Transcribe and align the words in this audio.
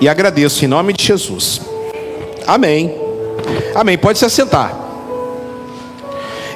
e 0.00 0.08
agradeço 0.08 0.64
em 0.64 0.68
nome 0.68 0.92
de 0.92 1.04
Jesus. 1.04 1.60
Amém. 2.46 2.94
Amém. 3.74 3.98
Pode 3.98 4.18
se 4.18 4.24
assentar. 4.24 4.74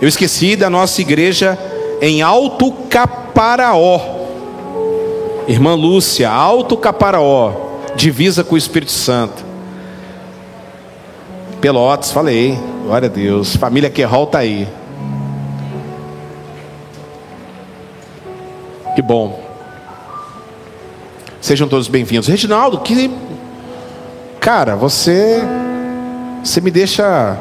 Eu 0.00 0.08
esqueci 0.08 0.56
da 0.56 0.68
nossa 0.70 1.00
igreja 1.00 1.58
em 2.00 2.22
Alto 2.22 2.72
Caparaó. 2.88 4.00
Irmã 5.46 5.74
Lúcia, 5.74 6.30
Alto 6.30 6.76
Caparaó, 6.76 7.52
divisa 7.94 8.42
com 8.42 8.54
o 8.54 8.58
Espírito 8.58 8.92
Santo. 8.92 9.44
Pelotas, 11.60 12.10
falei. 12.10 12.58
Glória 12.84 13.08
a 13.08 13.12
Deus. 13.12 13.56
Família 13.56 13.90
Querrol 13.90 14.24
está 14.24 14.38
aí. 14.38 14.66
Que 18.94 19.02
bom. 19.02 19.42
Sejam 21.40 21.68
todos 21.68 21.88
bem-vindos. 21.88 22.28
Reginaldo, 22.28 22.80
que. 22.80 23.10
Cara, 24.44 24.76
você. 24.76 25.42
Você 26.44 26.60
me 26.60 26.70
deixa 26.70 27.38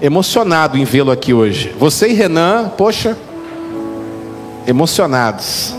emocionado 0.00 0.78
em 0.78 0.84
vê-lo 0.84 1.10
aqui 1.10 1.34
hoje. 1.34 1.74
Você 1.80 2.06
e 2.06 2.12
Renan, 2.12 2.68
poxa, 2.68 3.18
emocionados. 4.68 5.74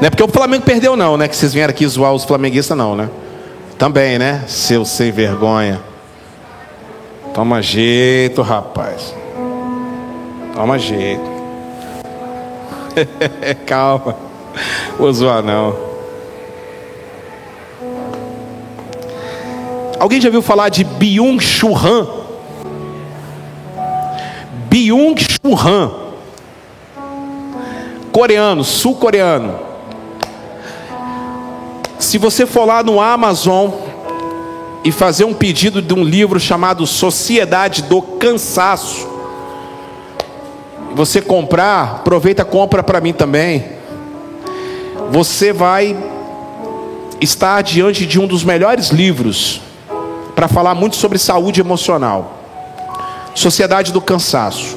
Não 0.00 0.06
é 0.06 0.10
porque 0.10 0.22
o 0.22 0.28
Flamengo 0.28 0.62
perdeu, 0.62 0.94
não, 0.94 1.16
né? 1.16 1.26
Que 1.26 1.34
vocês 1.34 1.52
vieram 1.52 1.72
aqui 1.72 1.84
zoar 1.88 2.12
os 2.12 2.22
flamenguistas, 2.22 2.78
não, 2.78 2.94
né? 2.94 3.10
Também, 3.76 4.16
né? 4.16 4.44
Seu 4.46 4.84
sem 4.84 5.10
vergonha. 5.10 5.80
Toma 7.34 7.60
jeito, 7.60 8.42
rapaz. 8.42 9.12
Toma 10.54 10.78
jeito. 10.78 11.28
Calma. 13.66 14.14
Vou 14.96 15.12
zoar, 15.12 15.42
não. 15.42 15.91
Alguém 20.02 20.20
já 20.20 20.28
viu 20.28 20.42
falar 20.42 20.68
de 20.68 20.82
Byung-Chul 20.82 21.76
Han? 21.76 22.08
Byung-Chul 24.68 25.56
Han. 25.56 25.92
Coreano, 28.10 28.64
sul-coreano. 28.64 29.60
Se 32.00 32.18
você 32.18 32.46
for 32.46 32.64
lá 32.64 32.82
no 32.82 33.00
Amazon 33.00 33.70
e 34.82 34.90
fazer 34.90 35.22
um 35.22 35.32
pedido 35.32 35.80
de 35.80 35.94
um 35.94 36.02
livro 36.02 36.40
chamado 36.40 36.84
Sociedade 36.84 37.82
do 37.82 38.02
Cansaço, 38.02 39.08
você 40.96 41.22
comprar, 41.22 41.98
aproveita, 42.00 42.44
compra 42.44 42.82
para 42.82 43.00
mim 43.00 43.12
também. 43.12 43.66
Você 45.12 45.52
vai 45.52 45.96
estar 47.20 47.62
diante 47.62 48.04
de 48.04 48.18
um 48.18 48.26
dos 48.26 48.42
melhores 48.42 48.88
livros 48.88 49.60
para 50.34 50.48
falar 50.48 50.74
muito 50.74 50.96
sobre 50.96 51.18
saúde 51.18 51.60
emocional. 51.60 52.38
Sociedade 53.34 53.92
do 53.92 54.00
Cansaço. 54.00 54.76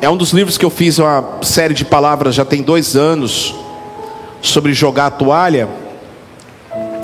É 0.00 0.10
um 0.10 0.16
dos 0.16 0.32
livros 0.32 0.58
que 0.58 0.64
eu 0.64 0.70
fiz 0.70 0.98
uma 0.98 1.38
série 1.42 1.74
de 1.74 1.84
palavras 1.84 2.34
já 2.34 2.44
tem 2.44 2.62
dois 2.62 2.96
anos 2.96 3.54
sobre 4.40 4.72
jogar 4.72 5.06
a 5.06 5.10
toalha. 5.10 5.68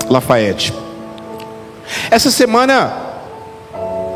Lafayette. 0.09 0.73
Essa 2.11 2.29
semana 2.29 2.91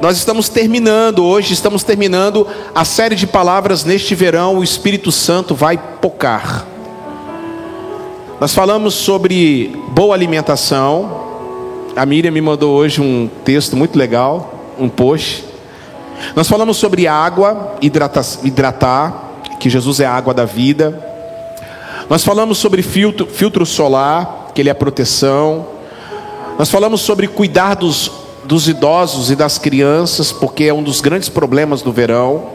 nós 0.01 0.17
estamos 0.17 0.49
terminando, 0.49 1.23
hoje 1.23 1.53
estamos 1.53 1.81
terminando 1.83 2.45
a 2.75 2.83
série 2.83 3.15
de 3.15 3.25
palavras 3.25 3.85
neste 3.85 4.13
verão, 4.13 4.57
o 4.57 4.63
Espírito 4.63 5.11
Santo 5.13 5.55
vai 5.55 5.77
pocar. 5.77 6.67
Nós 8.37 8.53
falamos 8.53 8.95
sobre 8.95 9.73
boa 9.91 10.13
alimentação. 10.13 11.32
A 11.95 12.05
Miriam 12.05 12.31
me 12.31 12.41
mandou 12.41 12.75
hoje 12.75 13.01
um 13.01 13.29
texto 13.45 13.75
muito 13.75 13.97
legal, 13.97 14.73
um 14.79 14.89
post. 14.89 15.45
Nós 16.35 16.47
falamos 16.47 16.77
sobre 16.77 17.07
água, 17.07 17.75
hidratar, 17.81 18.25
hidratar 18.43 19.31
que 19.59 19.69
Jesus 19.69 19.99
é 19.99 20.05
a 20.05 20.11
água 20.11 20.33
da 20.33 20.45
vida. 20.45 20.99
Nós 22.09 22.23
falamos 22.23 22.57
sobre 22.57 22.81
filtro, 22.81 23.27
filtro 23.27 23.65
solar, 23.65 24.51
que 24.53 24.61
ele 24.61 24.69
é 24.69 24.73
proteção. 24.73 25.67
Nós 26.57 26.69
falamos 26.69 27.01
sobre 27.01 27.27
cuidar 27.27 27.75
dos 27.75 28.23
dos 28.45 28.67
idosos 28.67 29.31
e 29.31 29.35
das 29.35 29.57
crianças, 29.57 30.31
porque 30.31 30.65
é 30.65 30.73
um 30.73 30.83
dos 30.83 31.01
grandes 31.01 31.29
problemas 31.29 31.81
do 31.81 31.91
verão. 31.91 32.47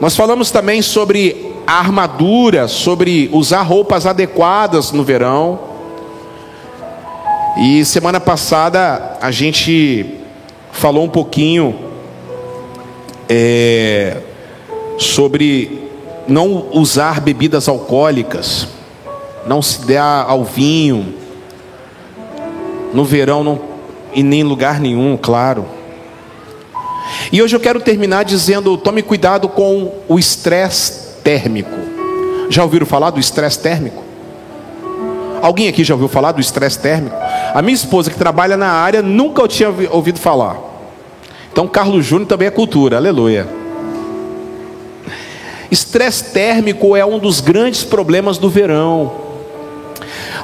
Nós 0.00 0.16
falamos 0.16 0.50
também 0.50 0.82
sobre 0.82 1.54
a 1.66 1.78
armadura, 1.78 2.68
sobre 2.68 3.30
usar 3.32 3.62
roupas 3.62 4.06
adequadas 4.06 4.92
no 4.92 5.02
verão. 5.02 5.58
E 7.58 7.84
semana 7.86 8.20
passada 8.20 9.16
a 9.20 9.30
gente 9.30 10.18
falou 10.72 11.04
um 11.04 11.08
pouquinho 11.08 11.74
é, 13.28 14.18
sobre 14.98 15.88
não 16.28 16.66
usar 16.72 17.20
bebidas 17.20 17.66
alcoólicas, 17.66 18.68
não 19.46 19.62
se 19.62 19.86
dar 19.86 20.26
ao 20.28 20.44
vinho. 20.44 21.14
No 22.92 23.04
verão 23.04 23.42
não 23.42 23.60
e 24.14 24.22
nem 24.22 24.40
em 24.40 24.44
lugar 24.44 24.80
nenhum, 24.80 25.16
claro. 25.16 25.66
E 27.30 27.42
hoje 27.42 27.56
eu 27.56 27.60
quero 27.60 27.80
terminar 27.80 28.24
dizendo: 28.24 28.76
tome 28.76 29.02
cuidado 29.02 29.48
com 29.48 29.92
o 30.08 30.18
estresse 30.18 31.20
térmico. 31.22 31.76
Já 32.48 32.62
ouviram 32.62 32.86
falar 32.86 33.10
do 33.10 33.20
estresse 33.20 33.58
térmico? 33.58 34.05
Alguém 35.42 35.68
aqui 35.68 35.84
já 35.84 35.94
ouviu 35.94 36.08
falar 36.08 36.32
do 36.32 36.40
estresse 36.40 36.78
térmico? 36.78 37.16
A 37.54 37.62
minha 37.62 37.74
esposa, 37.74 38.10
que 38.10 38.16
trabalha 38.16 38.56
na 38.56 38.68
área, 38.68 39.02
nunca 39.02 39.42
eu 39.42 39.48
tinha 39.48 39.68
ouvido 39.90 40.18
falar. 40.18 40.56
Então, 41.52 41.66
Carlos 41.66 42.04
Júnior 42.04 42.28
também 42.28 42.48
é 42.48 42.50
cultura, 42.50 42.96
aleluia. 42.96 43.46
Estresse 45.70 46.32
térmico 46.32 46.94
é 46.94 47.04
um 47.04 47.18
dos 47.18 47.40
grandes 47.40 47.82
problemas 47.82 48.38
do 48.38 48.48
verão, 48.48 49.12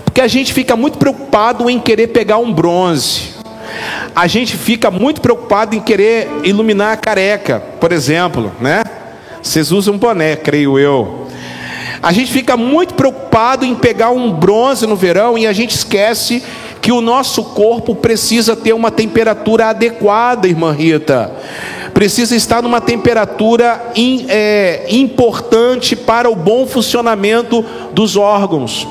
porque 0.05 0.21
a 0.21 0.27
gente 0.27 0.53
fica 0.53 0.75
muito 0.75 0.99
preocupado 0.99 1.71
em 1.71 1.79
querer 1.79 2.09
pegar 2.09 2.39
um 2.39 2.53
bronze, 2.53 3.35
a 4.15 4.27
gente 4.27 4.57
fica 4.57 4.91
muito 4.91 5.21
preocupado 5.21 5.77
em 5.77 5.81
querer 5.81 6.29
iluminar 6.45 6.93
a 6.93 6.97
careca, 6.97 7.61
por 7.81 7.93
exemplo, 7.93 8.53
né? 8.61 8.83
Vocês 9.43 9.73
usam 9.73 9.95
um 9.95 9.99
boné, 9.99 10.37
creio 10.37 10.79
eu. 10.79 11.29
A 12.03 12.11
gente 12.11 12.33
fica 12.33 12.57
muito 12.57 12.95
preocupado 12.95 13.65
em 13.65 13.77
pegar 13.77 14.11
um 14.11 14.33
bronze 14.33 14.87
no 14.89 14.97
verão 14.97 15.39
e 15.39 15.47
a 15.47 15.53
gente 15.53 15.77
esquece 15.77 16.43
que 16.81 16.91
o 16.91 17.01
nosso 17.01 17.45
corpo 17.45 17.95
precisa 17.95 18.57
ter 18.57 18.73
uma 18.73 18.91
temperatura 18.91 19.67
adequada, 19.69 20.49
irmã 20.49 20.73
Rita. 20.73 21.31
Precisa 21.95 22.35
estar 22.35 22.61
numa 22.61 22.81
temperatura 22.81 23.93
in, 23.95 24.27
é, 24.29 24.87
importante 24.89 25.95
para 25.95 26.29
o 26.29 26.35
bom 26.35 26.67
funcionamento 26.67 27.65
dos 27.93 28.17
órgãos. 28.17 28.89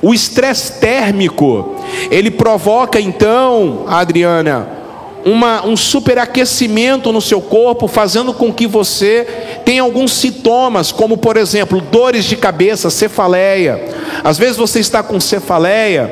O 0.00 0.14
estresse 0.14 0.80
térmico, 0.80 1.76
ele 2.10 2.30
provoca 2.30 2.98
então, 2.98 3.84
Adriana, 3.86 4.79
uma, 5.24 5.66
um 5.66 5.76
superaquecimento 5.76 7.12
no 7.12 7.20
seu 7.20 7.40
corpo, 7.40 7.86
fazendo 7.86 8.32
com 8.32 8.52
que 8.52 8.66
você 8.66 9.26
tenha 9.64 9.82
alguns 9.82 10.12
sintomas, 10.12 10.90
como 10.92 11.16
por 11.16 11.36
exemplo, 11.36 11.80
dores 11.80 12.24
de 12.24 12.36
cabeça, 12.36 12.90
cefaleia. 12.90 13.82
Às 14.24 14.38
vezes 14.38 14.56
você 14.56 14.80
está 14.80 15.02
com 15.02 15.20
cefaleia 15.20 16.10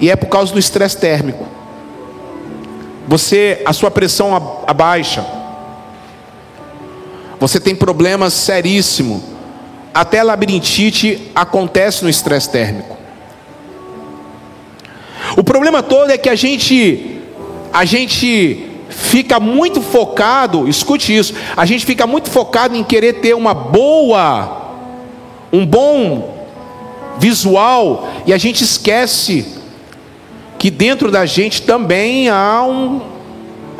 e 0.00 0.10
é 0.10 0.16
por 0.16 0.28
causa 0.28 0.52
do 0.52 0.58
estresse 0.58 0.96
térmico. 0.96 1.46
Você, 3.06 3.62
a 3.64 3.72
sua 3.72 3.90
pressão 3.90 4.34
abaixa. 4.66 5.24
Você 7.38 7.60
tem 7.60 7.74
problemas 7.74 8.32
seríssimos 8.32 9.34
até 9.94 10.24
labirintite 10.24 11.30
acontece 11.34 12.02
no 12.02 12.10
estresse 12.10 12.50
térmico. 12.50 12.98
O 15.36 15.44
problema 15.44 15.82
todo 15.82 16.10
é 16.10 16.18
que 16.18 16.28
a 16.28 16.34
gente 16.34 17.13
a 17.74 17.84
gente 17.84 18.70
fica 18.88 19.40
muito 19.40 19.82
focado, 19.82 20.68
escute 20.68 21.14
isso, 21.14 21.34
a 21.56 21.66
gente 21.66 21.84
fica 21.84 22.06
muito 22.06 22.30
focado 22.30 22.76
em 22.76 22.84
querer 22.84 23.14
ter 23.14 23.34
uma 23.34 23.52
boa 23.52 24.62
um 25.52 25.66
bom 25.66 26.46
visual 27.18 28.08
e 28.26 28.32
a 28.32 28.38
gente 28.38 28.62
esquece 28.62 29.58
que 30.56 30.70
dentro 30.70 31.10
da 31.10 31.26
gente 31.26 31.62
também 31.62 32.28
há 32.28 32.62
um, 32.62 33.00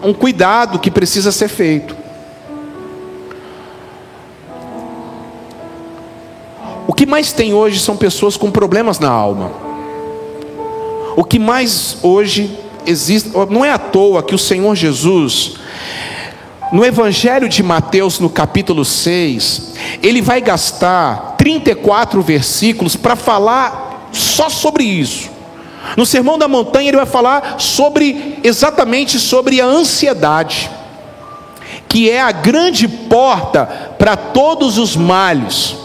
um 0.02 0.12
cuidado 0.12 0.81
que 0.81 0.90
precisa 0.90 1.31
ser 1.31 1.49
feito. 1.49 1.97
O 6.87 6.93
que 6.93 7.06
mais 7.06 7.32
tem 7.32 7.55
hoje 7.55 7.79
são 7.79 7.97
pessoas 7.97 8.37
com 8.37 8.50
problemas 8.50 8.99
na 8.99 9.08
alma. 9.08 9.52
O 11.17 11.23
que 11.23 11.38
mais 11.38 11.97
hoje 12.02 12.63
existe, 12.86 13.31
não 13.50 13.64
é 13.64 13.70
à 13.70 13.78
toa 13.78 14.22
que 14.22 14.34
o 14.34 14.38
Senhor 14.38 14.75
Jesus, 14.75 15.56
no 16.72 16.84
Evangelho 16.84 17.48
de 17.48 17.62
Mateus, 17.62 18.19
no 18.19 18.28
capítulo 18.28 18.84
6, 18.84 19.75
ele 20.02 20.20
vai 20.20 20.40
gastar 20.40 21.36
34 21.38 22.20
versículos 22.22 22.96
para 22.96 23.14
falar 23.16 24.08
só 24.12 24.48
sobre 24.48 24.84
isso. 24.84 25.31
No 25.96 26.06
Sermão 26.06 26.38
da 26.38 26.48
Montanha 26.48 26.88
ele 26.88 26.96
vai 26.96 27.06
falar 27.06 27.56
sobre 27.60 28.38
exatamente 28.42 29.20
sobre 29.20 29.60
a 29.60 29.66
ansiedade, 29.66 30.70
que 31.88 32.10
é 32.10 32.20
a 32.20 32.32
grande 32.32 32.88
porta 32.88 33.66
para 33.98 34.16
todos 34.16 34.78
os 34.78 34.96
males. 34.96 35.76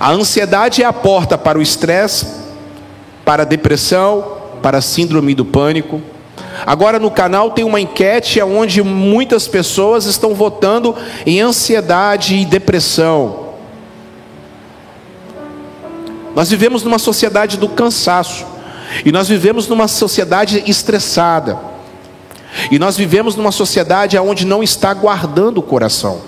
A 0.00 0.12
ansiedade 0.12 0.82
é 0.82 0.86
a 0.86 0.92
porta 0.92 1.36
para 1.36 1.58
o 1.58 1.62
estresse, 1.62 2.26
para 3.24 3.42
a 3.42 3.46
depressão, 3.46 4.35
para 4.66 4.78
a 4.78 4.82
síndrome 4.82 5.32
do 5.32 5.44
pânico. 5.44 6.02
Agora 6.66 6.98
no 6.98 7.08
canal 7.08 7.52
tem 7.52 7.64
uma 7.64 7.80
enquete 7.80 8.42
onde 8.42 8.82
muitas 8.82 9.46
pessoas 9.46 10.06
estão 10.06 10.34
votando 10.34 10.92
em 11.24 11.40
ansiedade 11.40 12.34
e 12.34 12.44
depressão. 12.44 13.50
Nós 16.34 16.50
vivemos 16.50 16.82
numa 16.82 16.98
sociedade 16.98 17.56
do 17.56 17.68
cansaço. 17.68 18.44
E 19.04 19.12
nós 19.12 19.28
vivemos 19.28 19.68
numa 19.68 19.86
sociedade 19.86 20.64
estressada. 20.66 21.56
E 22.68 22.76
nós 22.76 22.96
vivemos 22.96 23.36
numa 23.36 23.52
sociedade 23.52 24.18
onde 24.18 24.44
não 24.44 24.64
está 24.64 24.92
guardando 24.92 25.58
o 25.58 25.62
coração. 25.62 26.22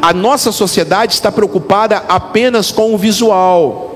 A 0.00 0.14
nossa 0.14 0.50
sociedade 0.50 1.12
está 1.12 1.30
preocupada 1.30 1.98
apenas 2.08 2.72
com 2.72 2.94
o 2.94 2.96
visual. 2.96 3.91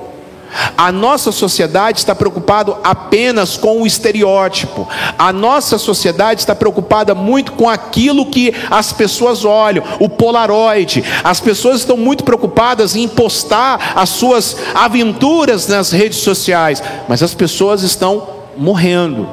A 0.77 0.91
nossa 0.91 1.33
sociedade 1.33 1.99
está 1.99 2.15
preocupada 2.15 2.77
apenas 2.83 3.57
com 3.57 3.83
o 3.83 3.87
estereótipo. 3.87 4.89
A 5.19 5.33
nossa 5.33 5.79
sociedade 5.79 6.41
está 6.41 6.55
preocupada 6.55 7.15
muito 7.15 7.53
com 7.53 7.69
aquilo 7.69 8.27
que 8.27 8.55
as 8.71 8.93
pessoas 8.93 9.45
olham, 9.45 9.85
o 10.01 10.09
polaroid. 10.09 11.05
As 11.23 11.41
pessoas 11.41 11.81
estão 11.81 11.97
muito 11.97 12.25
preocupadas 12.25 12.97
em 12.97 13.09
postar 13.09 13.93
as 13.95 14.11
suas 14.11 14.57
aventuras 14.75 15.67
nas 15.69 15.91
redes 15.91 16.19
sociais, 16.19 16.83
mas 17.09 17.23
as 17.23 17.35
pessoas 17.35 17.83
estão 17.83 18.29
morrendo. 18.57 19.29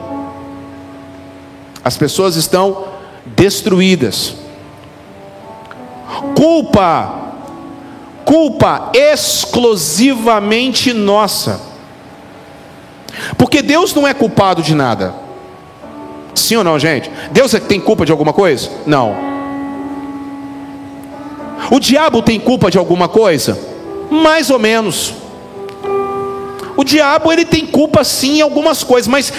As 1.83 1.97
pessoas 1.97 2.35
estão 2.35 2.85
destruídas. 3.25 4.35
Culpa 6.35 7.32
culpa 8.25 8.91
exclusivamente 8.93 10.93
nossa. 10.93 11.73
Porque 13.37 13.61
Deus 13.61 13.93
não 13.93 14.07
é 14.07 14.13
culpado 14.13 14.61
de 14.61 14.73
nada. 14.73 15.13
Sim 16.33 16.57
ou 16.57 16.63
não, 16.63 16.79
gente? 16.79 17.11
Deus 17.31 17.53
é 17.53 17.59
que 17.59 17.67
tem 17.67 17.79
culpa 17.79 18.05
de 18.05 18.11
alguma 18.11 18.33
coisa? 18.33 18.69
Não. 18.85 19.15
O 21.71 21.79
diabo 21.79 22.21
tem 22.21 22.39
culpa 22.39 22.69
de 22.69 22.77
alguma 22.77 23.07
coisa? 23.07 23.57
Mais 24.09 24.49
ou 24.49 24.59
menos. 24.59 25.13
O 26.75 26.83
diabo 26.83 27.31
ele 27.31 27.45
tem 27.45 27.65
culpa 27.65 28.03
sim 28.03 28.37
em 28.37 28.41
algumas 28.41 28.83
coisas, 28.83 29.07
mas 29.07 29.31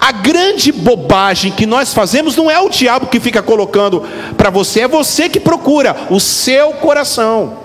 a 0.00 0.12
grande 0.12 0.72
bobagem 0.72 1.52
que 1.52 1.66
nós 1.66 1.94
fazemos 1.94 2.34
não 2.34 2.50
é 2.50 2.58
o 2.58 2.68
diabo 2.68 3.06
que 3.06 3.20
fica 3.20 3.42
colocando 3.42 4.02
para 4.36 4.50
você, 4.50 4.80
é 4.80 4.88
você 4.88 5.28
que 5.28 5.38
procura 5.38 6.08
o 6.10 6.18
seu 6.18 6.72
coração. 6.72 7.59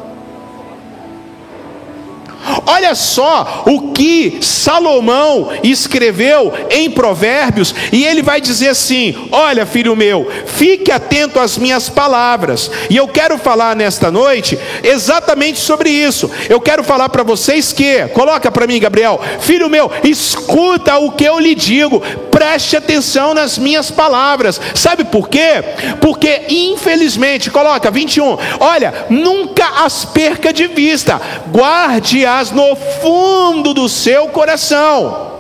Olha 2.66 2.96
só 2.96 3.64
o 3.66 3.92
que 3.92 4.40
Salomão 4.42 5.50
escreveu 5.64 6.54
em 6.70 6.90
Provérbios, 6.90 7.74
e 7.92 8.04
ele 8.04 8.22
vai 8.22 8.42
dizer 8.42 8.70
assim: 8.70 9.28
Olha, 9.32 9.66
filho 9.66 9.96
meu, 9.96 10.30
fique 10.46 10.92
atento 10.92 11.40
às 11.40 11.58
minhas 11.58 11.90
palavras. 11.90 12.72
E 12.90 12.98
eu 12.98 13.08
quero 13.08 13.38
falar 13.38 13.76
nesta 13.76 14.10
noite 14.10 14.58
exatamente 14.84 15.60
sobre 15.60 15.90
isso. 15.90 16.30
Eu 16.50 16.60
quero 16.60 16.84
falar 16.84 17.10
para 17.10 17.24
vocês 17.24 17.72
que, 17.72 18.08
coloca 18.10 18.52
para 18.52 18.68
mim, 18.68 18.80
Gabriel, 18.80 19.20
filho 19.40 19.70
meu, 19.70 19.92
escuta 20.04 20.98
o 20.98 21.12
que 21.12 21.26
eu 21.26 21.40
lhe 21.40 21.56
digo, 21.56 22.02
preste 22.32 22.76
atenção 22.76 23.34
nas 23.34 23.58
minhas 23.58 23.92
palavras. 23.92 24.60
Sabe 24.74 25.04
por 25.06 25.30
quê? 25.30 25.64
Porque 26.02 26.46
infelizmente, 26.50 27.50
coloca 27.50 27.92
21. 27.92 28.38
Olha, 28.60 29.06
nunca 29.10 29.84
as 29.86 30.06
perca 30.06 30.52
de 30.52 30.68
vista. 30.68 31.22
Guarde 31.52 32.26
as 32.26 32.52
no 32.56 32.76
fundo 32.76 33.74
do 33.74 33.90
seu 33.90 34.30
coração. 34.30 35.34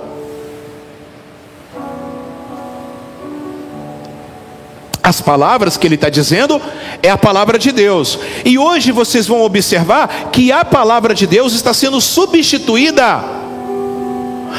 As 5.01 5.21
palavras 5.21 5.77
que 5.77 5.85
ele 5.88 5.95
está 5.95 6.09
dizendo 6.09 6.59
é 7.01 7.09
a 7.12 7.17
palavra 7.17 7.59
de 7.59 7.71
Deus. 7.71 8.17
E 8.44 8.57
hoje 8.57 8.91
vocês 8.91 9.27
vão 9.27 9.44
observar 9.44 10.31
que 10.31 10.51
a 10.51 10.65
palavra 10.65 11.13
de 11.13 11.27
Deus 11.27 11.53
está 11.53 11.73
sendo 11.73 12.01
substituída 12.01 13.23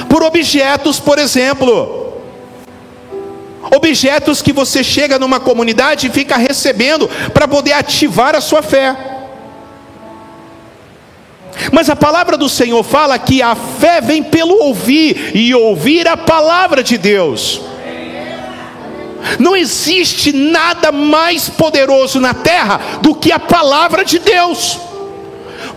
por 0.09 0.23
objetos, 0.23 1.01
por 1.01 1.19
exemplo. 1.19 2.15
Objetos 3.75 4.41
que 4.41 4.53
você 4.53 4.85
chega 4.85 5.19
numa 5.19 5.41
comunidade 5.41 6.07
e 6.07 6.11
fica 6.11 6.37
recebendo 6.37 7.11
para 7.35 7.49
poder 7.49 7.73
ativar 7.73 8.37
a 8.37 8.41
sua 8.41 8.63
fé. 8.63 9.16
Mas 11.73 11.89
a 11.89 11.97
palavra 11.97 12.37
do 12.37 12.49
Senhor 12.49 12.83
fala 12.83 13.19
que 13.19 13.43
a 13.43 13.55
fé 13.55 14.01
vem 14.01 14.23
pelo 14.23 14.63
ouvir 14.63 15.33
e 15.35 15.55
ouvir 15.55 16.07
a 16.07 16.17
palavra 16.17 16.83
de 16.83 16.99
Deus. 16.99 17.61
Não 19.39 19.57
existe 19.57 20.33
nada 20.33 20.93
mais 20.93 21.49
poderoso 21.49 22.21
na 22.21 22.33
terra 22.33 22.81
do 23.03 23.15
que 23.15 23.33
a 23.33 23.39
palavra 23.39 24.05
de 24.05 24.19
Deus. 24.19 24.79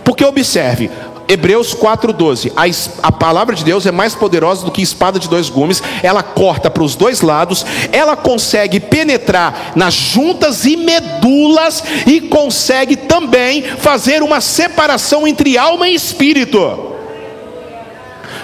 Porque 0.04 0.24
observe, 0.24 0.90
Hebreus 1.30 1.74
4,12. 1.74 2.52
A, 2.56 3.06
a 3.06 3.12
palavra 3.12 3.54
de 3.54 3.64
Deus 3.64 3.86
é 3.86 3.92
mais 3.92 4.16
poderosa 4.16 4.64
do 4.64 4.72
que 4.72 4.82
espada 4.82 5.16
de 5.16 5.28
dois 5.28 5.48
gumes. 5.48 5.80
Ela 6.02 6.24
corta 6.24 6.68
para 6.68 6.82
os 6.82 6.96
dois 6.96 7.20
lados. 7.20 7.64
Ela 7.92 8.16
consegue 8.16 8.80
penetrar 8.80 9.72
nas 9.76 9.94
juntas 9.94 10.64
e 10.64 10.76
medulas. 10.76 11.84
E 12.04 12.20
consegue 12.22 12.96
também 12.96 13.62
fazer 13.62 14.24
uma 14.24 14.40
separação 14.40 15.24
entre 15.24 15.56
alma 15.56 15.88
e 15.88 15.94
espírito 15.94 16.89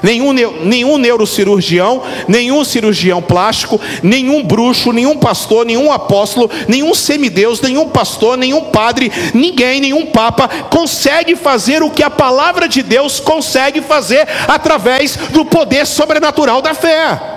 nenhum, 0.03 0.33
nenhum 0.33 0.99
neurocirurgião, 0.99 2.03
nenhum 2.29 2.65
cirurgião 2.65 3.23
plástico, 3.23 3.81
nenhum 4.03 4.43
bruxo, 4.43 4.93
nenhum 4.93 5.17
pastor, 5.17 5.65
nenhum 5.65 5.91
apóstolo, 5.93 6.51
nenhum 6.69 6.95
semideus, 6.95 7.61
nenhum 7.61 7.89
pastor, 7.89 8.37
nenhum 8.37 8.65
padre, 8.65 9.13
ninguém, 9.35 9.81
nenhum 9.81 10.07
papa 10.07 10.49
consegue 10.71 11.37
fazer 11.37 11.83
o 11.83 11.91
que 11.91 12.03
a 12.03 12.11
palavra 12.11 12.69
de 12.69 12.83
Deus 12.83 13.21
consegue 13.21 13.81
fazer 13.81 14.27
através 14.49 15.17
do 15.31 15.45
poder 15.45 15.87
sobrenatural 15.87 16.63
da 16.63 16.75
fé. 16.75 17.37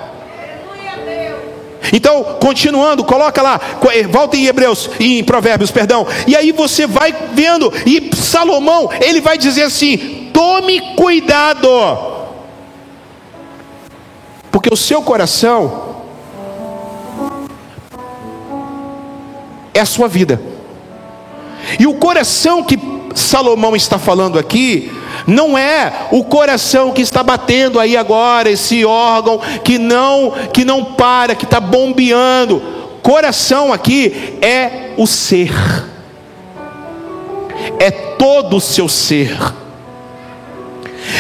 Então, 1.94 2.24
continuando, 2.40 3.04
coloca 3.04 3.42
lá, 3.42 3.60
eh, 3.94 4.04
volta 4.04 4.36
em 4.36 4.46
Hebreus, 4.46 4.90
em 5.00 5.24
Provérbios, 5.24 5.72
perdão. 5.72 6.06
E 6.28 6.36
aí 6.36 6.52
você 6.52 6.86
vai 6.86 7.14
vendo, 7.34 7.72
e 7.86 8.12
Salomão, 8.16 8.90
ele 9.02 9.22
vai 9.22 9.38
dizer 9.38 9.64
assim: 9.64 10.30
tome 10.34 10.80
cuidado 10.96 12.19
porque 14.60 14.74
o 14.74 14.76
seu 14.76 15.02
coração 15.02 16.02
é 19.74 19.80
a 19.80 19.86
sua 19.86 20.10
vida. 20.10 20.42
E 21.80 21.88
o 21.88 21.94
coração 21.94 22.62
que 22.62 22.78
Salomão 23.16 23.74
está 23.74 23.98
falando 23.98 24.38
aqui 24.38 24.92
não 25.26 25.58
é 25.58 26.08
o 26.12 26.26
coração 26.26 26.92
que 26.92 27.02
está 27.02 27.24
batendo 27.24 27.80
aí 27.80 27.96
agora, 27.96 28.50
esse 28.50 28.84
órgão 28.84 29.40
que 29.64 29.78
não 29.78 30.34
que 30.52 30.66
não 30.66 30.84
para, 30.84 31.36
que 31.36 31.46
está 31.46 31.62
bombeando. 31.62 32.62
Coração 33.02 33.72
aqui 33.72 34.38
é 34.42 34.92
o 34.98 35.08
ser. 35.08 35.54
É 37.80 37.92
todo 37.92 38.58
o 38.58 38.62
seu 38.62 38.90
ser. 38.90 39.38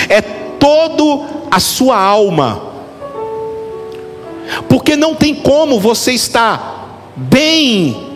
É 0.09 0.19
todo 0.19 1.25
a 1.49 1.61
sua 1.61 1.97
alma. 1.97 2.68
Porque 4.67 4.95
não 4.95 5.15
tem 5.15 5.35
como 5.35 5.79
você 5.79 6.11
estar 6.11 7.13
bem 7.15 8.09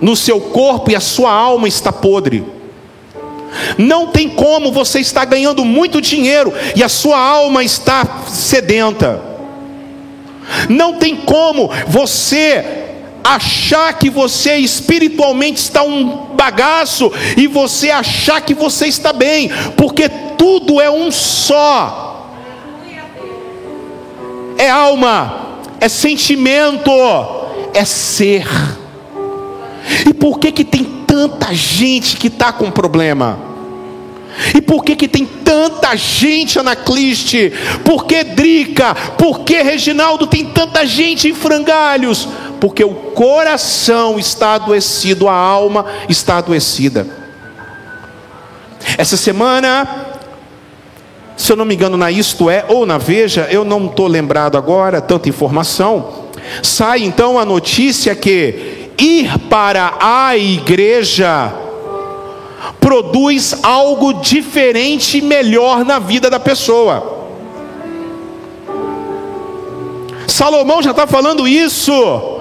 no 0.00 0.14
seu 0.14 0.40
corpo 0.40 0.90
e 0.90 0.96
a 0.96 1.00
sua 1.00 1.32
alma 1.32 1.68
está 1.68 1.92
podre. 1.92 2.44
Não 3.76 4.08
tem 4.08 4.28
como 4.28 4.70
você 4.70 5.00
estar 5.00 5.24
ganhando 5.24 5.64
muito 5.64 6.00
dinheiro 6.00 6.52
e 6.76 6.82
a 6.82 6.88
sua 6.88 7.18
alma 7.18 7.64
está 7.64 8.04
sedenta. 8.28 9.20
Não 10.68 10.94
tem 10.94 11.16
como 11.16 11.70
você 11.86 12.86
achar 13.22 13.92
que 13.98 14.08
você 14.08 14.56
espiritualmente 14.56 15.60
está 15.60 15.82
um 15.82 16.34
bagaço 16.34 17.12
e 17.36 17.46
você 17.46 17.90
achar 17.90 18.40
que 18.40 18.54
você 18.54 18.86
está 18.86 19.12
bem, 19.12 19.50
porque 19.76 20.08
tudo 20.38 20.80
é 20.80 20.90
um 20.90 21.10
só. 21.10 22.30
É 24.56 24.68
alma 24.68 25.47
é 25.80 25.88
sentimento, 25.88 26.90
é 27.74 27.84
ser. 27.84 28.46
E 30.06 30.12
por 30.12 30.38
que 30.38 30.52
que 30.52 30.64
tem 30.64 30.84
tanta 31.06 31.54
gente 31.54 32.16
que 32.16 32.28
está 32.28 32.52
com 32.52 32.70
problema? 32.70 33.48
E 34.54 34.60
por 34.60 34.84
que, 34.84 34.94
que 34.94 35.08
tem 35.08 35.26
tanta 35.26 35.96
gente 35.96 36.58
anacliste? 36.58 37.52
Por 37.84 38.04
que 38.06 38.22
Drica? 38.22 38.94
Por 38.94 39.40
que 39.40 39.60
Reginaldo 39.62 40.26
tem 40.26 40.44
tanta 40.44 40.86
gente 40.86 41.28
em 41.28 41.34
frangalhos? 41.34 42.28
Porque 42.60 42.84
o 42.84 42.94
coração 42.94 44.18
está 44.18 44.54
adoecido, 44.54 45.28
a 45.28 45.34
alma 45.34 45.86
está 46.08 46.38
adoecida. 46.38 47.06
Essa 48.96 49.16
semana, 49.16 50.07
se 51.38 51.52
eu 51.52 51.56
não 51.56 51.64
me 51.64 51.76
engano, 51.76 51.96
na 51.96 52.10
Isto 52.10 52.50
É 52.50 52.64
ou 52.68 52.84
na 52.84 52.98
Veja, 52.98 53.46
eu 53.48 53.64
não 53.64 53.86
estou 53.86 54.08
lembrado 54.08 54.58
agora, 54.58 55.00
tanta 55.00 55.28
informação. 55.28 56.26
Sai 56.64 57.04
então 57.04 57.38
a 57.38 57.44
notícia 57.44 58.12
que 58.16 58.90
ir 58.98 59.38
para 59.48 59.94
a 60.00 60.36
igreja 60.36 61.54
produz 62.80 63.56
algo 63.62 64.14
diferente 64.14 65.18
e 65.18 65.22
melhor 65.22 65.84
na 65.84 66.00
vida 66.00 66.28
da 66.28 66.40
pessoa. 66.40 67.28
Salomão 70.26 70.82
já 70.82 70.90
está 70.90 71.06
falando 71.06 71.46
isso 71.46 72.40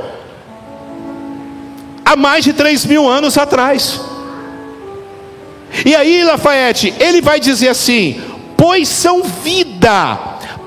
há 2.03 2.15
mais 2.15 2.43
de 2.43 2.51
três 2.51 2.83
mil 2.83 3.07
anos 3.07 3.37
atrás. 3.37 4.01
E 5.85 5.95
aí, 5.95 6.23
Lafayette, 6.23 6.95
ele 6.99 7.21
vai 7.21 7.39
dizer 7.39 7.69
assim: 7.69 8.19
pois 8.57 8.89
são 8.89 9.23
vida 9.23 10.17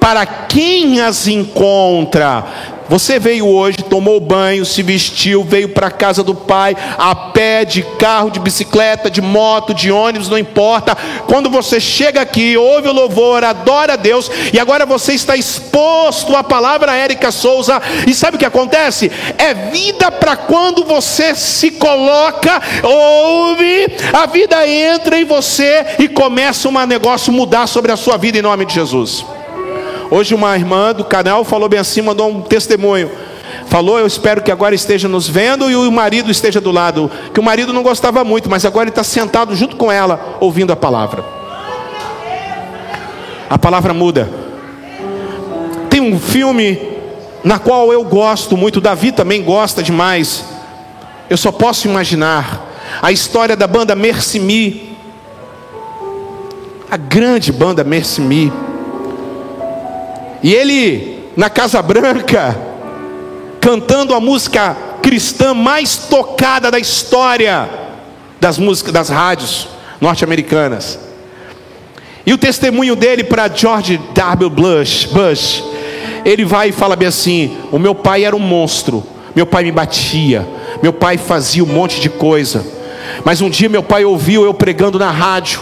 para 0.00 0.25
quem 0.25 1.00
as 1.00 1.26
encontra, 1.26 2.44
você 2.90 3.20
veio 3.20 3.47
hoje, 3.47 3.78
tomou 3.85 4.18
banho, 4.18 4.66
se 4.66 4.82
vestiu, 4.82 5.44
veio 5.44 5.68
para 5.68 5.87
a 5.87 5.92
casa 5.92 6.25
do 6.25 6.35
pai, 6.35 6.76
a 6.99 7.14
pé, 7.14 7.64
de 7.64 7.85
carro, 7.85 8.32
de 8.32 8.40
bicicleta, 8.40 9.09
de 9.09 9.23
moto, 9.23 9.73
de 9.73 9.92
ônibus, 9.92 10.28
não 10.28 10.37
importa. 10.37 10.99
Quando 11.28 11.49
você 11.49 11.78
chega 11.78 12.20
aqui, 12.20 12.56
ouve 12.56 12.88
o 12.88 12.92
louvor, 12.92 13.44
adora 13.44 13.92
a 13.92 13.97
Deus, 13.97 14.28
e 14.52 14.59
agora 14.59 14.85
você 14.85 15.12
está 15.12 15.37
exposto 15.37 16.35
à 16.35 16.42
palavra 16.42 16.97
Érica 16.97 17.30
Souza, 17.30 17.80
e 18.09 18.12
sabe 18.12 18.35
o 18.35 18.40
que 18.40 18.44
acontece? 18.44 19.09
É 19.38 19.54
vida 19.54 20.11
para 20.11 20.35
quando 20.35 20.85
você 20.85 21.32
se 21.37 21.70
coloca, 21.70 22.61
ouve, 22.82 23.87
a 24.12 24.26
vida 24.26 24.66
entra 24.66 25.16
em 25.16 25.25
você 25.25 25.87
e 26.00 26.09
começa 26.09 26.68
um 26.68 26.87
negócio 26.87 27.32
mudar 27.32 27.68
sobre 27.68 27.92
a 27.92 27.97
sua 27.97 28.16
vida 28.16 28.37
em 28.37 28.42
nome 28.42 28.66
de 28.66 28.75
Jesus. 28.75 29.25
Hoje 30.11 30.35
uma 30.35 30.57
irmã 30.57 30.93
do 30.93 31.05
canal 31.05 31.45
falou 31.45 31.69
bem 31.69 31.79
assim, 31.79 32.02
mandou 32.02 32.29
um 32.29 32.40
testemunho. 32.43 33.09
Falou, 33.67 33.97
eu 33.97 34.07
espero 34.07 34.43
que 34.43 34.50
agora 34.50 34.75
esteja 34.75 35.07
nos 35.07 35.29
vendo 35.29 35.71
e 35.71 35.76
o 35.76 35.93
marido 35.93 36.33
esteja 36.33 36.61
do 36.61 36.73
lado. 36.73 37.09
Que 37.33 37.38
o 37.38 37.43
marido 37.43 37.73
não 37.73 37.85
gostava 37.85 38.25
muito, 38.25 38.50
mas 38.50 38.64
agora 38.64 38.85
ele 38.85 38.90
está 38.90 39.05
sentado 39.05 39.55
junto 39.55 39.76
com 39.76 39.90
ela, 39.90 40.38
ouvindo 40.40 40.73
a 40.73 40.76
palavra. 40.76 41.25
A 43.49 43.57
palavra 43.57 43.95
muda. 43.95 44.29
Tem 45.88 46.00
um 46.00 46.19
filme 46.19 46.81
na 47.45 47.61
qual 47.61 47.93
eu 47.93 48.02
gosto 48.02 48.57
muito, 48.57 48.81
Davi 48.81 49.12
também 49.12 49.43
gosta 49.45 49.81
demais. 49.81 50.45
Eu 51.29 51.37
só 51.37 51.52
posso 51.52 51.87
imaginar 51.87 52.67
a 53.00 53.12
história 53.12 53.57
da 53.57 53.69
banda 53.69 53.95
Mercy 53.95 54.40
Me. 54.40 54.97
A 56.90 56.97
grande 56.97 57.52
banda 57.52 57.85
Mercy 57.85 58.21
Me 58.21 58.52
e 60.42 60.54
ele, 60.54 61.25
na 61.37 61.50
Casa 61.50 61.82
Branca, 61.82 62.56
cantando 63.61 64.14
a 64.14 64.20
música 64.20 64.76
cristã 65.02 65.52
mais 65.52 65.97
tocada 65.97 66.70
da 66.70 66.78
história 66.78 67.68
das 68.40 68.56
músicas 68.59 68.92
das 68.92 69.09
rádios 69.11 69.68
norte-americanas. 70.00 70.99
E 72.25 72.32
o 72.32 72.38
testemunho 72.38 72.97
dele 72.97 73.25
para 73.25 73.49
George 73.49 74.00
W. 74.14 74.50
Bush, 74.50 75.06
Bush, 75.06 75.62
ele 76.25 76.44
vai 76.44 76.68
e 76.68 76.73
fala 76.73 76.97
bem 76.97 77.09
assim: 77.09 77.56
o 77.70 77.78
meu 77.78 77.94
pai 77.94 78.25
era 78.25 78.35
um 78.35 78.40
monstro, 78.40 79.04
meu 79.35 79.47
pai 79.47 79.64
me 79.64 79.73
batia, 79.73 80.47
meu 80.82 80.92
pai 80.92 81.18
fazia 81.18 81.62
um 81.62 81.66
monte 81.66 82.00
de 82.00 82.09
coisa. 82.09 82.64
Mas 83.25 83.40
um 83.40 83.50
dia 83.50 83.68
meu 83.68 83.82
pai 83.82 84.04
ouviu 84.04 84.44
eu 84.44 84.54
pregando 84.54 84.99
na 84.99 85.11
rádio. 85.11 85.61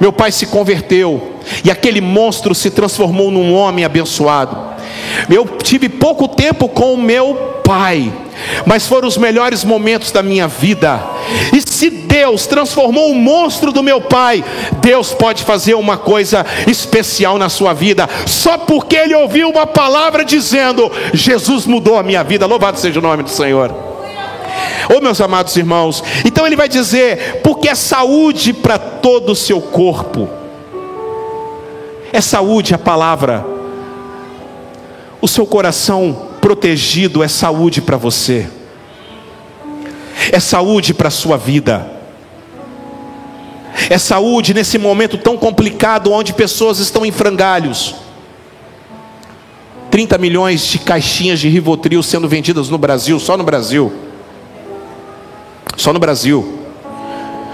Meu 0.00 0.12
pai 0.12 0.32
se 0.32 0.46
converteu 0.46 1.34
e 1.64 1.70
aquele 1.70 2.00
monstro 2.00 2.54
se 2.54 2.70
transformou 2.70 3.30
num 3.30 3.54
homem 3.54 3.84
abençoado. 3.84 4.56
Eu 5.30 5.46
tive 5.62 5.88
pouco 5.88 6.28
tempo 6.28 6.68
com 6.68 6.94
o 6.94 6.98
meu 6.98 7.60
pai, 7.64 8.12
mas 8.64 8.86
foram 8.86 9.06
os 9.06 9.16
melhores 9.16 9.64
momentos 9.64 10.10
da 10.10 10.22
minha 10.22 10.48
vida. 10.48 11.00
E 11.52 11.60
se 11.60 11.90
Deus 11.90 12.46
transformou 12.46 13.10
o 13.10 13.14
monstro 13.14 13.72
do 13.72 13.82
meu 13.82 14.00
pai, 14.00 14.44
Deus 14.80 15.12
pode 15.12 15.42
fazer 15.44 15.74
uma 15.74 15.96
coisa 15.96 16.44
especial 16.66 17.38
na 17.38 17.48
sua 17.48 17.72
vida, 17.72 18.08
só 18.26 18.56
porque 18.58 18.96
ele 18.96 19.14
ouviu 19.14 19.50
uma 19.50 19.66
palavra 19.66 20.24
dizendo: 20.24 20.90
Jesus 21.12 21.66
mudou 21.66 21.98
a 21.98 22.02
minha 22.02 22.24
vida. 22.24 22.46
Louvado 22.46 22.78
seja 22.78 22.98
o 22.98 23.02
nome 23.02 23.22
do 23.22 23.30
Senhor. 23.30 23.87
Oh, 24.90 25.00
meus 25.02 25.20
amados 25.20 25.54
irmãos, 25.56 26.02
então 26.24 26.46
ele 26.46 26.56
vai 26.56 26.68
dizer: 26.68 27.40
porque 27.42 27.68
é 27.68 27.74
saúde 27.74 28.54
para 28.54 28.78
todo 28.78 29.32
o 29.32 29.36
seu 29.36 29.60
corpo, 29.60 30.28
é 32.10 32.20
saúde 32.22 32.74
a 32.74 32.78
palavra, 32.78 33.44
o 35.20 35.28
seu 35.28 35.46
coração 35.46 36.28
protegido 36.40 37.22
é 37.22 37.28
saúde 37.28 37.82
para 37.82 37.98
você, 37.98 38.48
é 40.32 40.40
saúde 40.40 40.94
para 40.94 41.08
a 41.08 41.10
sua 41.10 41.36
vida, 41.36 41.86
é 43.90 43.98
saúde 43.98 44.54
nesse 44.54 44.78
momento 44.78 45.18
tão 45.18 45.36
complicado 45.36 46.10
onde 46.12 46.32
pessoas 46.32 46.78
estão 46.78 47.04
em 47.04 47.12
frangalhos. 47.12 47.94
30 49.90 50.18
milhões 50.18 50.66
de 50.66 50.78
caixinhas 50.78 51.40
de 51.40 51.48
Rivotril 51.48 52.02
sendo 52.02 52.28
vendidas 52.28 52.68
no 52.68 52.76
Brasil, 52.78 53.18
só 53.18 53.36
no 53.36 53.42
Brasil. 53.42 54.07
Só 55.78 55.92
no 55.92 56.00
Brasil. 56.00 56.58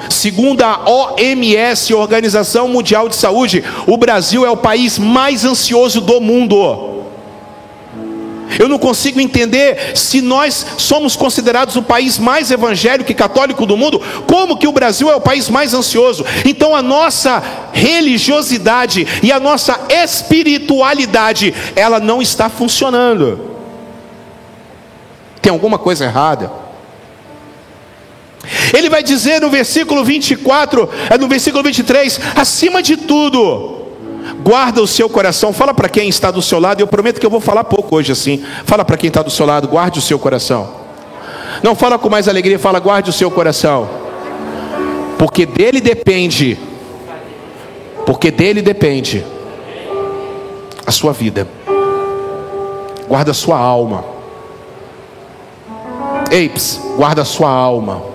Segundo 0.08 0.62
a 0.62 0.80
OMS, 0.88 1.92
Organização 1.92 2.66
Mundial 2.66 3.08
de 3.08 3.16
Saúde, 3.16 3.62
o 3.86 3.96
Brasil 3.98 4.46
é 4.46 4.50
o 4.50 4.56
país 4.56 4.98
mais 4.98 5.44
ansioso 5.44 6.00
do 6.00 6.20
mundo. 6.22 7.04
Eu 8.58 8.68
não 8.68 8.78
consigo 8.78 9.20
entender 9.20 9.92
se 9.94 10.22
nós 10.22 10.64
somos 10.78 11.16
considerados 11.16 11.76
o 11.76 11.82
país 11.82 12.18
mais 12.18 12.50
evangélico 12.50 13.10
e 13.10 13.14
católico 13.14 13.66
do 13.66 13.76
mundo, 13.76 14.00
como 14.26 14.56
que 14.56 14.68
o 14.68 14.72
Brasil 14.72 15.10
é 15.10 15.16
o 15.16 15.20
país 15.20 15.50
mais 15.50 15.74
ansioso? 15.74 16.24
Então 16.46 16.74
a 16.74 16.80
nossa 16.80 17.42
religiosidade 17.72 19.06
e 19.22 19.30
a 19.30 19.40
nossa 19.40 19.78
espiritualidade, 19.90 21.52
ela 21.76 22.00
não 22.00 22.22
está 22.22 22.48
funcionando. 22.48 23.50
Tem 25.42 25.52
alguma 25.52 25.78
coisa 25.78 26.04
errada? 26.06 26.63
Ele 28.72 28.88
vai 28.88 29.02
dizer 29.02 29.40
no 29.40 29.50
versículo 29.50 30.04
24, 30.04 30.88
é 31.10 31.18
no 31.18 31.28
versículo 31.28 31.62
23, 31.62 32.20
acima 32.36 32.82
de 32.82 32.96
tudo, 32.96 33.84
guarda 34.42 34.82
o 34.82 34.86
seu 34.86 35.08
coração. 35.08 35.52
Fala 35.52 35.72
para 35.72 35.88
quem 35.88 36.08
está 36.08 36.30
do 36.30 36.42
seu 36.42 36.58
lado, 36.58 36.80
eu 36.80 36.86
prometo 36.86 37.20
que 37.20 37.26
eu 37.26 37.30
vou 37.30 37.40
falar 37.40 37.64
pouco 37.64 37.96
hoje 37.96 38.12
assim. 38.12 38.44
Fala 38.64 38.84
para 38.84 38.96
quem 38.96 39.08
está 39.08 39.22
do 39.22 39.30
seu 39.30 39.46
lado, 39.46 39.68
guarde 39.68 39.98
o 39.98 40.02
seu 40.02 40.18
coração. 40.18 40.84
Não 41.62 41.74
fala 41.74 41.98
com 41.98 42.08
mais 42.08 42.28
alegria, 42.28 42.58
fala 42.58 42.78
guarde 42.78 43.10
o 43.10 43.12
seu 43.12 43.30
coração. 43.30 43.88
Porque 45.18 45.46
dele 45.46 45.80
depende. 45.80 46.58
Porque 48.04 48.30
dele 48.30 48.60
depende 48.60 49.24
a 50.86 50.90
sua 50.90 51.12
vida. 51.12 51.48
Guarda 53.08 53.30
a 53.30 53.34
sua 53.34 53.58
alma. 53.58 54.04
Eips, 56.30 56.80
guarda 56.96 57.22
a 57.22 57.24
sua 57.24 57.48
alma. 57.48 58.13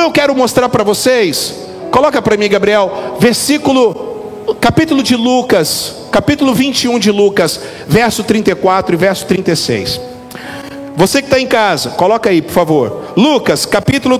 Então 0.00 0.08
eu 0.08 0.14
quero 0.14 0.34
mostrar 0.34 0.66
para 0.70 0.82
vocês, 0.82 1.54
coloca 1.90 2.22
para 2.22 2.34
mim, 2.34 2.48
Gabriel, 2.48 3.18
versículo, 3.20 4.54
capítulo 4.58 5.02
de 5.02 5.14
Lucas, 5.14 5.94
capítulo 6.10 6.54
21 6.54 6.98
de 6.98 7.10
Lucas, 7.10 7.60
verso 7.86 8.24
34 8.24 8.94
e 8.94 8.96
verso 8.96 9.26
36. 9.26 10.00
Você 10.96 11.20
que 11.20 11.26
está 11.26 11.38
em 11.38 11.46
casa, 11.46 11.90
coloca 11.90 12.30
aí, 12.30 12.40
por 12.40 12.50
favor. 12.50 13.12
Lucas, 13.14 13.66
capítulo 13.66 14.18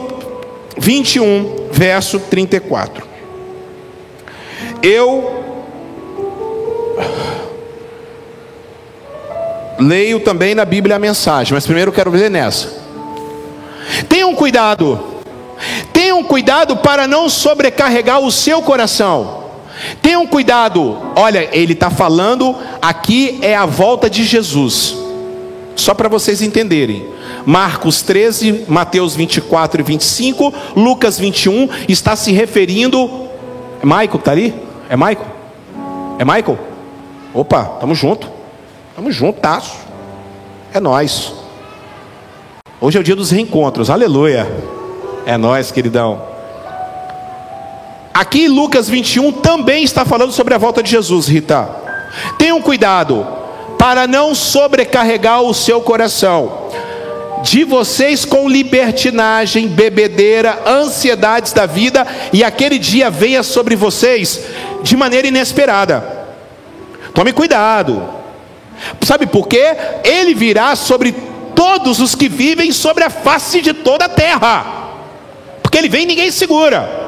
21, 0.76 1.70
verso 1.72 2.20
34. 2.20 3.02
Eu 4.82 5.42
leio 9.78 10.20
também 10.20 10.54
na 10.54 10.66
Bíblia 10.66 10.96
a 10.96 10.98
mensagem, 10.98 11.54
mas 11.54 11.64
primeiro 11.64 11.88
eu 11.88 11.94
quero 11.94 12.10
ler 12.10 12.30
nessa. 12.30 12.68
Tenham 14.10 14.34
cuidado 14.34 15.09
Tenham 16.10 16.24
cuidado 16.24 16.76
para 16.78 17.06
não 17.06 17.28
sobrecarregar 17.28 18.18
o 18.18 18.32
seu 18.32 18.60
coração. 18.60 19.44
Tenham 20.02 20.26
cuidado, 20.26 20.98
olha, 21.14 21.48
ele 21.52 21.72
está 21.72 21.88
falando 21.88 22.56
aqui 22.82 23.38
é 23.42 23.54
a 23.54 23.64
volta 23.64 24.10
de 24.10 24.24
Jesus, 24.24 24.96
só 25.76 25.94
para 25.94 26.08
vocês 26.08 26.42
entenderem. 26.42 27.06
Marcos 27.46 28.02
13, 28.02 28.64
Mateus 28.66 29.14
24 29.14 29.82
e 29.82 29.84
25, 29.84 30.52
Lucas 30.74 31.16
21, 31.16 31.68
está 31.88 32.16
se 32.16 32.32
referindo. 32.32 33.28
É 33.80 33.86
Michael 33.86 34.08
que 34.08 34.16
está 34.16 34.32
ali? 34.32 34.52
É 34.88 34.96
Michael? 34.96 35.26
É 36.18 36.24
Michael? 36.24 36.58
Opa, 37.32 37.64
tamo 37.78 37.94
junto. 37.94 38.28
Tamo 38.96 39.12
junto, 39.12 39.38
taço. 39.38 39.76
É 40.74 40.80
nós. 40.80 41.32
Hoje 42.80 42.98
é 42.98 43.00
o 43.00 43.04
dia 43.04 43.14
dos 43.14 43.30
reencontros, 43.30 43.90
aleluia. 43.90 44.79
É 45.30 45.36
nós, 45.38 45.70
queridão. 45.70 46.20
Aqui 48.12 48.48
Lucas 48.48 48.88
21 48.88 49.30
também 49.30 49.84
está 49.84 50.04
falando 50.04 50.32
sobre 50.32 50.54
a 50.54 50.58
volta 50.58 50.82
de 50.82 50.90
Jesus, 50.90 51.28
Rita. 51.28 51.70
Tenham 52.36 52.60
cuidado 52.60 53.24
para 53.78 54.08
não 54.08 54.34
sobrecarregar 54.34 55.42
o 55.42 55.54
seu 55.54 55.80
coração 55.82 56.68
de 57.44 57.62
vocês 57.62 58.24
com 58.24 58.48
libertinagem, 58.48 59.68
bebedeira, 59.68 60.64
ansiedades 60.66 61.52
da 61.52 61.64
vida, 61.64 62.04
e 62.32 62.42
aquele 62.42 62.76
dia 62.76 63.08
venha 63.08 63.44
sobre 63.44 63.76
vocês 63.76 64.40
de 64.82 64.96
maneira 64.96 65.28
inesperada. 65.28 66.26
Tome 67.14 67.32
cuidado. 67.32 68.02
Sabe 69.02 69.28
por 69.28 69.46
quê? 69.46 69.76
Ele 70.02 70.34
virá 70.34 70.74
sobre 70.74 71.14
todos 71.54 72.00
os 72.00 72.16
que 72.16 72.28
vivem 72.28 72.72
sobre 72.72 73.04
a 73.04 73.10
face 73.10 73.60
de 73.60 73.72
toda 73.72 74.06
a 74.06 74.08
terra. 74.08 74.79
Porque 75.70 75.78
ele 75.78 75.88
vem 75.88 76.02
e 76.02 76.06
ninguém 76.06 76.32
segura. 76.32 77.00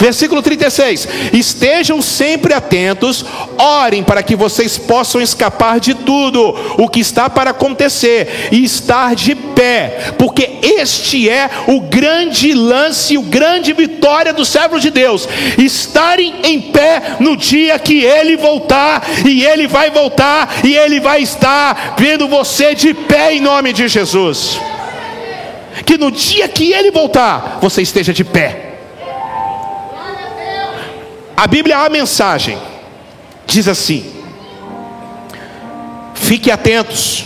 Versículo 0.00 0.40
36: 0.40 1.06
Estejam 1.34 2.00
sempre 2.00 2.54
atentos, 2.54 3.22
orem 3.58 4.02
para 4.02 4.22
que 4.22 4.34
vocês 4.34 4.78
possam 4.78 5.20
escapar 5.20 5.78
de 5.78 5.92
tudo 5.92 6.56
o 6.78 6.88
que 6.88 7.00
está 7.00 7.28
para 7.28 7.50
acontecer 7.50 8.48
e 8.50 8.64
estar 8.64 9.14
de 9.14 9.34
pé, 9.34 10.14
porque 10.16 10.58
este 10.62 11.28
é 11.28 11.50
o 11.66 11.80
grande 11.82 12.54
lance, 12.54 13.18
o 13.18 13.22
grande 13.22 13.74
vitória 13.74 14.32
do 14.32 14.44
servo 14.44 14.80
de 14.80 14.90
Deus. 14.90 15.28
Estarem 15.58 16.36
em 16.44 16.62
pé 16.62 17.16
no 17.20 17.36
dia 17.36 17.78
que 17.78 18.02
ele 18.02 18.38
voltar, 18.38 19.02
e 19.28 19.44
ele 19.44 19.66
vai 19.66 19.90
voltar, 19.90 20.60
e 20.64 20.74
ele 20.74 20.98
vai 20.98 21.20
estar 21.20 21.96
vendo 21.98 22.26
você 22.26 22.74
de 22.74 22.94
pé 22.94 23.34
em 23.34 23.40
nome 23.40 23.74
de 23.74 23.86
Jesus. 23.86 24.58
Que 25.86 25.96
no 25.96 26.10
dia 26.10 26.48
que 26.48 26.72
ele 26.72 26.90
voltar, 26.90 27.58
você 27.60 27.82
esteja 27.82 28.12
de 28.12 28.24
pé. 28.24 28.78
A 31.36 31.46
Bíblia, 31.46 31.78
a 31.78 31.88
mensagem, 31.88 32.58
diz 33.46 33.66
assim: 33.66 34.12
fique 36.14 36.50
atentos, 36.50 37.24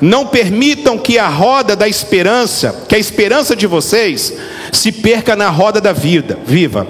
não 0.00 0.26
permitam 0.26 0.96
que 0.98 1.18
a 1.18 1.28
roda 1.28 1.76
da 1.76 1.88
esperança, 1.88 2.84
que 2.88 2.94
a 2.94 2.98
esperança 2.98 3.54
de 3.54 3.66
vocês, 3.66 4.34
se 4.72 4.90
perca 4.90 5.36
na 5.36 5.50
roda 5.50 5.80
da 5.80 5.92
vida, 5.92 6.38
viva. 6.46 6.86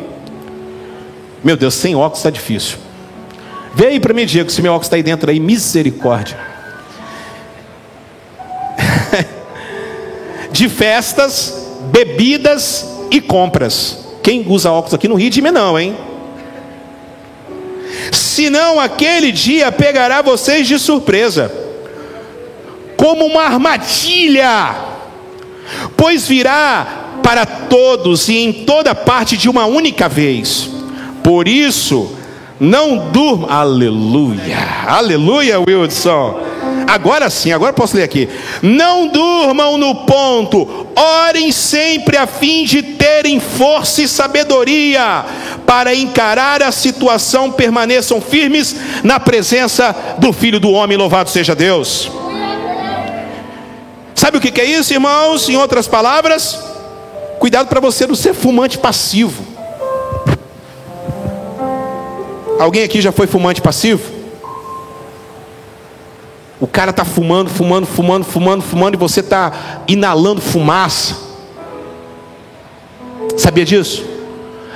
Meu 1.42 1.56
Deus, 1.56 1.74
sem 1.74 1.94
óculos 1.94 2.20
está 2.20 2.30
difícil. 2.30 2.78
Vê 3.74 3.88
aí 3.88 4.00
para 4.00 4.14
mim, 4.14 4.24
Diego, 4.24 4.50
se 4.50 4.62
meu 4.62 4.72
óculos 4.72 4.86
está 4.86 4.96
aí 4.96 5.02
dentro 5.02 5.30
aí, 5.30 5.40
misericórdia. 5.40 6.53
De 10.54 10.68
festas, 10.68 11.68
bebidas 11.92 12.86
e 13.10 13.20
compras. 13.20 13.98
Quem 14.22 14.46
usa 14.48 14.70
óculos 14.70 14.94
aqui 14.94 15.06
no 15.06 15.16
Rio 15.16 15.28
de 15.28 15.42
não, 15.42 15.78
hein? 15.78 15.94
senão 18.12 18.80
aquele 18.80 19.30
dia 19.30 19.70
pegará 19.70 20.20
vocês 20.22 20.66
de 20.66 20.78
surpresa, 20.78 21.52
como 22.96 23.24
uma 23.26 23.42
armadilha, 23.42 24.74
pois 25.96 26.26
virá 26.26 27.20
para 27.22 27.46
todos 27.46 28.28
e 28.28 28.36
em 28.36 28.52
toda 28.64 28.94
parte 28.94 29.36
de 29.36 29.48
uma 29.48 29.66
única 29.66 30.08
vez. 30.08 30.70
Por 31.22 31.48
isso, 31.48 32.16
não 32.58 33.10
durma, 33.10 33.48
aleluia, 33.48 34.58
aleluia, 34.86 35.60
Wilson. 35.60 36.53
Agora 36.94 37.28
sim, 37.28 37.50
agora 37.50 37.72
posso 37.72 37.96
ler 37.96 38.04
aqui. 38.04 38.28
Não 38.62 39.08
durmam 39.08 39.76
no 39.76 40.06
ponto, 40.06 40.86
orem 40.94 41.50
sempre 41.50 42.16
a 42.16 42.24
fim 42.24 42.64
de 42.64 42.84
terem 42.84 43.40
força 43.40 44.02
e 44.02 44.06
sabedoria 44.06 45.24
para 45.66 45.92
encarar 45.92 46.62
a 46.62 46.70
situação, 46.70 47.50
permaneçam 47.50 48.20
firmes 48.20 48.76
na 49.02 49.18
presença 49.18 49.92
do 50.18 50.32
Filho 50.32 50.60
do 50.60 50.70
Homem, 50.70 50.96
louvado 50.96 51.30
seja 51.30 51.52
Deus. 51.52 52.08
Sabe 54.14 54.38
o 54.38 54.40
que 54.40 54.60
é 54.60 54.64
isso, 54.64 54.92
irmãos? 54.92 55.48
Em 55.48 55.56
outras 55.56 55.88
palavras, 55.88 56.56
cuidado 57.40 57.66
para 57.66 57.80
você 57.80 58.06
não 58.06 58.14
ser 58.14 58.34
fumante 58.34 58.78
passivo. 58.78 59.44
Alguém 62.60 62.84
aqui 62.84 63.00
já 63.00 63.10
foi 63.10 63.26
fumante 63.26 63.60
passivo? 63.60 64.23
O 66.64 66.66
cara 66.66 66.92
está 66.92 67.04
fumando, 67.04 67.50
fumando, 67.50 67.84
fumando, 67.84 68.24
fumando, 68.24 68.62
fumando, 68.62 68.94
e 68.94 68.96
você 68.96 69.20
está 69.20 69.52
inalando 69.86 70.40
fumaça. 70.40 71.14
Sabia 73.36 73.66
disso? 73.66 74.02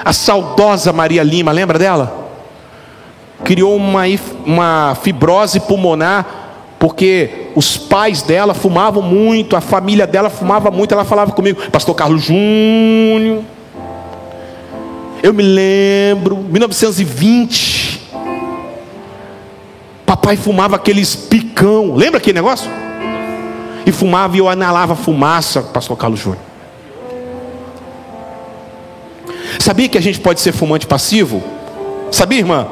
A 0.05 0.13
saudosa 0.13 0.93
Maria 0.93 1.23
Lima, 1.23 1.51
lembra 1.51 1.79
dela? 1.79 2.31
Criou 3.43 3.75
uma, 3.75 4.03
uma 4.45 4.99
fibrose 5.03 5.61
pulmonar, 5.61 6.27
porque 6.79 7.47
os 7.57 7.79
pais 7.79 8.21
dela 8.21 8.53
fumavam 8.53 9.03
muito, 9.03 9.57
a 9.57 9.63
família 9.63 10.07
dela 10.07 10.29
fumava 10.29 10.71
muito. 10.71 10.93
Ela 10.93 11.07
falava 11.07 11.33
comigo, 11.33 11.71
Pastor 11.71 11.95
Carlos 11.95 12.23
Júnior. 12.23 13.43
Eu 15.23 15.33
me 15.33 15.43
lembro, 15.43 16.37
1920. 16.37 17.88
Papai 20.09 20.39
fumava 20.39 20.77
aqueles 20.77 21.15
picão. 21.15 21.95
Lembra 21.95 22.17
aquele 22.17 22.37
negócio? 22.37 22.71
E 23.85 23.93
fumava 23.93 24.35
e 24.35 24.39
eu 24.39 24.49
analava 24.49 24.97
fumaça, 24.97 25.61
Pastor 25.61 25.99
Carlos 25.99 26.19
Júnior. 26.19 26.41
Sabia 29.59 29.87
que 29.87 29.99
a 29.99 30.01
gente 30.01 30.19
pode 30.19 30.41
ser 30.41 30.53
fumante 30.53 30.87
passivo? 30.87 31.45
Sabia, 32.11 32.39
irmã? 32.39 32.67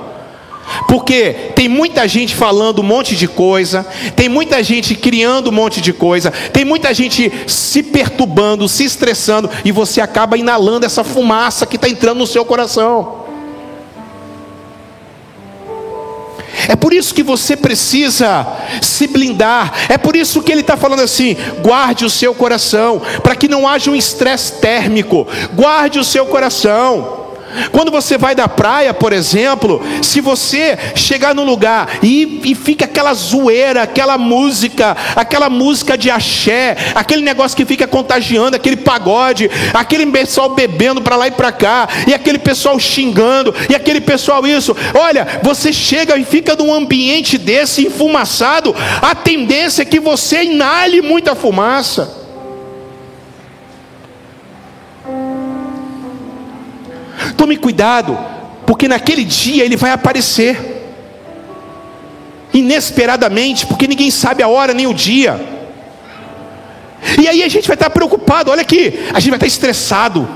Porque 0.88 1.52
tem 1.54 1.68
muita 1.68 2.08
gente 2.08 2.34
falando 2.34 2.78
um 2.78 2.82
monte 2.82 3.14
de 3.14 3.28
coisa, 3.28 3.86
tem 4.16 4.30
muita 4.30 4.62
gente 4.62 4.94
criando 4.94 5.50
um 5.50 5.52
monte 5.52 5.82
de 5.82 5.92
coisa, 5.92 6.30
tem 6.30 6.64
muita 6.64 6.94
gente 6.94 7.30
se 7.46 7.82
perturbando, 7.82 8.66
se 8.66 8.84
estressando, 8.84 9.50
e 9.62 9.70
você 9.70 10.00
acaba 10.00 10.38
inalando 10.38 10.86
essa 10.86 11.04
fumaça 11.04 11.66
que 11.66 11.76
está 11.76 11.86
entrando 11.86 12.16
no 12.16 12.26
seu 12.26 12.46
coração. 12.46 13.25
É 16.68 16.76
por 16.76 16.92
isso 16.92 17.14
que 17.14 17.22
você 17.22 17.56
precisa 17.56 18.46
se 18.82 19.06
blindar. 19.06 19.72
É 19.88 19.98
por 19.98 20.16
isso 20.16 20.42
que 20.42 20.52
ele 20.52 20.60
está 20.62 20.76
falando 20.76 21.00
assim: 21.00 21.36
guarde 21.62 22.04
o 22.04 22.10
seu 22.10 22.34
coração, 22.34 23.00
para 23.22 23.36
que 23.36 23.48
não 23.48 23.66
haja 23.66 23.90
um 23.90 23.96
estresse 23.96 24.54
térmico. 24.54 25.26
Guarde 25.54 25.98
o 25.98 26.04
seu 26.04 26.26
coração. 26.26 27.25
Quando 27.72 27.90
você 27.90 28.16
vai 28.18 28.34
da 28.34 28.48
praia, 28.48 28.92
por 28.92 29.12
exemplo, 29.12 29.82
se 30.02 30.20
você 30.20 30.78
chegar 30.94 31.34
no 31.34 31.44
lugar 31.44 31.98
e, 32.02 32.40
e 32.44 32.54
fica 32.54 32.84
aquela 32.84 33.14
zoeira, 33.14 33.82
aquela 33.82 34.18
música, 34.18 34.96
aquela 35.14 35.48
música 35.48 35.96
de 35.96 36.10
axé, 36.10 36.76
aquele 36.94 37.22
negócio 37.22 37.56
que 37.56 37.64
fica 37.64 37.86
contagiando, 37.86 38.56
aquele 38.56 38.76
pagode, 38.76 39.50
aquele 39.72 40.06
pessoal 40.06 40.50
bebendo 40.50 41.00
para 41.00 41.16
lá 41.16 41.28
e 41.28 41.30
para 41.30 41.52
cá, 41.52 41.88
e 42.06 42.14
aquele 42.14 42.38
pessoal 42.38 42.78
xingando, 42.78 43.54
e 43.70 43.74
aquele 43.74 44.00
pessoal 44.00 44.46
isso, 44.46 44.76
olha, 44.94 45.40
você 45.42 45.72
chega 45.72 46.16
e 46.16 46.24
fica 46.24 46.54
num 46.56 46.72
ambiente 46.72 47.38
desse 47.38 47.86
enfumaçado, 47.86 48.74
a 49.02 49.14
tendência 49.14 49.82
é 49.82 49.84
que 49.84 50.00
você 50.00 50.44
inale 50.44 51.00
muita 51.00 51.34
fumaça. 51.34 52.25
Tome 57.36 57.56
cuidado, 57.56 58.18
porque 58.66 58.88
naquele 58.88 59.24
dia 59.24 59.64
ele 59.64 59.76
vai 59.76 59.90
aparecer 59.90 60.76
inesperadamente, 62.52 63.66
porque 63.66 63.86
ninguém 63.86 64.10
sabe 64.10 64.42
a 64.42 64.48
hora 64.48 64.72
nem 64.72 64.86
o 64.86 64.94
dia. 64.94 65.56
E 67.20 67.28
aí 67.28 67.42
a 67.42 67.48
gente 67.48 67.68
vai 67.68 67.74
estar 67.74 67.90
preocupado, 67.90 68.50
olha 68.50 68.62
aqui, 68.62 69.06
a 69.12 69.20
gente 69.20 69.30
vai 69.30 69.36
estar 69.36 69.46
estressado, 69.46 70.28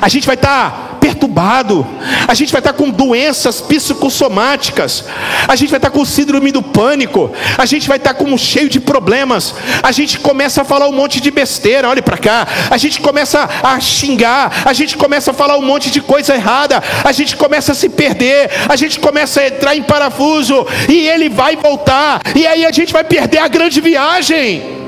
a 0.00 0.08
gente 0.08 0.26
vai 0.26 0.34
estar 0.34 0.89
perturbado, 1.20 1.86
a 2.26 2.34
gente 2.34 2.50
vai 2.50 2.60
estar 2.60 2.72
com 2.72 2.88
doenças 2.88 3.60
psicossomáticas, 3.60 5.04
a 5.46 5.54
gente 5.54 5.68
vai 5.68 5.78
estar 5.78 5.90
com 5.90 6.04
síndrome 6.04 6.50
do 6.50 6.62
pânico, 6.62 7.30
a 7.58 7.66
gente 7.66 7.86
vai 7.86 7.98
estar 7.98 8.14
com 8.14 8.36
cheio 8.38 8.68
de 8.68 8.80
problemas, 8.80 9.54
a 9.82 9.92
gente 9.92 10.18
começa 10.18 10.62
a 10.62 10.64
falar 10.64 10.88
um 10.88 10.92
monte 10.92 11.20
de 11.20 11.30
besteira, 11.30 11.88
olhe 11.88 12.02
para 12.02 12.16
cá, 12.16 12.46
a 12.70 12.76
gente 12.76 13.00
começa 13.00 13.48
a 13.62 13.78
xingar, 13.80 14.62
a 14.64 14.72
gente 14.72 14.96
começa 14.96 15.30
a 15.30 15.34
falar 15.34 15.56
um 15.58 15.62
monte 15.62 15.90
de 15.90 16.00
coisa 16.00 16.34
errada, 16.34 16.82
a 17.04 17.12
gente 17.12 17.36
começa 17.36 17.72
a 17.72 17.74
se 17.74 17.88
perder, 17.88 18.50
a 18.68 18.76
gente 18.76 18.98
começa 18.98 19.40
a 19.40 19.48
entrar 19.48 19.76
em 19.76 19.82
parafuso, 19.82 20.66
e 20.88 21.06
ele 21.08 21.28
vai 21.28 21.56
voltar, 21.56 22.20
e 22.34 22.46
aí 22.46 22.64
a 22.64 22.72
gente 22.72 22.92
vai 22.92 23.04
perder 23.04 23.38
a 23.38 23.48
grande 23.48 23.80
viagem. 23.80 24.80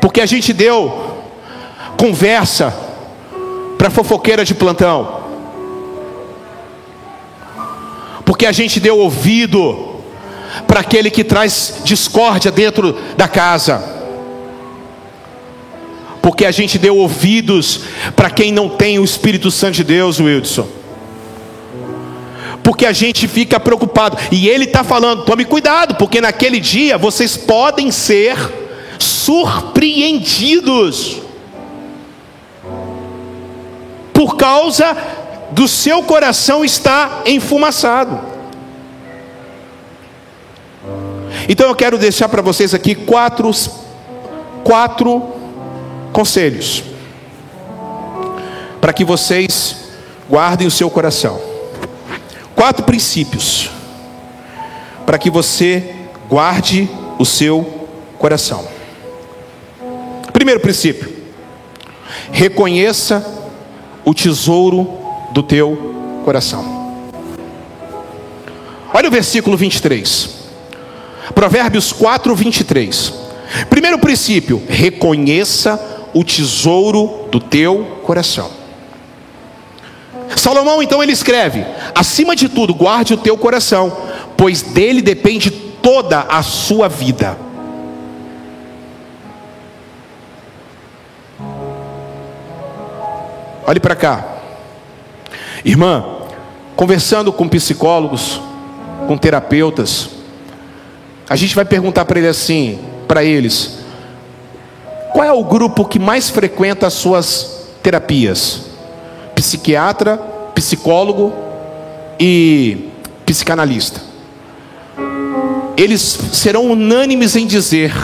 Porque 0.00 0.20
a 0.20 0.26
gente 0.26 0.52
deu 0.52 1.13
conversa 1.98 2.74
para 3.78 3.90
fofoqueira 3.90 4.44
de 4.44 4.54
plantão. 4.54 5.24
Porque 8.24 8.46
a 8.46 8.52
gente 8.52 8.80
deu 8.80 8.98
ouvido 8.98 10.00
para 10.66 10.80
aquele 10.80 11.10
que 11.10 11.22
traz 11.22 11.82
discórdia 11.84 12.50
dentro 12.50 12.98
da 13.16 13.28
casa. 13.28 13.92
Porque 16.22 16.46
a 16.46 16.50
gente 16.50 16.78
deu 16.78 16.96
ouvidos 16.96 17.82
para 18.16 18.30
quem 18.30 18.50
não 18.50 18.66
tem 18.68 18.98
o 18.98 19.04
Espírito 19.04 19.50
Santo 19.50 19.74
de 19.74 19.84
Deus, 19.84 20.18
Wilson. 20.20 20.66
Porque 22.62 22.86
a 22.86 22.92
gente 22.92 23.28
fica 23.28 23.60
preocupado. 23.60 24.16
E 24.32 24.48
ele 24.48 24.64
está 24.64 24.82
falando: 24.82 25.26
tome 25.26 25.44
cuidado, 25.44 25.96
porque 25.96 26.22
naquele 26.22 26.60
dia 26.60 26.96
vocês 26.96 27.36
podem 27.36 27.90
ser 27.90 28.38
surpreendidos. 28.98 31.23
Por 34.14 34.36
causa 34.36 34.96
do 35.50 35.68
seu 35.68 36.02
coração 36.02 36.64
estar 36.64 37.22
enfumaçado. 37.26 38.18
Então 41.46 41.68
eu 41.68 41.74
quero 41.74 41.98
deixar 41.98 42.28
para 42.30 42.40
vocês 42.40 42.72
aqui 42.72 42.94
quatro, 42.94 43.50
quatro 44.64 45.22
conselhos 46.12 46.84
para 48.80 48.92
que 48.92 49.04
vocês 49.04 49.76
guardem 50.28 50.66
o 50.66 50.70
seu 50.70 50.90
coração. 50.90 51.40
Quatro 52.54 52.84
princípios 52.84 53.70
para 55.06 55.18
que 55.18 55.30
você 55.30 55.94
guarde 56.28 56.88
o 57.18 57.24
seu 57.24 57.88
coração. 58.18 58.66
Primeiro 60.32 60.60
princípio: 60.60 61.10
reconheça 62.30 63.43
o 64.04 64.12
tesouro 64.12 64.88
do 65.32 65.42
teu 65.42 66.22
coração. 66.24 66.84
Olha 68.92 69.08
o 69.08 69.12
versículo 69.12 69.56
23. 69.56 70.30
Provérbios 71.34 71.92
4, 71.92 72.34
23. 72.34 73.12
Primeiro 73.68 73.98
princípio: 73.98 74.62
reconheça 74.68 75.80
o 76.12 76.22
tesouro 76.22 77.28
do 77.30 77.40
teu 77.40 78.00
coração. 78.04 78.50
Salomão 80.36 80.82
então 80.82 81.02
ele 81.02 81.12
escreve: 81.12 81.64
acima 81.94 82.36
de 82.36 82.48
tudo, 82.48 82.74
guarde 82.74 83.14
o 83.14 83.18
teu 83.18 83.36
coração, 83.36 83.96
pois 84.36 84.62
dele 84.62 85.02
depende 85.02 85.50
toda 85.50 86.20
a 86.20 86.42
sua 86.42 86.88
vida. 86.88 87.43
Olhe 93.66 93.80
para 93.80 93.96
cá, 93.96 94.24
irmã, 95.64 96.04
conversando 96.76 97.32
com 97.32 97.48
psicólogos, 97.48 98.40
com 99.06 99.16
terapeutas, 99.16 100.10
a 101.28 101.34
gente 101.34 101.54
vai 101.54 101.64
perguntar 101.64 102.04
para 102.04 102.18
ele 102.18 102.28
assim, 102.28 102.78
para 103.08 103.24
eles, 103.24 103.78
qual 105.14 105.24
é 105.24 105.32
o 105.32 105.42
grupo 105.42 105.86
que 105.86 105.98
mais 105.98 106.28
frequenta 106.28 106.86
as 106.86 106.92
suas 106.92 107.68
terapias? 107.82 108.66
Psiquiatra, 109.34 110.18
psicólogo 110.54 111.32
e 112.20 112.90
psicanalista. 113.24 114.02
Eles 115.76 116.02
serão 116.32 116.70
unânimes 116.70 117.34
em 117.34 117.46
dizer, 117.46 117.94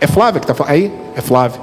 é 0.00 0.06
Flávia 0.08 0.40
que 0.40 0.50
está? 0.50 0.64
Aí? 0.66 0.92
É 1.14 1.20
Flávia. 1.20 1.60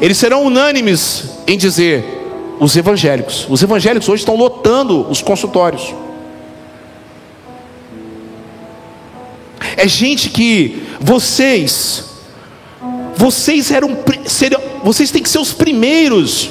Eles 0.00 0.18
serão 0.18 0.44
unânimes 0.44 1.24
em 1.46 1.56
dizer, 1.56 2.23
os 2.60 2.76
evangélicos. 2.76 3.46
Os 3.48 3.62
evangélicos 3.62 4.08
hoje 4.08 4.22
estão 4.22 4.36
lotando 4.36 5.08
os 5.10 5.20
consultórios. 5.22 5.94
É 9.76 9.88
gente 9.88 10.30
que 10.30 10.82
vocês 11.00 12.14
vocês 13.16 13.70
eram, 13.70 13.96
seriam, 14.26 14.60
vocês 14.82 15.10
têm 15.10 15.22
que 15.22 15.28
ser 15.28 15.38
os 15.38 15.52
primeiros 15.52 16.50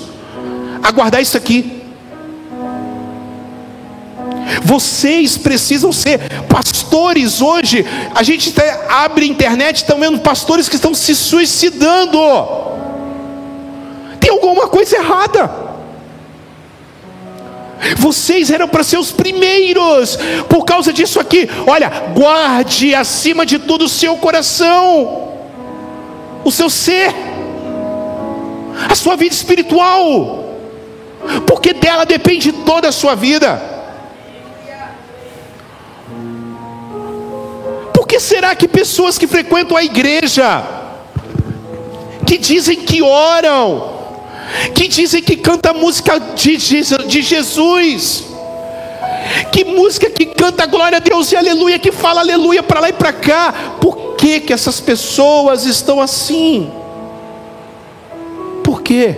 a 0.82 0.92
guardar 0.92 1.22
isso 1.22 1.38
aqui. 1.38 1.82
Vocês 4.64 5.38
precisam 5.38 5.92
ser 5.92 6.20
pastores 6.48 7.42
hoje. 7.42 7.86
A 8.16 8.24
gente 8.24 8.54
abre 8.90 9.26
a 9.26 9.28
internet, 9.28 9.78
estão 9.78 10.00
vendo 10.00 10.20
pastores 10.20 10.70
que 10.70 10.76
estão 10.76 10.94
se 10.94 11.14
suicidando. 11.16 12.18
Tem 14.20 14.32
alguma 14.32 14.68
coisa 14.68 14.96
errada. 14.96 15.63
Vocês 17.98 18.50
eram 18.50 18.68
para 18.68 18.84
ser 18.84 18.98
os 18.98 19.12
primeiros, 19.12 20.18
por 20.50 20.64
causa 20.66 20.94
disso 20.94 21.20
aqui. 21.20 21.50
Olha, 21.68 21.90
guarde 22.14 22.96
acima 22.96 23.46
de 23.46 23.60
tudo 23.60 23.86
o 23.86 23.90
seu 23.90 24.18
coração 24.18 25.24
o 26.44 26.52
seu 26.52 26.70
ser, 26.70 27.14
a 28.90 28.96
sua 28.96 29.16
vida 29.16 29.34
espiritual, 29.34 30.58
porque 31.48 31.74
dela 31.74 32.06
depende 32.06 32.52
toda 32.52 32.90
a 32.90 32.92
sua 32.92 33.16
vida. 33.16 33.62
Por 37.94 38.06
que 38.08 38.20
será 38.20 38.56
que 38.56 38.68
pessoas 38.68 39.18
que 39.18 39.26
frequentam 39.26 39.78
a 39.78 39.84
igreja, 39.84 40.64
que 42.28 42.38
dizem 42.38 42.82
que 42.82 43.02
oram, 43.02 44.03
que 44.74 44.88
dizem 44.88 45.22
que 45.22 45.36
canta 45.36 45.74
música 45.74 46.20
de, 46.20 46.58
de 46.58 47.22
Jesus, 47.22 48.26
que 49.52 49.64
música 49.64 50.10
que 50.10 50.26
canta 50.26 50.66
glória 50.66 50.98
a 50.98 51.02
Deus 51.02 51.32
e 51.32 51.36
aleluia, 51.36 51.80
que 51.80 51.92
fala 51.92 52.22
aleluia 52.22 52.62
para 52.62 52.82
lá 52.82 52.90
e 52.90 52.94
para 52.94 53.14
cá, 53.14 53.54
por 53.80 54.16
que, 54.16 54.40
que 54.40 54.54
essas 54.54 54.80
pessoas 54.80 55.66
estão 55.66 56.02
assim? 56.02 56.72
Por 58.64 58.82
quê? 58.82 59.18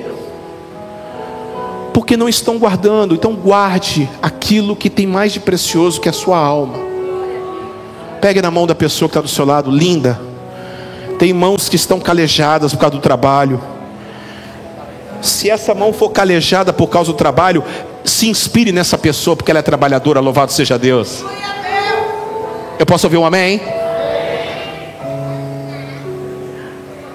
Porque 1.93 2.17
não 2.17 2.27
estão 2.27 2.57
guardando. 2.57 3.13
Então 3.13 3.35
guarde 3.35 4.09
aquilo 4.21 4.75
que 4.75 4.89
tem 4.89 5.05
mais 5.05 5.31
de 5.33 5.39
precioso 5.39 6.01
que 6.01 6.09
a 6.09 6.13
sua 6.13 6.37
alma. 6.37 6.85
Pegue 8.19 8.41
na 8.41 8.49
mão 8.49 8.65
da 8.65 8.73
pessoa 8.73 9.07
que 9.07 9.11
está 9.11 9.21
do 9.21 9.27
seu 9.27 9.45
lado, 9.45 9.69
linda. 9.69 10.19
Tem 11.19 11.31
mãos 11.31 11.69
que 11.69 11.75
estão 11.75 11.99
calejadas 11.99 12.73
por 12.73 12.79
causa 12.79 12.95
do 12.95 13.01
trabalho. 13.01 13.61
Se 15.25 15.49
essa 15.49 15.73
mão 15.73 15.91
for 15.91 16.09
calejada 16.09 16.71
por 16.71 16.87
causa 16.87 17.11
do 17.11 17.17
trabalho, 17.17 17.63
se 18.03 18.29
inspire 18.29 18.71
nessa 18.71 18.97
pessoa, 18.97 19.35
porque 19.35 19.49
ela 19.49 19.59
é 19.59 19.63
trabalhadora, 19.63 20.19
louvado 20.19 20.51
seja 20.51 20.77
Deus. 20.77 21.25
Eu 22.77 22.85
posso 22.85 23.07
ouvir 23.07 23.17
um 23.17 23.25
amém? 23.25 23.59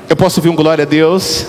Eu 0.09 0.17
posso 0.17 0.41
ouvir 0.41 0.49
um 0.49 0.57
glória 0.57 0.83
a 0.83 0.87
Deus? 0.87 1.47